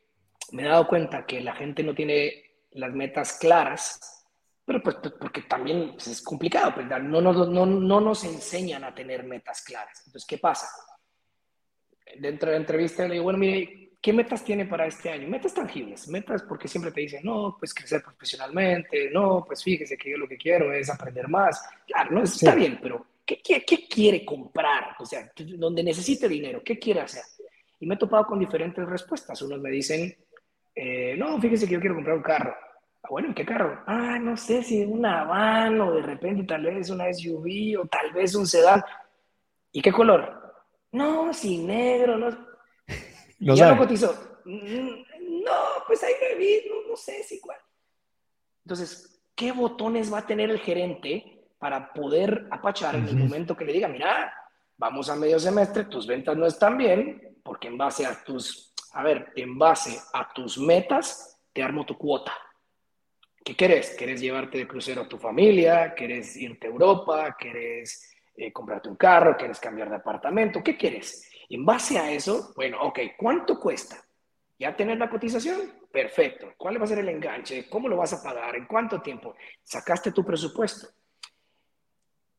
me 0.51 0.63
he 0.63 0.67
dado 0.67 0.87
cuenta 0.87 1.25
que 1.25 1.39
la 1.39 1.55
gente 1.55 1.81
no 1.81 1.95
tiene 1.95 2.43
las 2.71 2.93
metas 2.93 3.37
claras 3.39 4.16
pero 4.67 4.83
pues, 4.83 4.97
pues 5.01 5.13
porque 5.17 5.43
también 5.43 5.93
pues, 5.93 6.07
es 6.07 6.21
complicado, 6.21 6.73
pues 6.75 6.87
no, 6.87 7.21
no, 7.21 7.31
no, 7.31 7.65
no 7.65 8.01
nos 8.01 8.25
enseñan 8.25 8.83
a 8.83 8.93
tener 8.93 9.23
metas 9.23 9.61
claras. 9.61 10.03
Entonces, 10.05 10.27
¿qué 10.27 10.39
pasa? 10.39 10.67
Dentro 12.19 12.49
de 12.49 12.57
la 12.57 12.59
entrevista 12.59 13.07
le 13.07 13.13
digo, 13.13 13.23
bueno, 13.23 13.39
mire, 13.39 13.91
¿qué 14.01 14.11
metas 14.11 14.43
tiene 14.43 14.65
para 14.65 14.85
este 14.85 15.09
año? 15.09 15.29
Metas 15.29 15.53
tangibles, 15.53 16.09
metas 16.09 16.43
porque 16.43 16.67
siempre 16.67 16.91
te 16.91 16.99
dicen, 16.99 17.21
no, 17.23 17.55
pues 17.57 17.73
crecer 17.73 18.03
profesionalmente, 18.03 19.09
no, 19.09 19.45
pues 19.47 19.63
fíjese 19.63 19.97
que 19.97 20.11
yo 20.11 20.17
lo 20.17 20.27
que 20.27 20.35
quiero 20.35 20.73
es 20.73 20.89
aprender 20.89 21.29
más. 21.29 21.63
Claro, 21.85 22.11
no, 22.11 22.23
está 22.23 22.53
bien, 22.53 22.77
pero 22.81 23.05
¿qué, 23.25 23.41
¿qué, 23.41 23.63
qué, 23.63 23.87
quiere 23.87 24.25
comprar? 24.25 24.97
O 24.99 25.05
sea, 25.05 25.31
donde 25.37 25.81
necesite 25.81 26.27
dinero, 26.27 26.61
¿qué 26.61 26.77
quiere 26.77 26.99
hacer? 26.99 27.23
Y 27.79 27.85
me 27.85 27.95
he 27.95 27.97
topado 27.97 28.25
con 28.25 28.37
diferentes 28.37 28.85
respuestas. 28.85 29.41
Unos 29.43 29.61
me 29.61 29.69
dicen, 29.69 30.13
eh, 30.75 31.15
no, 31.17 31.39
fíjese 31.39 31.67
que 31.67 31.75
yo 31.75 31.79
quiero 31.79 31.95
comprar 31.95 32.17
un 32.17 32.23
carro. 32.23 32.66
Ah, 33.07 33.09
bueno, 33.09 33.33
¿qué 33.33 33.45
carro? 33.45 33.83
Ah, 33.87 34.19
no 34.19 34.35
sé 34.35 34.61
si 34.61 34.83
una 34.83 35.23
van 35.23 35.79
o 35.79 35.93
de 35.93 36.01
repente 36.01 36.43
tal 36.43 36.63
vez 36.63 36.89
una 36.89 37.05
SUV 37.13 37.79
o 37.79 37.87
tal 37.87 38.11
vez 38.11 38.35
un 38.35 38.45
sedán. 38.45 38.83
¿Y 39.71 39.81
qué 39.81 39.93
color? 39.93 40.55
No, 40.91 41.33
si 41.33 41.59
negro, 41.59 42.17
no. 42.17 42.29
no 43.39 43.55
ya 43.55 43.71
lo 43.71 43.77
cotizó. 43.77 44.41
Mm, 44.43 45.43
no, 45.45 45.53
pues 45.87 46.03
ahí 46.03 46.15
no, 46.69 46.89
no 46.89 46.97
sé 46.97 47.23
si 47.23 47.39
cuál. 47.39 47.57
Entonces, 48.65 49.23
¿qué 49.33 49.53
botones 49.53 50.11
va 50.11 50.19
a 50.19 50.27
tener 50.27 50.49
el 50.49 50.59
gerente 50.59 51.45
para 51.59 51.93
poder 51.93 52.47
apachar 52.51 52.95
en 52.95 53.07
el 53.07 53.15
momento 53.15 53.55
que 53.55 53.63
le 53.63 53.71
diga, 53.71 53.87
mira, 53.87 54.33
vamos 54.75 55.09
a 55.09 55.15
medio 55.15 55.39
semestre, 55.39 55.85
tus 55.85 56.05
ventas 56.05 56.35
no 56.35 56.45
están 56.45 56.77
bien, 56.77 57.39
porque 57.41 57.69
en 57.69 57.77
base 57.77 58.05
a 58.05 58.21
tus, 58.21 58.73
a 58.91 59.01
ver, 59.01 59.31
en 59.37 59.57
base 59.57 59.97
a 60.13 60.27
tus 60.33 60.57
metas, 60.57 61.39
te 61.53 61.63
armo 61.63 61.85
tu 61.85 61.97
cuota. 61.97 62.33
¿Qué 63.47 63.55
querés? 63.55 63.91
¿Querés 63.91 64.19
llevarte 64.19 64.57
de 64.57 64.67
crucero 64.67 65.03
a 65.03 65.07
tu 65.07 65.17
familia? 65.17 65.95
¿Querés 65.95 66.35
irte 66.35 66.67
a 66.67 66.69
Europa? 66.69 67.37
¿Querés 67.39 68.13
eh, 68.35 68.51
comprarte 68.51 68.89
un 68.89 68.97
carro? 68.97 69.37
¿Querés 69.37 69.57
cambiar 69.57 69.89
de 69.89 69.95
apartamento? 69.95 70.61
¿Qué 70.61 70.75
quieres? 70.75 71.31
En 71.47 71.63
base 71.63 71.97
a 71.97 72.11
eso, 72.11 72.51
bueno, 72.57 72.81
ok, 72.81 72.99
¿cuánto 73.17 73.57
cuesta? 73.57 74.05
¿Ya 74.59 74.75
tener 74.75 74.97
la 74.97 75.09
cotización? 75.09 75.61
Perfecto. 75.89 76.55
¿Cuál 76.57 76.77
va 76.77 76.83
a 76.83 76.87
ser 76.87 76.99
el 76.99 77.07
enganche? 77.07 77.69
¿Cómo 77.69 77.87
lo 77.87 77.95
vas 77.95 78.11
a 78.11 78.21
pagar? 78.21 78.53
¿En 78.57 78.65
cuánto 78.65 79.01
tiempo? 79.01 79.33
Sacaste 79.63 80.11
tu 80.11 80.25
presupuesto. 80.25 80.89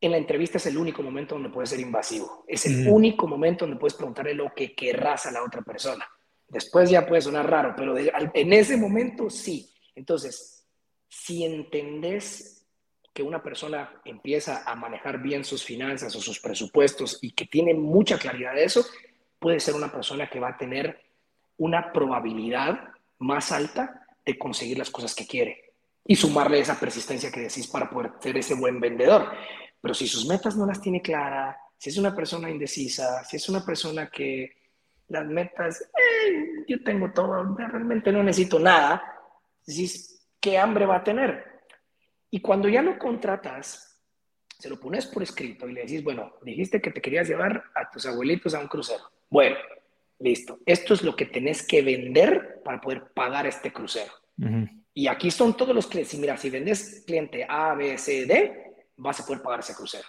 En 0.02 0.10
la 0.10 0.18
entrevista 0.18 0.58
es 0.58 0.66
el 0.66 0.76
único 0.76 1.02
momento 1.02 1.36
donde 1.36 1.48
puedes 1.48 1.70
ser 1.70 1.80
invasivo. 1.80 2.44
Es 2.46 2.66
el 2.66 2.86
único 2.86 3.26
momento 3.26 3.64
donde 3.64 3.80
puedes 3.80 3.94
preguntarle 3.94 4.34
lo 4.34 4.52
que 4.54 4.74
querrás 4.74 5.24
a 5.24 5.30
la 5.30 5.42
otra 5.42 5.62
persona. 5.62 6.06
Después 6.46 6.90
ya 6.90 7.06
puede 7.06 7.22
sonar 7.22 7.48
raro, 7.48 7.72
pero 7.74 7.96
en 7.96 8.52
ese 8.52 8.76
momento 8.76 9.30
sí. 9.30 9.72
Entonces, 9.94 10.57
si 11.08 11.44
entendés 11.44 12.66
que 13.12 13.22
una 13.22 13.42
persona 13.42 14.00
empieza 14.04 14.62
a 14.64 14.74
manejar 14.76 15.20
bien 15.20 15.44
sus 15.44 15.64
finanzas 15.64 16.14
o 16.14 16.20
sus 16.20 16.38
presupuestos 16.38 17.18
y 17.20 17.32
que 17.32 17.46
tiene 17.46 17.74
mucha 17.74 18.18
claridad 18.18 18.54
de 18.54 18.64
eso, 18.64 18.86
puede 19.38 19.60
ser 19.60 19.74
una 19.74 19.90
persona 19.90 20.28
que 20.30 20.40
va 20.40 20.50
a 20.50 20.56
tener 20.56 21.00
una 21.56 21.92
probabilidad 21.92 22.78
más 23.18 23.50
alta 23.50 24.06
de 24.24 24.38
conseguir 24.38 24.78
las 24.78 24.90
cosas 24.90 25.14
que 25.14 25.26
quiere 25.26 25.72
y 26.04 26.16
sumarle 26.16 26.60
esa 26.60 26.78
persistencia 26.78 27.30
que 27.30 27.40
decís 27.40 27.66
para 27.66 27.90
poder 27.90 28.12
ser 28.20 28.36
ese 28.36 28.54
buen 28.54 28.80
vendedor. 28.80 29.30
Pero 29.80 29.94
si 29.94 30.06
sus 30.06 30.26
metas 30.26 30.56
no 30.56 30.66
las 30.66 30.80
tiene 30.80 31.02
claras, 31.02 31.56
si 31.76 31.90
es 31.90 31.98
una 31.98 32.14
persona 32.14 32.50
indecisa, 32.50 33.24
si 33.24 33.36
es 33.36 33.48
una 33.48 33.64
persona 33.64 34.08
que 34.10 34.52
las 35.08 35.26
metas, 35.26 35.80
eh, 35.80 36.64
yo 36.66 36.82
tengo 36.82 37.10
todo, 37.12 37.42
realmente 37.56 38.12
no 38.12 38.22
necesito 38.22 38.58
nada, 38.58 39.02
decís, 39.66 40.17
¿qué 40.40 40.58
hambre 40.58 40.86
va 40.86 40.96
a 40.96 41.04
tener? 41.04 41.44
Y 42.30 42.40
cuando 42.40 42.68
ya 42.68 42.82
lo 42.82 42.98
contratas, 42.98 43.98
se 44.58 44.68
lo 44.68 44.78
pones 44.78 45.06
por 45.06 45.22
escrito 45.22 45.68
y 45.68 45.72
le 45.72 45.82
decís, 45.82 46.02
bueno, 46.02 46.34
dijiste 46.42 46.80
que 46.80 46.90
te 46.90 47.00
querías 47.00 47.28
llevar 47.28 47.64
a 47.74 47.90
tus 47.90 48.06
abuelitos 48.06 48.54
a 48.54 48.60
un 48.60 48.68
crucero. 48.68 49.04
Bueno, 49.30 49.56
listo. 50.18 50.58
Esto 50.66 50.94
es 50.94 51.02
lo 51.02 51.14
que 51.14 51.26
tenés 51.26 51.66
que 51.66 51.82
vender 51.82 52.60
para 52.64 52.80
poder 52.80 53.04
pagar 53.14 53.46
este 53.46 53.72
crucero. 53.72 54.12
Y 54.94 55.06
aquí 55.06 55.30
son 55.30 55.56
todos 55.56 55.74
los 55.74 55.86
clientes. 55.86 56.18
Mira, 56.18 56.36
si 56.36 56.50
vendes 56.50 57.04
cliente 57.06 57.46
A, 57.48 57.74
B, 57.74 57.96
C, 57.98 58.26
D, 58.26 58.86
vas 58.96 59.20
a 59.20 59.26
poder 59.26 59.42
pagar 59.42 59.60
ese 59.60 59.74
crucero. 59.74 60.08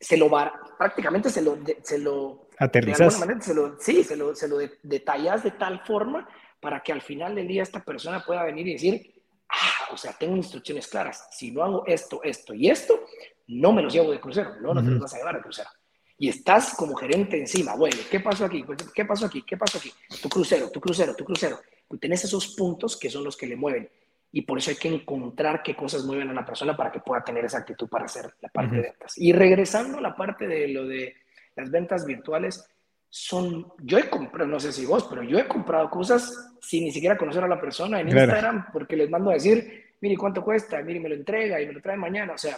Se 0.00 0.16
lo 0.16 0.28
va, 0.28 0.52
prácticamente 0.78 1.30
se 1.30 1.42
lo, 1.42 1.58
se 1.82 1.98
lo, 1.98 2.48
Aterrizas. 2.58 3.20
se 3.40 3.54
lo, 3.54 3.78
sí, 3.78 4.02
se 4.02 4.16
lo, 4.16 4.34
se 4.34 4.48
lo 4.48 4.56
detallas 4.82 5.44
de 5.44 5.52
tal 5.52 5.80
forma 5.86 6.28
para 6.60 6.82
que 6.82 6.92
al 6.92 7.02
final 7.02 7.34
del 7.34 7.46
día 7.46 7.62
esta 7.62 7.84
persona 7.84 8.24
pueda 8.24 8.42
venir 8.44 8.66
y 8.68 8.72
decir, 8.72 9.11
ah, 9.52 9.92
o 9.92 9.96
sea, 9.96 10.12
tengo 10.12 10.36
instrucciones 10.36 10.88
claras. 10.88 11.28
Si 11.30 11.50
no 11.50 11.62
hago 11.62 11.84
esto, 11.86 12.20
esto 12.22 12.54
y 12.54 12.68
esto, 12.70 13.00
no 13.46 13.72
me 13.72 13.82
los 13.82 13.92
llevo 13.92 14.10
de 14.10 14.20
crucero, 14.20 14.56
no, 14.60 14.74
no 14.74 14.82
te 14.82 14.90
los 14.90 15.00
vas 15.00 15.14
a 15.14 15.18
llevar 15.18 15.36
de 15.36 15.42
crucero. 15.42 15.68
Y 16.18 16.28
estás 16.28 16.74
como 16.74 16.94
gerente 16.94 17.38
encima, 17.38 17.74
bueno, 17.74 17.96
¿qué 18.10 18.20
pasó 18.20 18.44
aquí? 18.44 18.64
¿Qué 18.94 19.04
pasó 19.04 19.26
aquí? 19.26 19.42
¿Qué 19.42 19.56
pasó 19.56 19.78
aquí? 19.78 19.92
Tu 20.20 20.28
crucero, 20.28 20.70
tu 20.70 20.80
crucero, 20.80 21.14
tu 21.14 21.24
crucero. 21.24 21.58
Pues 21.88 22.00
tenés 22.00 22.24
esos 22.24 22.54
puntos 22.54 22.96
que 22.96 23.10
son 23.10 23.24
los 23.24 23.36
que 23.36 23.46
le 23.46 23.56
mueven. 23.56 23.90
Y 24.30 24.42
por 24.42 24.58
eso 24.58 24.70
hay 24.70 24.76
que 24.76 24.88
encontrar 24.88 25.62
qué 25.62 25.76
cosas 25.76 26.04
mueven 26.04 26.30
a 26.30 26.32
la 26.32 26.46
persona 26.46 26.76
para 26.76 26.90
que 26.90 27.00
pueda 27.00 27.22
tener 27.22 27.44
esa 27.44 27.58
actitud 27.58 27.88
para 27.88 28.06
hacer 28.06 28.32
la 28.40 28.48
parte 28.48 28.76
de 28.76 28.82
ventas. 28.82 29.18
Y 29.18 29.32
regresando 29.32 29.98
a 29.98 30.00
la 30.00 30.14
parte 30.14 30.46
de 30.46 30.68
lo 30.68 30.86
de 30.86 31.16
las 31.54 31.70
ventas 31.70 32.06
virtuales, 32.06 32.66
son, 33.14 33.70
yo 33.82 33.98
he 33.98 34.08
comprado, 34.08 34.50
no 34.50 34.58
sé 34.58 34.72
si 34.72 34.86
vos, 34.86 35.04
pero 35.04 35.22
yo 35.22 35.38
he 35.38 35.46
comprado 35.46 35.90
cosas 35.90 36.56
sin 36.62 36.84
ni 36.84 36.90
siquiera 36.90 37.18
conocer 37.18 37.44
a 37.44 37.46
la 37.46 37.60
persona 37.60 38.00
en 38.00 38.08
Instagram 38.08 38.72
porque 38.72 38.96
les 38.96 39.10
mando 39.10 39.28
a 39.28 39.34
decir, 39.34 39.96
mire 40.00 40.16
cuánto 40.16 40.42
cuesta, 40.42 40.80
mire 40.80 40.98
me 40.98 41.10
lo 41.10 41.16
entrega 41.16 41.60
y 41.60 41.66
me 41.66 41.74
lo 41.74 41.82
trae 41.82 41.98
mañana. 41.98 42.32
O 42.32 42.38
sea, 42.38 42.56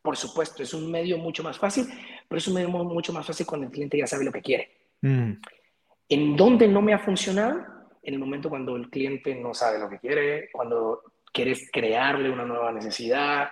por 0.00 0.16
supuesto, 0.16 0.62
es 0.62 0.72
un 0.74 0.88
medio 0.92 1.18
mucho 1.18 1.42
más 1.42 1.58
fácil, 1.58 1.88
pero 2.28 2.38
es 2.38 2.46
un 2.46 2.54
medio 2.54 2.68
mucho 2.68 3.12
más 3.12 3.26
fácil 3.26 3.44
cuando 3.46 3.66
el 3.66 3.72
cliente 3.72 3.98
ya 3.98 4.06
sabe 4.06 4.24
lo 4.24 4.30
que 4.30 4.42
quiere. 4.42 4.70
Mm. 5.00 5.32
¿En 6.08 6.36
dónde 6.36 6.68
no 6.68 6.80
me 6.82 6.94
ha 6.94 7.00
funcionado? 7.00 7.66
En 8.00 8.14
el 8.14 8.20
momento 8.20 8.48
cuando 8.48 8.76
el 8.76 8.88
cliente 8.88 9.34
no 9.34 9.54
sabe 9.54 9.80
lo 9.80 9.88
que 9.88 9.98
quiere, 9.98 10.50
cuando 10.52 11.02
quieres 11.32 11.68
crearle 11.72 12.30
una 12.30 12.44
nueva 12.44 12.70
necesidad, 12.70 13.48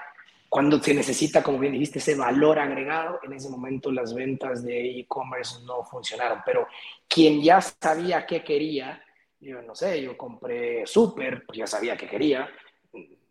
cuando 0.54 0.80
se 0.80 0.94
necesita, 0.94 1.42
como 1.42 1.58
bien 1.58 1.72
dijiste, 1.72 1.98
ese 1.98 2.14
valor 2.14 2.60
agregado, 2.60 3.18
en 3.24 3.32
ese 3.32 3.50
momento 3.50 3.90
las 3.90 4.14
ventas 4.14 4.62
de 4.62 5.00
e-commerce 5.00 5.64
no 5.64 5.82
funcionaron. 5.82 6.42
Pero 6.46 6.68
quien 7.08 7.42
ya 7.42 7.60
sabía 7.60 8.24
qué 8.24 8.44
quería, 8.44 9.02
yo 9.40 9.60
no 9.62 9.74
sé, 9.74 10.00
yo 10.00 10.16
compré 10.16 10.86
súper, 10.86 11.44
pues 11.44 11.58
ya 11.58 11.66
sabía 11.66 11.96
qué 11.96 12.06
quería. 12.06 12.48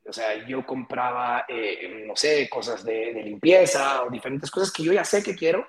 O 0.06 0.12
sea, 0.12 0.46
yo 0.46 0.66
compraba, 0.66 1.46
eh, 1.48 2.04
no 2.06 2.14
sé, 2.14 2.50
cosas 2.50 2.84
de, 2.84 3.14
de, 3.14 3.24
limpieza 3.24 4.04
o 4.04 4.10
diferentes 4.10 4.52
cosas 4.52 4.70
que 4.70 4.84
yo 4.84 4.92
ya 4.92 5.06
sé 5.06 5.24
que 5.24 5.34
quiero 5.34 5.66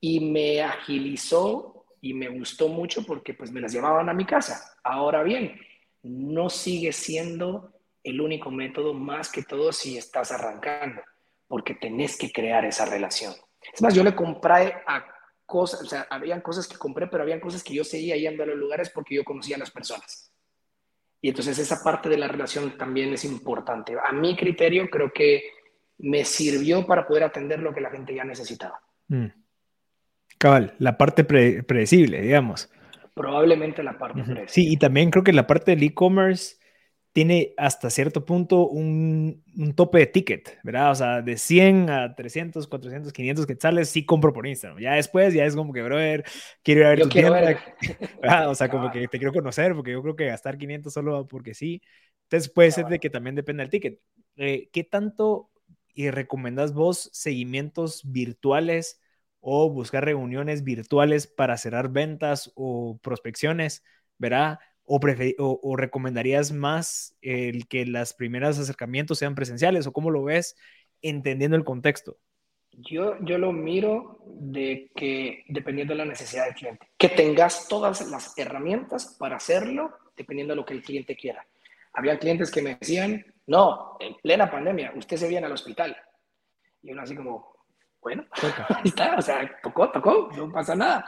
y 0.00 0.18
me 0.18 0.62
agilizó 0.62 1.84
y 2.00 2.12
me 2.12 2.28
gustó 2.28 2.66
mucho 2.66 3.06
porque 3.06 3.34
pues 3.34 3.52
me 3.52 3.60
las 3.60 3.72
llevaban 3.72 4.08
a 4.08 4.14
mi 4.14 4.24
casa. 4.24 4.76
Ahora 4.82 5.22
bien, 5.22 5.60
no 6.02 6.50
sigue 6.50 6.92
siendo 6.92 7.77
el 8.02 8.20
único 8.20 8.50
método 8.50 8.94
más 8.94 9.30
que 9.30 9.42
todo 9.42 9.72
si 9.72 9.98
estás 9.98 10.32
arrancando, 10.32 11.02
porque 11.46 11.74
tenés 11.74 12.16
que 12.16 12.30
crear 12.32 12.64
esa 12.64 12.84
relación. 12.84 13.34
Es 13.72 13.82
más, 13.82 13.94
yo 13.94 14.04
le 14.04 14.14
compré 14.14 14.74
a 14.86 15.04
cosas, 15.46 15.82
o 15.82 15.86
sea, 15.86 16.06
habían 16.10 16.40
cosas 16.40 16.68
que 16.68 16.76
compré, 16.76 17.06
pero 17.06 17.22
habían 17.22 17.40
cosas 17.40 17.64
que 17.64 17.74
yo 17.74 17.84
seguía 17.84 18.16
yendo 18.16 18.42
a 18.42 18.46
los 18.46 18.56
lugares 18.56 18.90
porque 18.90 19.14
yo 19.14 19.24
conocía 19.24 19.56
a 19.56 19.58
las 19.58 19.70
personas. 19.70 20.32
Y 21.20 21.30
entonces 21.30 21.58
esa 21.58 21.82
parte 21.82 22.08
de 22.08 22.18
la 22.18 22.28
relación 22.28 22.76
también 22.76 23.12
es 23.12 23.24
importante. 23.24 23.96
A 24.06 24.12
mi 24.12 24.36
criterio 24.36 24.88
creo 24.88 25.10
que 25.12 25.42
me 25.98 26.24
sirvió 26.24 26.86
para 26.86 27.06
poder 27.06 27.24
atender 27.24 27.60
lo 27.60 27.74
que 27.74 27.80
la 27.80 27.90
gente 27.90 28.14
ya 28.14 28.24
necesitaba. 28.24 28.80
Mm. 29.08 29.26
Cabal, 30.38 30.74
la 30.78 30.96
parte 30.96 31.24
predecible, 31.24 32.20
digamos. 32.20 32.70
Probablemente 33.14 33.82
la 33.82 33.98
parte 33.98 34.22
predecible. 34.22 34.48
Sí, 34.48 34.72
y 34.72 34.76
también 34.76 35.10
creo 35.10 35.24
que 35.24 35.32
la 35.32 35.48
parte 35.48 35.72
del 35.72 35.82
e-commerce 35.82 36.57
tiene 37.18 37.52
hasta 37.56 37.90
cierto 37.90 38.24
punto 38.24 38.68
un, 38.68 39.42
tope 39.74 39.98
de 39.98 40.06
ticket, 40.06 40.56
¿verdad? 40.62 40.92
O 40.92 40.94
sea, 40.94 41.20
de 41.20 41.36
100 41.36 41.90
a 41.90 42.14
300, 42.14 42.68
400, 42.68 43.12
500 43.12 43.44
quetzales 43.44 43.88
sí 43.88 44.06
compro 44.06 44.32
por 44.32 44.46
Instagram. 44.46 44.78
Ya 44.78 44.92
después 44.92 45.34
ya 45.34 45.44
es 45.44 45.56
como 45.56 45.72
que, 45.72 45.82
brother, 45.82 46.24
quiero 46.62 46.82
ir 46.82 46.86
a 46.86 46.90
ver 46.90 47.00
tu 47.00 47.08
tienda. 47.08 47.60
O 48.48 48.54
sea, 48.54 48.68
como 48.68 48.92
que 48.92 49.08
te 49.08 49.18
quiero 49.18 49.32
conocer, 49.32 49.74
porque 49.74 49.90
yo 49.90 50.00
creo 50.00 50.14
que 50.14 50.26
gastar 50.26 50.58
500 50.58 50.92
solo 50.92 51.26
porque 51.26 51.54
sí. 51.54 51.82
Entonces 52.22 52.52
puede 52.52 52.70
ser 52.70 52.86
de 52.86 53.00
que 53.00 53.10
también 53.10 53.34
depende 53.34 53.64
del 53.64 53.70
ticket. 53.70 54.00
Eh, 54.36 54.70
¿Qué 54.72 54.84
tanto 54.84 55.50
y 55.94 56.12
recomendas 56.12 56.72
vos 56.72 57.10
seguimientos 57.12 58.02
virtuales 58.04 59.00
o 59.40 59.68
buscar 59.70 60.04
reuniones 60.04 60.62
virtuales 60.62 61.26
para 61.26 61.56
cerrar 61.56 61.88
ventas 61.88 62.52
o 62.54 63.00
prospecciones, 63.02 63.82
¿verdad? 64.18 64.60
O, 64.88 65.76
recomendarías 65.76 66.52
más 66.52 67.16
el 67.20 67.68
que 67.68 67.84
los 67.84 68.14
primeros 68.14 68.58
acercamientos 68.58 69.18
sean 69.18 69.34
presenciales 69.34 69.86
o 69.86 69.92
cómo 69.92 70.10
lo 70.10 70.24
ves 70.24 70.56
entendiendo 71.02 71.56
el 71.56 71.64
contexto? 71.64 72.16
Yo, 72.72 73.16
yo 73.20 73.38
lo 73.38 73.52
miro 73.52 74.22
de 74.26 74.90
que 74.94 75.44
dependiendo 75.48 75.94
de 75.94 75.98
la 75.98 76.04
necesidad 76.04 76.46
del 76.46 76.54
cliente, 76.54 76.88
que 76.96 77.08
tengas 77.08 77.68
todas 77.68 78.08
las 78.10 78.36
herramientas 78.38 79.16
para 79.18 79.36
hacerlo 79.36 79.92
dependiendo 80.16 80.52
de 80.52 80.56
lo 80.56 80.64
que 80.64 80.74
el 80.74 80.82
cliente 80.82 81.16
quiera. 81.16 81.46
Había 81.92 82.18
clientes 82.18 82.50
que 82.50 82.62
me 82.62 82.76
decían, 82.76 83.24
no, 83.46 83.96
en 84.00 84.14
plena 84.16 84.50
pandemia, 84.50 84.92
usted 84.96 85.16
se 85.16 85.28
viene 85.28 85.46
al 85.46 85.52
hospital. 85.52 85.96
Y 86.82 86.92
uno 86.92 87.02
así 87.02 87.14
como, 87.14 87.57
bueno, 88.00 88.24
ahí 88.68 88.82
está, 88.84 89.16
o 89.16 89.22
sea, 89.22 89.50
tocó, 89.62 89.90
tocó, 89.90 90.30
no 90.36 90.50
pasa 90.50 90.74
nada 90.74 91.04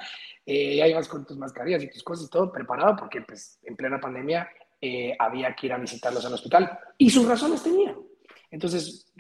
eh, 0.47 0.77
ya 0.77 0.89
ibas 0.89 1.07
con 1.07 1.25
tus 1.25 1.37
mascarillas 1.37 1.83
y 1.83 1.91
tus 1.91 2.03
cosas 2.03 2.27
y 2.27 2.31
todo 2.31 2.51
preparado 2.51 2.97
porque 2.97 3.21
pues 3.21 3.59
en 3.63 3.77
plena 3.77 4.01
pandemia 4.01 4.49
eh, 4.81 5.15
había 5.19 5.55
que 5.55 5.67
ir 5.67 5.73
a 5.73 5.79
visitarlos 5.79 6.25
al 6.25 6.35
hospital 6.35 6.79
y 6.99 7.11
sus 7.11 7.29
razones 7.29 7.63
tenían. 7.63 7.97
Entonces, 8.51 9.13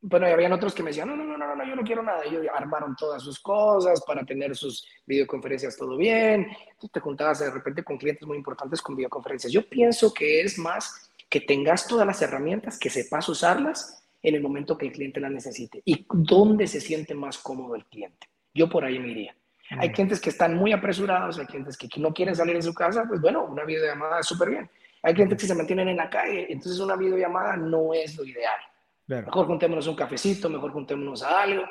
bueno, 0.00 0.26
habían 0.26 0.52
otros 0.52 0.74
que 0.74 0.82
me 0.82 0.88
decían, 0.88 1.08
no, 1.08 1.14
no, 1.16 1.24
no, 1.24 1.36
no, 1.36 1.54
no, 1.54 1.64
yo 1.66 1.76
no 1.76 1.82
quiero 1.82 2.02
nada. 2.02 2.24
Ellos 2.24 2.46
armaron 2.54 2.96
todas 2.96 3.22
sus 3.22 3.38
cosas 3.38 4.02
para 4.06 4.24
tener 4.24 4.56
sus 4.56 4.88
videoconferencias 5.04 5.76
todo 5.76 5.94
bien. 5.94 6.46
Tú 6.80 6.88
te 6.88 7.00
juntabas 7.00 7.40
de 7.40 7.50
repente 7.50 7.84
con 7.84 7.98
clientes 7.98 8.26
muy 8.26 8.38
importantes 8.38 8.80
con 8.80 8.96
videoconferencias. 8.96 9.52
Yo 9.52 9.68
pienso 9.68 10.14
que 10.14 10.40
es 10.40 10.58
más 10.58 11.10
que 11.28 11.42
tengas 11.42 11.86
todas 11.86 12.06
las 12.06 12.22
herramientas, 12.22 12.78
que 12.78 12.88
sepas 12.88 13.28
usarlas 13.28 14.02
en 14.22 14.34
el 14.34 14.42
momento 14.42 14.76
que 14.76 14.86
el 14.86 14.92
cliente 14.92 15.20
las 15.20 15.30
necesite 15.30 15.82
y 15.84 16.06
dónde 16.12 16.66
se 16.66 16.80
siente 16.80 17.14
más 17.14 17.38
cómodo 17.38 17.74
el 17.74 17.84
cliente. 17.84 18.28
Yo 18.54 18.68
por 18.68 18.84
ahí 18.84 18.98
me 18.98 19.08
iría. 19.08 19.34
Hay 19.70 19.92
clientes 19.92 20.20
que 20.20 20.30
están 20.30 20.56
muy 20.56 20.72
apresurados, 20.72 21.38
hay 21.38 21.46
clientes 21.46 21.76
que 21.76 21.88
no 22.00 22.12
quieren 22.12 22.34
salir 22.34 22.56
de 22.56 22.62
su 22.62 22.72
casa, 22.72 23.04
pues 23.06 23.20
bueno, 23.20 23.44
una 23.44 23.64
videollamada 23.64 24.20
es 24.20 24.26
súper 24.26 24.50
bien. 24.50 24.70
Hay 25.02 25.14
clientes 25.14 25.38
que 25.38 25.46
se 25.46 25.54
mantienen 25.54 25.88
en 25.88 25.98
la 25.98 26.08
calle, 26.08 26.46
entonces 26.48 26.80
una 26.80 26.96
videollamada 26.96 27.56
no 27.56 27.92
es 27.92 28.16
lo 28.16 28.24
ideal. 28.24 28.58
Mejor 29.06 29.46
juntémonos 29.46 29.86
un 29.86 29.94
cafecito, 29.94 30.48
mejor 30.50 30.72
juntémonos 30.72 31.22
a 31.22 31.42
algo. 31.42 31.64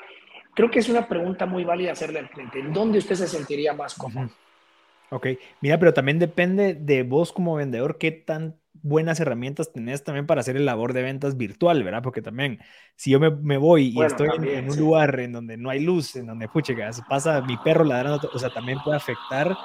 Creo 0.55 0.71
que 0.71 0.79
es 0.79 0.89
una 0.89 1.07
pregunta 1.07 1.45
muy 1.45 1.63
válida 1.63 1.91
hacerle 1.91 2.19
al 2.19 2.29
cliente. 2.29 2.59
¿En 2.59 2.73
dónde 2.73 2.99
usted 2.99 3.15
se 3.15 3.27
sentiría 3.27 3.73
más 3.73 3.93
cómodo? 3.95 4.29
Ok, 5.09 5.27
mira, 5.61 5.79
pero 5.79 5.93
también 5.93 6.19
depende 6.19 6.73
de 6.73 7.03
vos 7.03 7.31
como 7.31 7.55
vendedor 7.55 7.97
qué 7.97 8.11
tan 8.11 8.59
buenas 8.82 9.19
herramientas 9.19 9.71
tenés 9.71 10.03
también 10.03 10.25
para 10.25 10.41
hacer 10.41 10.55
el 10.55 10.65
labor 10.65 10.93
de 10.93 11.01
ventas 11.01 11.38
virtual, 11.38 11.84
¿verdad? 11.84 12.01
Porque 12.01 12.21
también, 12.21 12.59
si 12.95 13.11
yo 13.11 13.19
me, 13.19 13.57
voy 13.57 13.93
y 13.95 14.01
estoy 14.01 14.30
en, 14.41 14.69
un 14.69 14.78
lugar 14.78 15.19
en 15.19 15.32
donde 15.32 15.57
no 15.57 15.69
hay 15.69 15.80
luz, 15.80 16.15
en 16.15 16.28
donde, 16.28 16.47
puche, 16.47 16.75
pasa 17.07 17.41
mi 17.41 17.57
perro 17.57 17.84
ladrando, 17.84 18.30
o 18.34 18.39
sea, 18.39 18.49
también 18.49 18.80
puede 18.84 18.97
afectar, 18.97 19.55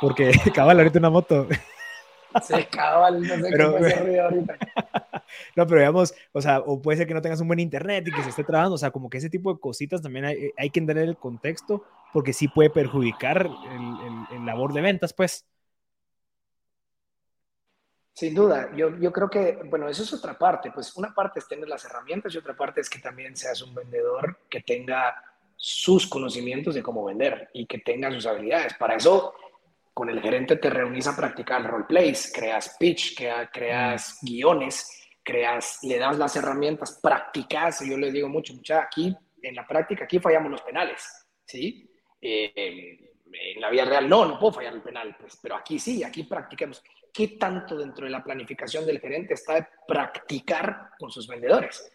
porque 0.00 0.32
cabal, 0.54 0.78
ahorita 0.78 0.98
una 0.98 1.10
moto. 1.10 1.46
Se 2.42 2.66
cabal, 2.66 3.22
no 3.22 3.34
sé 3.36 3.48
pero, 3.50 3.76
qué 3.76 3.94
ruido 4.00 4.24
ahorita. 4.24 4.58
No, 5.56 5.66
pero 5.66 5.80
digamos, 5.80 6.14
o 6.32 6.40
sea, 6.40 6.60
o 6.60 6.82
puede 6.82 6.98
ser 6.98 7.06
que 7.06 7.14
no 7.14 7.22
tengas 7.22 7.40
un 7.40 7.46
buen 7.46 7.60
internet 7.60 8.06
y 8.08 8.12
que 8.12 8.22
se 8.22 8.30
esté 8.30 8.44
trabajando, 8.44 8.74
o 8.74 8.78
sea, 8.78 8.90
como 8.90 9.08
que 9.08 9.18
ese 9.18 9.30
tipo 9.30 9.52
de 9.52 9.60
cositas 9.60 10.02
también 10.02 10.24
hay, 10.24 10.50
hay 10.56 10.70
que 10.70 10.80
entender 10.80 11.08
el 11.08 11.16
contexto, 11.16 11.84
porque 12.12 12.32
sí 12.32 12.48
puede 12.48 12.70
perjudicar 12.70 13.46
el, 13.46 14.36
el 14.36 14.46
labor 14.46 14.72
de 14.72 14.80
ventas, 14.80 15.12
pues. 15.12 15.46
Sin 18.14 18.32
duda, 18.32 18.70
yo, 18.76 18.96
yo 18.96 19.12
creo 19.12 19.28
que, 19.28 19.58
bueno, 19.64 19.88
eso 19.88 20.04
es 20.04 20.12
otra 20.12 20.38
parte, 20.38 20.70
pues 20.70 20.94
una 20.96 21.12
parte 21.12 21.40
es 21.40 21.48
tener 21.48 21.68
las 21.68 21.84
herramientas 21.84 22.32
y 22.32 22.38
otra 22.38 22.56
parte 22.56 22.80
es 22.80 22.88
que 22.88 23.00
también 23.00 23.36
seas 23.36 23.60
un 23.60 23.74
vendedor 23.74 24.38
que 24.48 24.60
tenga 24.60 25.20
sus 25.56 26.06
conocimientos 26.06 26.76
de 26.76 26.82
cómo 26.82 27.04
vender 27.04 27.50
y 27.52 27.66
que 27.66 27.78
tenga 27.78 28.12
sus 28.12 28.24
habilidades. 28.26 28.74
Para 28.74 28.94
eso, 28.94 29.34
con 29.92 30.08
el 30.10 30.20
gerente 30.20 30.56
te 30.56 30.70
reunís 30.70 31.08
a 31.08 31.16
practicar 31.16 31.68
roleplays, 31.68 32.32
creas 32.32 32.76
pitch, 32.78 33.16
creas, 33.16 33.48
creas 33.52 34.18
guiones, 34.22 35.08
creas, 35.24 35.80
le 35.82 35.98
das 35.98 36.16
las 36.16 36.36
herramientas, 36.36 37.00
practicas. 37.02 37.80
Yo 37.84 37.98
les 37.98 38.12
digo 38.12 38.28
mucho, 38.28 38.54
mucha, 38.54 38.82
aquí 38.82 39.12
en 39.42 39.56
la 39.56 39.66
práctica, 39.66 40.04
aquí 40.04 40.20
fallamos 40.20 40.52
los 40.52 40.62
penales, 40.62 41.26
¿sí? 41.44 41.90
Eh, 42.20 42.96
en 43.32 43.60
la 43.60 43.70
vida 43.70 43.84
real 43.84 44.08
no, 44.08 44.24
no 44.24 44.38
puedo 44.38 44.52
fallar 44.52 44.74
el 44.74 44.82
penal, 44.82 45.16
pues, 45.18 45.36
pero 45.42 45.56
aquí 45.56 45.80
sí, 45.80 46.04
aquí 46.04 46.22
practiquemos 46.22 46.80
qué 47.14 47.28
tanto 47.38 47.76
dentro 47.76 48.04
de 48.04 48.10
la 48.10 48.24
planificación 48.24 48.84
del 48.84 49.00
gerente 49.00 49.34
está 49.34 49.54
de 49.54 49.66
practicar 49.86 50.90
con 50.98 51.12
sus 51.12 51.28
vendedores. 51.28 51.88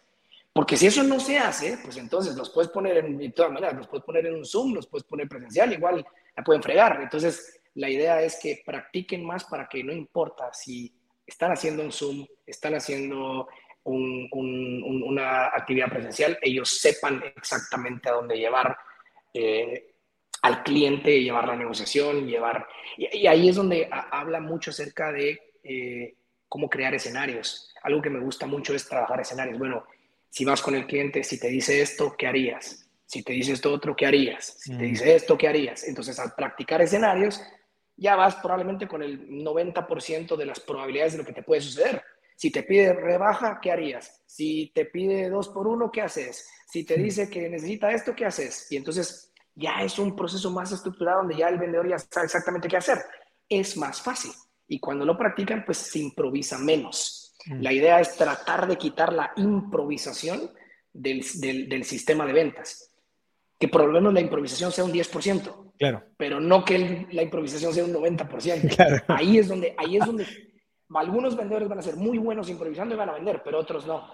Porque 0.52 0.76
si 0.76 0.86
eso 0.86 1.02
no 1.02 1.20
se 1.20 1.38
hace, 1.38 1.78
pues 1.84 1.98
entonces 1.98 2.34
los 2.34 2.50
puedes 2.50 2.70
poner 2.70 2.96
en, 2.96 3.18
de 3.18 3.30
todas 3.30 3.52
maneras, 3.52 3.76
los 3.76 3.86
puedes 3.86 4.04
poner 4.04 4.26
en 4.26 4.34
un 4.34 4.46
Zoom, 4.46 4.74
los 4.74 4.88
puedes 4.88 5.06
poner 5.06 5.28
presencial, 5.28 5.72
igual 5.72 6.04
la 6.34 6.42
pueden 6.42 6.62
fregar. 6.62 7.00
Entonces, 7.02 7.60
la 7.74 7.90
idea 7.90 8.22
es 8.22 8.40
que 8.42 8.62
practiquen 8.64 9.24
más 9.24 9.44
para 9.44 9.68
que 9.68 9.84
no 9.84 9.92
importa 9.92 10.52
si 10.52 10.92
están 11.24 11.52
haciendo 11.52 11.84
un 11.84 11.92
Zoom, 11.92 12.26
están 12.46 12.74
haciendo 12.74 13.46
una 13.84 15.46
actividad 15.46 15.88
presencial, 15.88 16.38
ellos 16.42 16.80
sepan 16.80 17.22
exactamente 17.36 18.08
a 18.08 18.12
dónde 18.12 18.36
llevar 18.36 18.76
eh, 19.32 19.89
al 20.42 20.62
cliente, 20.62 21.22
llevar 21.22 21.46
la 21.46 21.56
negociación, 21.56 22.26
llevar... 22.26 22.66
Y, 22.96 23.26
ahí 23.26 23.48
es 23.48 23.56
donde 23.56 23.88
habla 23.90 24.40
mucho 24.40 24.70
acerca 24.70 25.12
de 25.12 25.38
eh, 25.62 26.14
cómo 26.48 26.68
crear 26.68 26.94
escenarios. 26.94 27.74
Algo 27.82 28.00
que 28.00 28.10
me 28.10 28.20
gusta 28.20 28.46
mucho 28.46 28.74
es 28.74 28.88
trabajar 28.88 29.20
escenarios. 29.20 29.58
Bueno, 29.58 29.84
si 30.28 30.44
vas 30.44 30.62
con 30.62 30.74
el 30.74 30.86
cliente, 30.86 31.24
si 31.24 31.38
te 31.38 31.48
dice 31.48 31.80
esto, 31.82 32.14
¿qué 32.16 32.26
harías? 32.26 32.86
Si 33.04 33.22
te 33.22 33.32
dice 33.32 33.52
esto 33.52 33.72
otro, 33.72 33.96
¿qué 33.96 34.06
harías? 34.06 34.56
Si 34.60 34.70
te 34.70 34.84
mm. 34.84 34.90
dice 34.90 35.14
esto, 35.14 35.36
¿qué 35.36 35.48
harías? 35.48 35.86
Entonces, 35.88 36.18
al 36.18 36.34
practicar 36.34 36.80
escenarios, 36.80 37.42
ya 37.96 38.16
vas 38.16 38.36
probablemente 38.36 38.88
con 38.88 39.02
el 39.02 39.28
90% 39.28 40.36
de 40.36 40.46
las 40.46 40.60
probabilidades 40.60 41.12
de 41.12 41.18
lo 41.18 41.24
que 41.24 41.32
te 41.32 41.42
puede 41.42 41.60
suceder. 41.60 42.02
Si 42.36 42.50
te 42.50 42.62
pide 42.62 42.94
rebaja, 42.94 43.58
¿qué 43.60 43.70
harías? 43.70 44.22
Si 44.26 44.72
te 44.74 44.86
pide 44.86 45.28
dos 45.28 45.48
por 45.48 45.66
uno, 45.66 45.90
¿qué 45.90 46.00
haces? 46.00 46.48
Si 46.66 46.84
te 46.84 46.96
dice 46.96 47.28
que 47.28 47.48
necesita 47.50 47.92
esto, 47.92 48.14
¿qué 48.14 48.24
haces? 48.24 48.70
Y 48.70 48.76
entonces 48.76 49.29
ya 49.60 49.82
es 49.82 49.98
un 49.98 50.16
proceso 50.16 50.50
más 50.50 50.72
estructurado 50.72 51.18
donde 51.18 51.36
ya 51.36 51.48
el 51.48 51.58
vendedor 51.58 51.88
ya 51.88 51.98
sabe 51.98 52.26
exactamente 52.26 52.68
qué 52.68 52.78
hacer. 52.78 52.98
Es 53.48 53.76
más 53.76 54.00
fácil. 54.00 54.32
Y 54.66 54.80
cuando 54.80 55.04
lo 55.04 55.18
practican, 55.18 55.64
pues 55.64 55.78
se 55.78 55.98
improvisa 55.98 56.58
menos. 56.58 57.34
Mm. 57.46 57.60
La 57.60 57.72
idea 57.72 58.00
es 58.00 58.16
tratar 58.16 58.66
de 58.66 58.76
quitar 58.76 59.12
la 59.12 59.32
improvisación 59.36 60.50
del, 60.92 61.22
del, 61.68 61.84
sistema 61.84 62.26
de 62.26 62.32
ventas. 62.32 62.90
Que 63.58 63.68
por 63.68 63.84
lo 63.84 63.92
menos 63.92 64.14
la 64.14 64.20
improvisación 64.20 64.72
sea 64.72 64.84
un 64.84 64.92
10%. 64.92 65.72
Claro. 65.78 66.04
Pero 66.16 66.40
no 66.40 66.64
que 66.64 67.06
la 67.10 67.22
improvisación 67.22 67.74
sea 67.74 67.84
un 67.84 67.92
90%. 67.92 69.04
Ahí, 69.08 69.38
es 69.38 69.48
donde, 69.48 69.74
ahí 69.76 69.96
es 69.96 70.06
donde 70.06 70.26
algunos 70.94 71.36
vendedores 71.36 71.68
van 71.68 71.78
a 71.78 71.82
ser 71.82 71.96
muy 71.96 72.18
buenos 72.18 72.48
improvisando 72.48 72.94
y 72.94 72.98
van 72.98 73.10
a 73.10 73.14
vender, 73.14 73.42
pero 73.44 73.58
otros 73.58 73.86
no. 73.86 74.08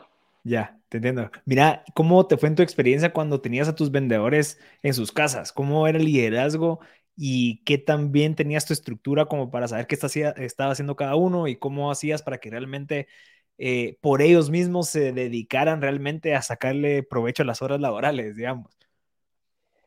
Ya, 0.49 0.79
te 0.89 0.99
entiendo. 0.99 1.29
Mira, 1.45 1.83
¿cómo 1.93 2.25
te 2.29 2.37
fue 2.37 2.49
en 2.49 2.55
tu 2.55 2.63
experiencia 2.63 3.13
cuando 3.13 3.41
tenías 3.41 3.67
a 3.67 3.75
tus 3.75 3.91
vendedores 3.91 4.61
en 4.85 4.95
sus 4.95 5.11
casas? 5.11 5.51
¿Cómo 5.53 5.89
era 5.89 5.99
el 5.99 6.05
liderazgo 6.05 6.79
y 7.17 7.65
qué 7.65 7.79
también 7.79 8.37
tenías 8.37 8.65
tu 8.65 8.73
estructura 8.73 9.27
como 9.27 9.51
para 9.51 9.67
saber 9.67 9.89
qué 9.89 9.97
estaba 9.97 10.71
haciendo 10.71 10.95
cada 10.95 11.17
uno 11.17 11.49
y 11.49 11.57
cómo 11.57 11.91
hacías 11.91 12.23
para 12.23 12.39
que 12.39 12.51
realmente 12.51 13.09
eh, 13.59 13.99
por 14.01 14.23
ellos 14.23 14.49
mismos 14.49 14.89
se 14.89 15.13
dedicaran 15.13 15.83
realmente 15.83 16.37
a 16.37 16.43
sacarle 16.43 17.03
provecho 17.03 17.43
a 17.43 17.47
las 17.47 17.61
horas 17.61 17.81
laborales, 17.81 18.37
digamos? 18.37 18.79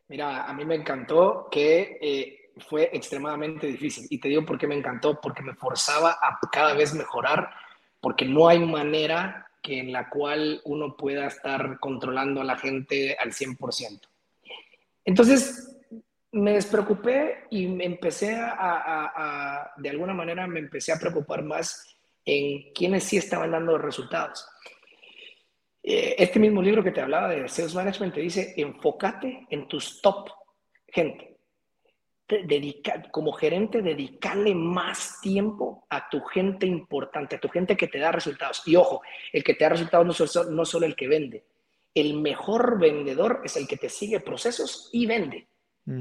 Mira, 0.08 0.44
a 0.44 0.52
mí 0.52 0.66
me 0.66 0.74
encantó 0.74 1.48
que 1.50 1.96
eh, 2.02 2.50
fue 2.68 2.90
extremadamente 2.92 3.66
difícil 3.66 4.06
y 4.10 4.20
te 4.20 4.28
digo 4.28 4.44
por 4.44 4.58
qué 4.58 4.66
me 4.66 4.76
encantó, 4.76 5.18
porque 5.22 5.40
me 5.42 5.54
forzaba 5.54 6.18
a 6.20 6.38
cada 6.52 6.74
vez 6.74 6.92
mejorar, 6.92 7.48
porque 8.02 8.26
no 8.26 8.46
hay 8.46 8.58
manera 8.58 9.46
que 9.62 9.78
en 9.78 9.92
la 9.92 10.08
cual 10.08 10.60
uno 10.64 10.96
pueda 10.96 11.26
estar 11.26 11.78
controlando 11.80 12.40
a 12.40 12.44
la 12.44 12.56
gente 12.56 13.16
al 13.18 13.32
100%. 13.32 14.00
Entonces, 15.04 15.78
me 16.32 16.52
despreocupé 16.52 17.44
y 17.50 17.66
me 17.66 17.84
empecé 17.84 18.36
a, 18.38 19.72
de 19.76 19.90
alguna 19.90 20.14
manera, 20.14 20.46
me 20.46 20.60
empecé 20.60 20.92
a 20.92 20.98
preocupar 20.98 21.42
más 21.42 21.96
en 22.24 22.72
quienes 22.72 23.04
sí 23.04 23.16
estaban 23.16 23.50
dando 23.50 23.78
resultados. 23.78 24.46
Eh, 25.82 26.14
este 26.18 26.38
mismo 26.38 26.62
libro 26.62 26.84
que 26.84 26.92
te 26.92 27.00
hablaba 27.00 27.28
de 27.28 27.48
Sales 27.48 27.74
Management 27.74 28.14
te 28.14 28.20
dice, 28.20 28.54
enfócate 28.56 29.46
en 29.50 29.66
tus 29.66 30.00
top 30.02 30.30
gente 30.88 31.29
dedica, 32.38 33.02
como 33.10 33.32
gerente, 33.32 33.82
dedicarle 33.82 34.54
más 34.54 35.20
tiempo 35.20 35.86
a 35.90 36.08
tu 36.08 36.20
gente 36.22 36.66
importante, 36.66 37.36
a 37.36 37.40
tu 37.40 37.48
gente 37.48 37.76
que 37.76 37.88
te 37.88 37.98
da 37.98 38.12
resultados. 38.12 38.62
Y 38.66 38.76
ojo, 38.76 39.02
el 39.32 39.44
que 39.44 39.54
te 39.54 39.64
da 39.64 39.70
resultados 39.70 40.06
no, 40.06 40.12
solo, 40.12 40.50
no 40.50 40.64
solo 40.64 40.86
el 40.86 40.96
que 40.96 41.08
vende. 41.08 41.44
El 41.94 42.20
mejor 42.20 42.78
vendedor 42.78 43.42
es 43.44 43.56
el 43.56 43.66
que 43.66 43.76
te 43.76 43.88
sigue 43.88 44.20
procesos 44.20 44.88
y 44.92 45.06
vende. 45.06 45.46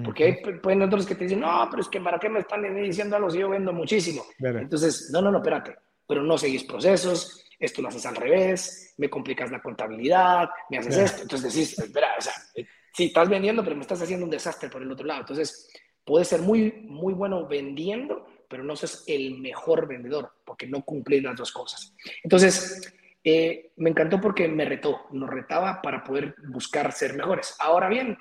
Porque 0.04 0.24
hay 0.24 0.60
pueden 0.60 0.84
otros 0.84 1.06
que 1.06 1.16
te 1.16 1.24
dicen, 1.24 1.40
no, 1.40 1.68
pero 1.72 1.82
es 1.82 1.90
que 1.90 2.00
¿para 2.00 2.20
qué 2.20 2.30
me 2.30 2.40
están 2.40 2.62
diciendo 2.76 3.16
algo 3.16 3.30
si 3.30 3.40
yo 3.40 3.50
vendo 3.50 3.74
muchísimo? 3.74 4.24
Entonces, 4.38 5.10
no, 5.12 5.22
no, 5.22 5.32
no, 5.32 5.40
espérate, 5.40 5.76
pero 6.06 6.22
no 6.22 6.38
seguís 6.38 6.64
procesos, 6.64 7.44
esto 7.58 7.82
lo 7.82 7.88
haces 7.88 8.06
al 8.06 8.16
revés, 8.16 8.94
me 8.98 9.10
complicas 9.10 9.52
la 9.52 9.62
contabilidad, 9.62 10.50
me 10.70 10.78
haces 10.78 10.98
esto. 10.98 11.22
Entonces 11.24 11.54
decís, 11.54 11.80
espera, 11.80 12.16
o 12.18 12.22
sea, 12.22 12.34
eh, 12.56 12.66
sí, 12.94 13.06
estás 13.06 13.30
vendiendo, 13.30 13.64
pero 13.64 13.76
me 13.76 13.82
estás 13.82 14.02
haciendo 14.02 14.26
un 14.26 14.32
desastre 14.32 14.70
por 14.70 14.82
el 14.82 14.92
otro 14.92 15.08
lado. 15.08 15.22
Entonces, 15.22 15.68
Puede 16.10 16.26
ser 16.26 16.42
muy, 16.42 16.72
muy 16.88 17.14
bueno 17.14 17.46
vendiendo, 17.46 18.26
pero 18.48 18.64
no 18.64 18.76
sos 18.76 19.04
el 19.06 19.40
mejor 19.40 19.88
vendedor 19.88 20.32
porque 20.44 20.66
no 20.66 20.84
cumplís 20.84 21.22
las 21.22 21.38
dos 21.38 21.52
cosas. 21.52 21.94
Entonces, 22.24 22.92
eh, 23.24 23.74
me 23.76 23.92
encantó 23.92 24.20
porque 24.20 24.48
me 24.48 24.66
retó, 24.66 25.02
nos 25.12 25.30
retaba 25.30 25.84
para 25.84 26.04
poder 26.04 26.34
buscar 26.48 26.92
ser 26.94 27.14
mejores. 27.14 27.56
Ahora 27.60 27.90
bien, 27.90 28.18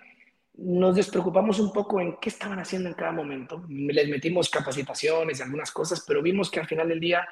nos 0.52 0.96
despreocupamos 0.96 1.60
un 1.60 1.72
poco 1.72 1.98
en 1.98 2.18
qué 2.20 2.28
estaban 2.28 2.58
haciendo 2.58 2.90
en 2.90 2.94
cada 2.94 3.12
momento. 3.12 3.64
Les 3.70 4.06
metimos 4.10 4.50
capacitaciones 4.50 5.40
y 5.40 5.42
algunas 5.42 5.72
cosas, 5.72 6.04
pero 6.06 6.20
vimos 6.20 6.50
que 6.50 6.60
al 6.60 6.66
final 6.66 6.90
del 6.90 7.00
día 7.00 7.26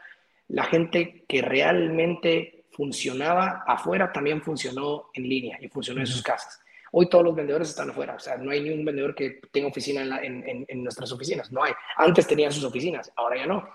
la 0.49 0.65
gente 0.65 1.27
que 1.29 1.43
realmente 1.43 2.65
funcionaba 2.71 3.63
afuera 3.67 4.11
también 4.11 4.41
funcionó 4.41 5.11
en 5.13 5.29
línea 5.29 5.59
y 5.61 5.69
funcionó 5.69 6.01
en 6.01 6.07
sus 6.07 6.23
casas. 6.23 6.63
Hoy 6.99 7.11
todos 7.11 7.25
los 7.25 7.37
vendedores 7.37 7.69
están 7.69 7.91
afuera, 7.91 8.15
o 8.15 8.19
sea, 8.19 8.39
no 8.39 8.51
hay 8.51 8.63
ningún 8.63 8.83
vendedor 8.83 9.15
que 9.15 9.39
tenga 9.53 9.69
oficina 9.69 10.19
en, 10.23 10.83
nuestras 10.83 11.13
oficinas, 11.13 11.53
no 11.53 11.63
hay. 11.63 11.75
Antes 11.99 12.27
tenían 12.27 12.51
sus 12.51 12.65
oficinas, 12.65 13.13
ahora 13.17 13.37
ya 13.37 13.45
no. 13.45 13.69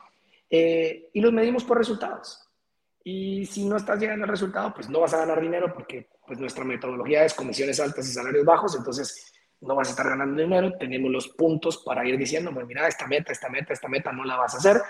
Eh, 0.49 1.07
y 1.13 1.21
los 1.21 1.31
medimos 1.31 1.63
por 1.63 1.77
resultados. 1.77 2.49
Y 3.03 3.45
si 3.45 3.63
no 3.65 3.77
estás 3.77 3.99
llegando 3.99 4.23
al 4.23 4.31
resultado, 4.31 4.73
pues 4.73 4.89
no 4.89 5.01
vas 5.01 5.13
a 5.13 5.19
ganar 5.19 5.39
dinero 5.39 5.71
porque 5.71 6.09
pues 6.25 6.39
nuestra 6.39 6.63
metodología 6.63 7.23
es 7.23 7.35
comisiones 7.35 7.79
altas 7.79 8.09
y 8.09 8.11
salarios 8.11 8.43
bajos, 8.43 8.75
entonces 8.75 9.31
no 9.59 9.75
vas 9.75 9.89
a 9.89 9.91
estar 9.91 10.09
ganando 10.09 10.41
dinero, 10.41 10.73
tenemos 10.79 11.11
los 11.11 11.27
puntos 11.27 11.77
para 11.85 12.03
ir 12.03 12.17
diciendo, 12.17 12.51
pues 12.51 12.65
mira, 12.65 12.87
esta 12.87 13.05
meta, 13.05 13.31
esta 13.31 13.49
meta, 13.49 13.71
esta 13.71 13.87
meta 13.87 14.11
no 14.11 14.25
la 14.25 14.35
vas 14.35 14.55
a 14.55 14.57
hacer, 14.57 14.81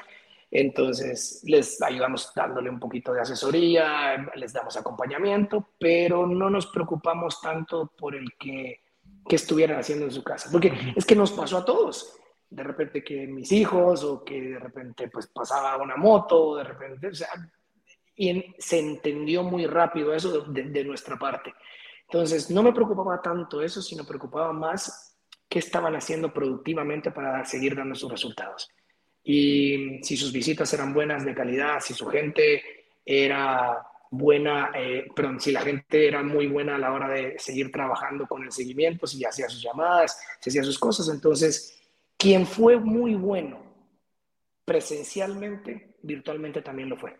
entonces, 0.51 1.41
les 1.45 1.81
ayudamos 1.81 2.33
dándole 2.35 2.69
un 2.69 2.79
poquito 2.79 3.13
de 3.13 3.21
asesoría, 3.21 4.29
les 4.35 4.51
damos 4.51 4.75
acompañamiento, 4.75 5.69
pero 5.79 6.27
no 6.27 6.49
nos 6.49 6.67
preocupamos 6.67 7.39
tanto 7.39 7.93
por 7.97 8.15
el 8.15 8.33
que, 8.37 8.81
que 9.29 9.37
estuvieran 9.37 9.79
haciendo 9.79 10.05
en 10.05 10.11
su 10.11 10.21
casa, 10.21 10.49
porque 10.51 10.73
es 10.93 11.05
que 11.05 11.15
nos 11.15 11.31
pasó 11.31 11.59
a 11.59 11.65
todos. 11.65 12.17
De 12.49 12.63
repente 12.63 13.01
que 13.01 13.27
mis 13.27 13.49
hijos 13.53 14.03
o 14.03 14.25
que 14.25 14.41
de 14.41 14.59
repente 14.59 15.07
pues 15.07 15.27
pasaba 15.27 15.81
una 15.81 15.95
moto, 15.95 16.57
de 16.57 16.65
repente, 16.65 17.07
o 17.07 17.15
sea, 17.15 17.29
y 18.13 18.53
se 18.57 18.77
entendió 18.77 19.43
muy 19.43 19.65
rápido 19.67 20.13
eso 20.13 20.41
de, 20.41 20.63
de 20.63 20.83
nuestra 20.83 21.17
parte. 21.17 21.53
Entonces, 22.09 22.51
no 22.51 22.61
me 22.61 22.73
preocupaba 22.73 23.21
tanto 23.21 23.61
eso, 23.61 23.81
sino 23.81 24.03
preocupaba 24.03 24.51
más 24.51 25.17
qué 25.47 25.59
estaban 25.59 25.95
haciendo 25.95 26.33
productivamente 26.33 27.09
para 27.11 27.45
seguir 27.45 27.73
dando 27.73 27.95
sus 27.95 28.11
resultados 28.11 28.69
y 29.23 29.99
si 30.03 30.17
sus 30.17 30.31
visitas 30.31 30.73
eran 30.73 30.93
buenas 30.93 31.25
de 31.25 31.35
calidad, 31.35 31.79
si 31.79 31.93
su 31.93 32.07
gente 32.07 32.61
era 33.05 33.81
buena, 34.09 34.71
eh, 34.75 35.07
perdón, 35.15 35.39
si 35.39 35.51
la 35.51 35.61
gente 35.61 36.07
era 36.07 36.21
muy 36.21 36.47
buena 36.47 36.75
a 36.75 36.79
la 36.79 36.91
hora 36.91 37.07
de 37.07 37.39
seguir 37.39 37.71
trabajando 37.71 38.27
con 38.27 38.43
el 38.43 38.51
seguimiento, 38.51 39.07
si 39.07 39.23
hacía 39.23 39.47
sus 39.47 39.63
llamadas, 39.63 40.19
si 40.39 40.49
hacía 40.49 40.63
sus 40.63 40.77
cosas. 40.77 41.07
Entonces, 41.09 41.81
quien 42.17 42.45
fue 42.45 42.77
muy 42.77 43.15
bueno 43.15 43.63
presencialmente, 44.65 45.95
virtualmente 46.01 46.61
también 46.61 46.89
lo 46.89 46.97
fue. 46.97 47.17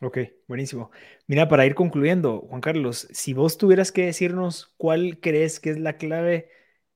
Ok, 0.00 0.18
buenísimo. 0.46 0.90
Mira, 1.26 1.48
para 1.48 1.64
ir 1.64 1.74
concluyendo, 1.74 2.40
Juan 2.48 2.60
Carlos, 2.60 3.08
si 3.12 3.32
vos 3.32 3.56
tuvieras 3.56 3.92
que 3.92 4.06
decirnos 4.06 4.74
cuál 4.76 5.20
crees 5.20 5.58
que 5.58 5.70
es 5.70 5.78
la 5.78 5.96
clave 5.96 6.50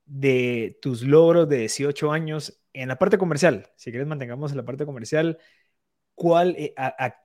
de 0.05 0.79
tus 0.83 1.03
logros 1.03 1.49
de 1.49 1.59
18 1.59 2.13
años 2.13 2.60
en 2.73 2.89
la 2.89 2.99
parte 2.99 3.19
comercial, 3.19 3.69
si 3.77 3.91
quieres 3.91 4.09
mantengamos 4.09 4.51
en 4.51 4.59
la 4.59 4.65
parte 4.65 4.87
comercial, 4.87 5.39
¿cuál, 6.15 6.55
eh, 6.57 6.73
a, 6.77 7.17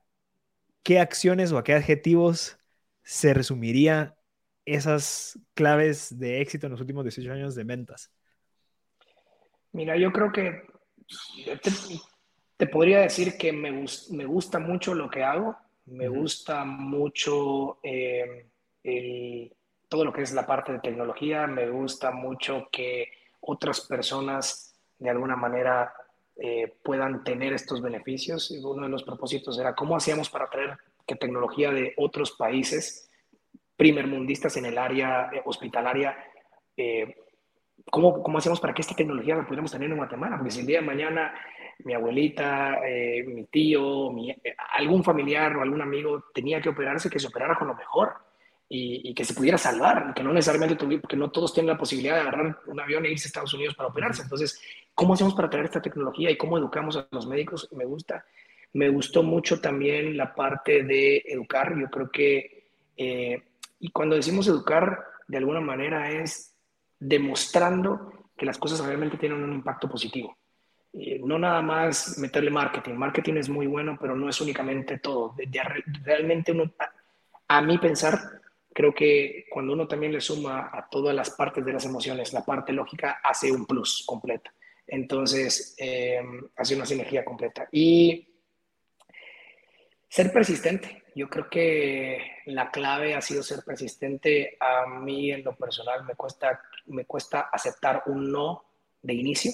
qué 0.83 0.99
acciones 0.99 1.51
o 1.51 1.57
a 1.57 1.63
qué 1.63 1.73
adjetivos 1.73 2.59
se 3.03 3.33
resumiría 3.33 4.15
esas 4.65 5.39
claves 5.53 6.17
de 6.17 6.41
éxito 6.41 6.65
en 6.67 6.71
los 6.71 6.81
últimos 6.81 7.03
18 7.03 7.31
años 7.31 7.55
de 7.55 7.63
ventas? 7.63 8.11
Mira, 9.71 9.97
yo 9.97 10.11
creo 10.11 10.31
que 10.31 10.63
te, 12.57 12.67
podría 12.67 13.01
decir 13.01 13.37
que 13.37 13.51
me, 13.51 13.85
me, 14.11 14.25
gusta 14.25 14.59
mucho 14.59 14.93
lo 14.93 15.09
que 15.09 15.23
hago, 15.23 15.55
me 15.85 16.07
gusta 16.07 16.63
mucho 16.63 17.79
eh, 17.83 18.47
todo 19.89 20.05
lo 20.05 20.13
que 20.13 20.21
es 20.21 20.33
la 20.33 20.45
parte 20.45 20.73
de 20.73 20.79
tecnología, 20.79 21.47
me 21.47 21.69
gusta 21.69 22.11
mucho 22.11 22.67
que 22.71 23.09
otras 23.41 23.81
personas 23.81 24.74
de 24.99 25.09
alguna 25.09 25.35
manera 25.35 25.93
eh, 26.37 26.73
puedan 26.83 27.23
tener 27.23 27.53
estos 27.53 27.81
beneficios. 27.81 28.51
Uno 28.51 28.83
de 28.83 28.89
los 28.89 29.03
propósitos 29.03 29.57
era 29.57 29.73
cómo 29.73 29.95
hacíamos 29.95 30.29
para 30.29 30.49
traer 30.49 30.77
que 31.07 31.15
tecnología 31.15 31.71
de 31.71 31.93
otros 31.97 32.33
países 32.33 33.09
primermundistas 33.77 34.57
en 34.57 34.65
el 34.65 34.77
área 34.77 35.29
eh, 35.31 35.41
hospitalaria, 35.45 36.17
eh, 36.75 37.15
¿cómo, 37.89 38.21
¿cómo, 38.21 38.37
hacíamos 38.37 38.59
para 38.59 38.73
que 38.73 38.81
esta 38.81 38.95
tecnología 38.95 39.35
la 39.35 39.45
pudiéramos 39.45 39.71
tener 39.71 39.89
en 39.89 39.97
Guatemala? 39.97 40.37
Porque 40.37 40.51
si 40.51 40.61
el 40.61 40.65
día 40.65 40.79
de 40.79 40.85
mañana 40.85 41.33
mi 41.79 41.93
abuelita, 41.93 42.79
mi 43.27 43.43
tío, 43.47 44.09
algún 44.77 45.03
familiar 45.03 45.57
o 45.57 45.61
algún 45.61 45.81
amigo 45.81 46.23
tenía 46.33 46.61
que 46.61 46.69
operarse, 46.69 47.09
que 47.09 47.19
se 47.19 47.27
operara 47.27 47.55
con 47.55 47.67
lo 47.67 47.75
mejor 47.75 48.13
y, 48.67 49.13
que 49.13 49.23
se 49.23 49.33
pudiera 49.33 49.57
salvar, 49.57 50.13
que 50.13 50.23
no 50.23 50.33
necesariamente 50.33 50.75
porque 50.75 51.15
no 51.15 51.31
todos 51.31 51.53
tienen 51.53 51.71
la 51.71 51.77
posibilidad 51.77 52.15
de 52.15 52.21
agarrar 52.21 52.59
un 52.65 52.79
avión 52.79 53.05
e 53.05 53.11
irse 53.11 53.27
a 53.27 53.29
Estados 53.29 53.53
Unidos 53.53 53.75
para 53.75 53.89
operarse. 53.89 54.23
Entonces, 54.23 54.59
¿cómo 54.93 55.13
hacemos 55.13 55.33
para 55.35 55.49
traer 55.49 55.65
esta 55.65 55.81
tecnología 55.81 56.31
y 56.31 56.37
cómo 56.37 56.57
educamos 56.57 56.97
a 56.97 57.07
los 57.11 57.27
médicos? 57.27 57.69
Me 57.71 57.85
gusta. 57.85 58.25
Me 58.73 58.89
gustó 58.89 59.23
mucho 59.23 59.61
también 59.61 60.17
la 60.17 60.33
parte 60.33 60.83
de 60.83 61.23
educar. 61.27 61.77
Yo 61.79 61.89
creo 61.89 62.09
que, 62.09 62.67
eh, 62.97 63.43
y 63.79 63.91
cuando 63.91 64.15
decimos 64.15 64.47
educar, 64.47 65.05
de 65.27 65.37
alguna 65.37 65.61
manera 65.61 66.11
es 66.11 66.55
demostrando 66.99 68.11
que 68.37 68.45
las 68.45 68.57
cosas 68.57 68.85
realmente 68.85 69.17
tienen 69.17 69.43
un 69.43 69.53
impacto 69.53 69.87
positivo. 69.87 70.37
Eh, 70.97 71.19
no 71.23 71.37
nada 71.37 71.61
más 71.61 72.17
meterle 72.17 72.49
marketing. 72.49 72.93
Marketing 72.93 73.33
es 73.35 73.49
muy 73.49 73.67
bueno, 73.67 73.97
pero 73.99 74.15
no 74.15 74.29
es 74.29 74.39
únicamente 74.39 74.97
todo. 74.99 75.35
realmente 76.03 76.51
uno, 76.53 76.71
a, 77.47 77.61
mí 77.61 77.77
pensar, 77.77 78.17
creo 78.75 78.93
que 78.93 79.45
cuando 79.49 79.73
uno 79.73 79.87
también 79.87 80.11
le 80.11 80.19
suma 80.19 80.69
a 80.71 80.89
todas 80.89 81.15
las 81.15 81.31
partes 81.31 81.63
de 81.63 81.71
las 81.73 81.85
emociones, 81.85 82.33
la 82.33 82.43
parte 82.43 82.73
lógica 82.73 83.21
hace 83.23 83.51
un 83.51 83.65
plus 83.65 84.03
completa. 84.05 84.53
Entonces, 84.85 85.75
eh, 85.79 86.21
hace 86.57 86.75
una 86.75 86.85
sinergia 86.85 87.23
completa. 87.23 87.67
Y 87.71 88.27
ser 90.09 90.31
persistente. 90.33 91.03
Yo 91.15 91.29
creo 91.29 91.49
que 91.49 92.19
la 92.47 92.69
clave 92.69 93.15
ha 93.15 93.21
sido 93.21 93.41
ser 93.41 93.63
persistente. 93.63 94.57
A 94.59 94.85
mí 94.99 95.31
en 95.31 95.43
lo 95.43 95.55
personal 95.55 96.03
me 96.03 96.15
cuesta, 96.15 96.61
me 96.87 97.05
cuesta 97.05 97.49
aceptar 97.51 98.03
un 98.07 98.31
no 98.31 98.65
de 99.01 99.13
inicio 99.13 99.51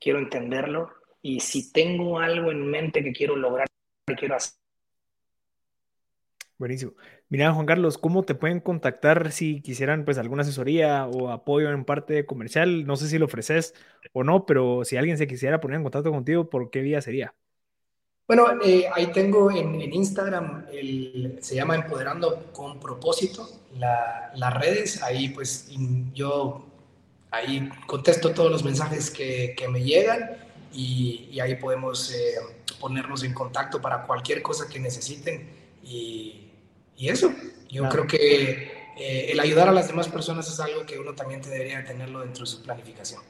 quiero 0.00 0.18
entenderlo 0.18 0.92
y 1.22 1.40
si 1.40 1.72
tengo 1.72 2.18
algo 2.18 2.50
en 2.50 2.66
mente 2.66 3.02
que 3.02 3.12
quiero 3.12 3.36
lograr, 3.36 3.66
que 4.06 4.14
quiero 4.14 4.36
hacer. 4.36 4.58
Buenísimo. 6.58 6.92
Mira, 7.28 7.52
Juan 7.52 7.66
Carlos, 7.66 7.98
¿cómo 7.98 8.22
te 8.22 8.34
pueden 8.34 8.60
contactar 8.60 9.32
si 9.32 9.60
quisieran 9.60 10.04
pues 10.04 10.18
alguna 10.18 10.42
asesoría 10.42 11.06
o 11.06 11.30
apoyo 11.30 11.70
en 11.70 11.84
parte 11.84 12.24
comercial? 12.24 12.86
No 12.86 12.96
sé 12.96 13.08
si 13.08 13.18
lo 13.18 13.26
ofreces 13.26 13.74
o 14.12 14.22
no, 14.22 14.46
pero 14.46 14.84
si 14.84 14.96
alguien 14.96 15.18
se 15.18 15.26
quisiera 15.26 15.60
poner 15.60 15.78
en 15.78 15.82
contacto 15.82 16.12
contigo, 16.12 16.48
¿por 16.48 16.70
qué 16.70 16.80
vía 16.80 17.00
sería? 17.00 17.34
Bueno, 18.28 18.46
eh, 18.64 18.86
ahí 18.92 19.08
tengo 19.12 19.50
en, 19.50 19.80
Instagram, 19.80 20.66
el, 20.72 21.38
se 21.40 21.54
llama 21.54 21.76
Empoderando 21.76 22.50
con 22.52 22.80
propósito, 22.80 23.48
las 23.78 24.54
redes, 24.54 25.02
ahí 25.02 25.28
pues 25.28 25.68
yo 26.14 26.64
Ahí 27.30 27.68
contesto 27.86 28.32
todos 28.32 28.50
los 28.50 28.64
mensajes 28.64 29.10
que, 29.10 29.54
que 29.56 29.68
me 29.68 29.82
llegan 29.82 30.36
y, 30.72 31.28
y 31.32 31.40
ahí 31.40 31.56
podemos 31.56 32.12
eh, 32.12 32.36
ponernos 32.80 33.24
en 33.24 33.34
contacto 33.34 33.80
para 33.80 34.06
cualquier 34.06 34.42
cosa 34.42 34.68
que 34.68 34.78
necesiten. 34.78 35.48
Y, 35.82 36.42
y 36.96 37.08
eso, 37.08 37.32
yo 37.68 37.88
creo 37.88 38.06
que 38.06 38.72
eh, 38.98 39.32
el 39.32 39.40
ayudar 39.40 39.68
a 39.68 39.72
las 39.72 39.88
demás 39.88 40.08
personas 40.08 40.48
es 40.48 40.58
algo 40.60 40.86
que 40.86 40.98
uno 40.98 41.14
también 41.14 41.42
debería 41.42 41.84
tenerlo 41.84 42.20
dentro 42.20 42.44
de 42.44 42.50
su 42.50 42.62
planificación. 42.62 43.20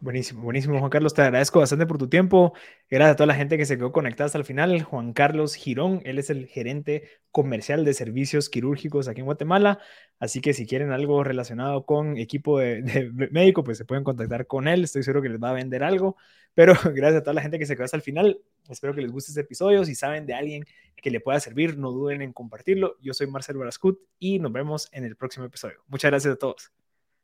Buenísimo, 0.00 0.42
buenísimo, 0.42 0.78
Juan 0.78 0.90
Carlos. 0.90 1.12
Te 1.12 1.22
agradezco 1.22 1.58
bastante 1.58 1.84
por 1.84 1.98
tu 1.98 2.08
tiempo. 2.08 2.52
Gracias 2.88 3.14
a 3.14 3.16
toda 3.16 3.26
la 3.26 3.34
gente 3.34 3.58
que 3.58 3.66
se 3.66 3.76
quedó 3.76 3.90
conectada 3.90 4.26
hasta 4.26 4.38
el 4.38 4.44
final. 4.44 4.80
Juan 4.82 5.12
Carlos 5.12 5.56
Girón, 5.56 6.02
él 6.04 6.20
es 6.20 6.30
el 6.30 6.46
gerente 6.46 7.08
comercial 7.32 7.84
de 7.84 7.94
servicios 7.94 8.48
quirúrgicos 8.48 9.08
aquí 9.08 9.20
en 9.20 9.26
Guatemala. 9.26 9.80
Así 10.20 10.40
que 10.40 10.54
si 10.54 10.66
quieren 10.68 10.92
algo 10.92 11.24
relacionado 11.24 11.84
con 11.84 12.16
equipo 12.16 12.60
de, 12.60 13.10
médico, 13.32 13.64
pues 13.64 13.76
se 13.76 13.84
pueden 13.84 14.04
contactar 14.04 14.46
con 14.46 14.68
él. 14.68 14.84
Estoy 14.84 15.02
seguro 15.02 15.20
que 15.20 15.30
les 15.30 15.42
va 15.42 15.50
a 15.50 15.54
vender 15.54 15.82
algo. 15.82 16.16
Pero 16.54 16.74
gracias 16.94 17.22
a 17.22 17.22
toda 17.22 17.34
la 17.34 17.42
gente 17.42 17.58
que 17.58 17.66
se 17.66 17.74
quedó 17.74 17.86
hasta 17.86 17.96
el 17.96 18.02
final. 18.04 18.40
Espero 18.68 18.94
que 18.94 19.02
les 19.02 19.10
guste 19.10 19.32
este 19.32 19.40
episodio. 19.40 19.84
Si 19.84 19.96
saben 19.96 20.26
de 20.26 20.34
alguien 20.34 20.64
que 21.00 21.10
le 21.10 21.20
pueda 21.20 21.40
servir, 21.40 21.78
no 21.78 21.90
duden 21.92 22.22
en 22.22 22.32
compartirlo. 22.32 22.96
Yo 23.00 23.14
soy 23.14 23.26
Marcelo 23.26 23.60
Barascut 23.60 24.00
y 24.18 24.38
nos 24.38 24.52
vemos 24.52 24.88
en 24.92 25.04
el 25.04 25.16
próximo 25.16 25.46
episodio. 25.46 25.82
Muchas 25.88 26.10
gracias 26.10 26.34
a 26.34 26.36
todos. 26.36 26.72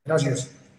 Gracias. 0.04 0.73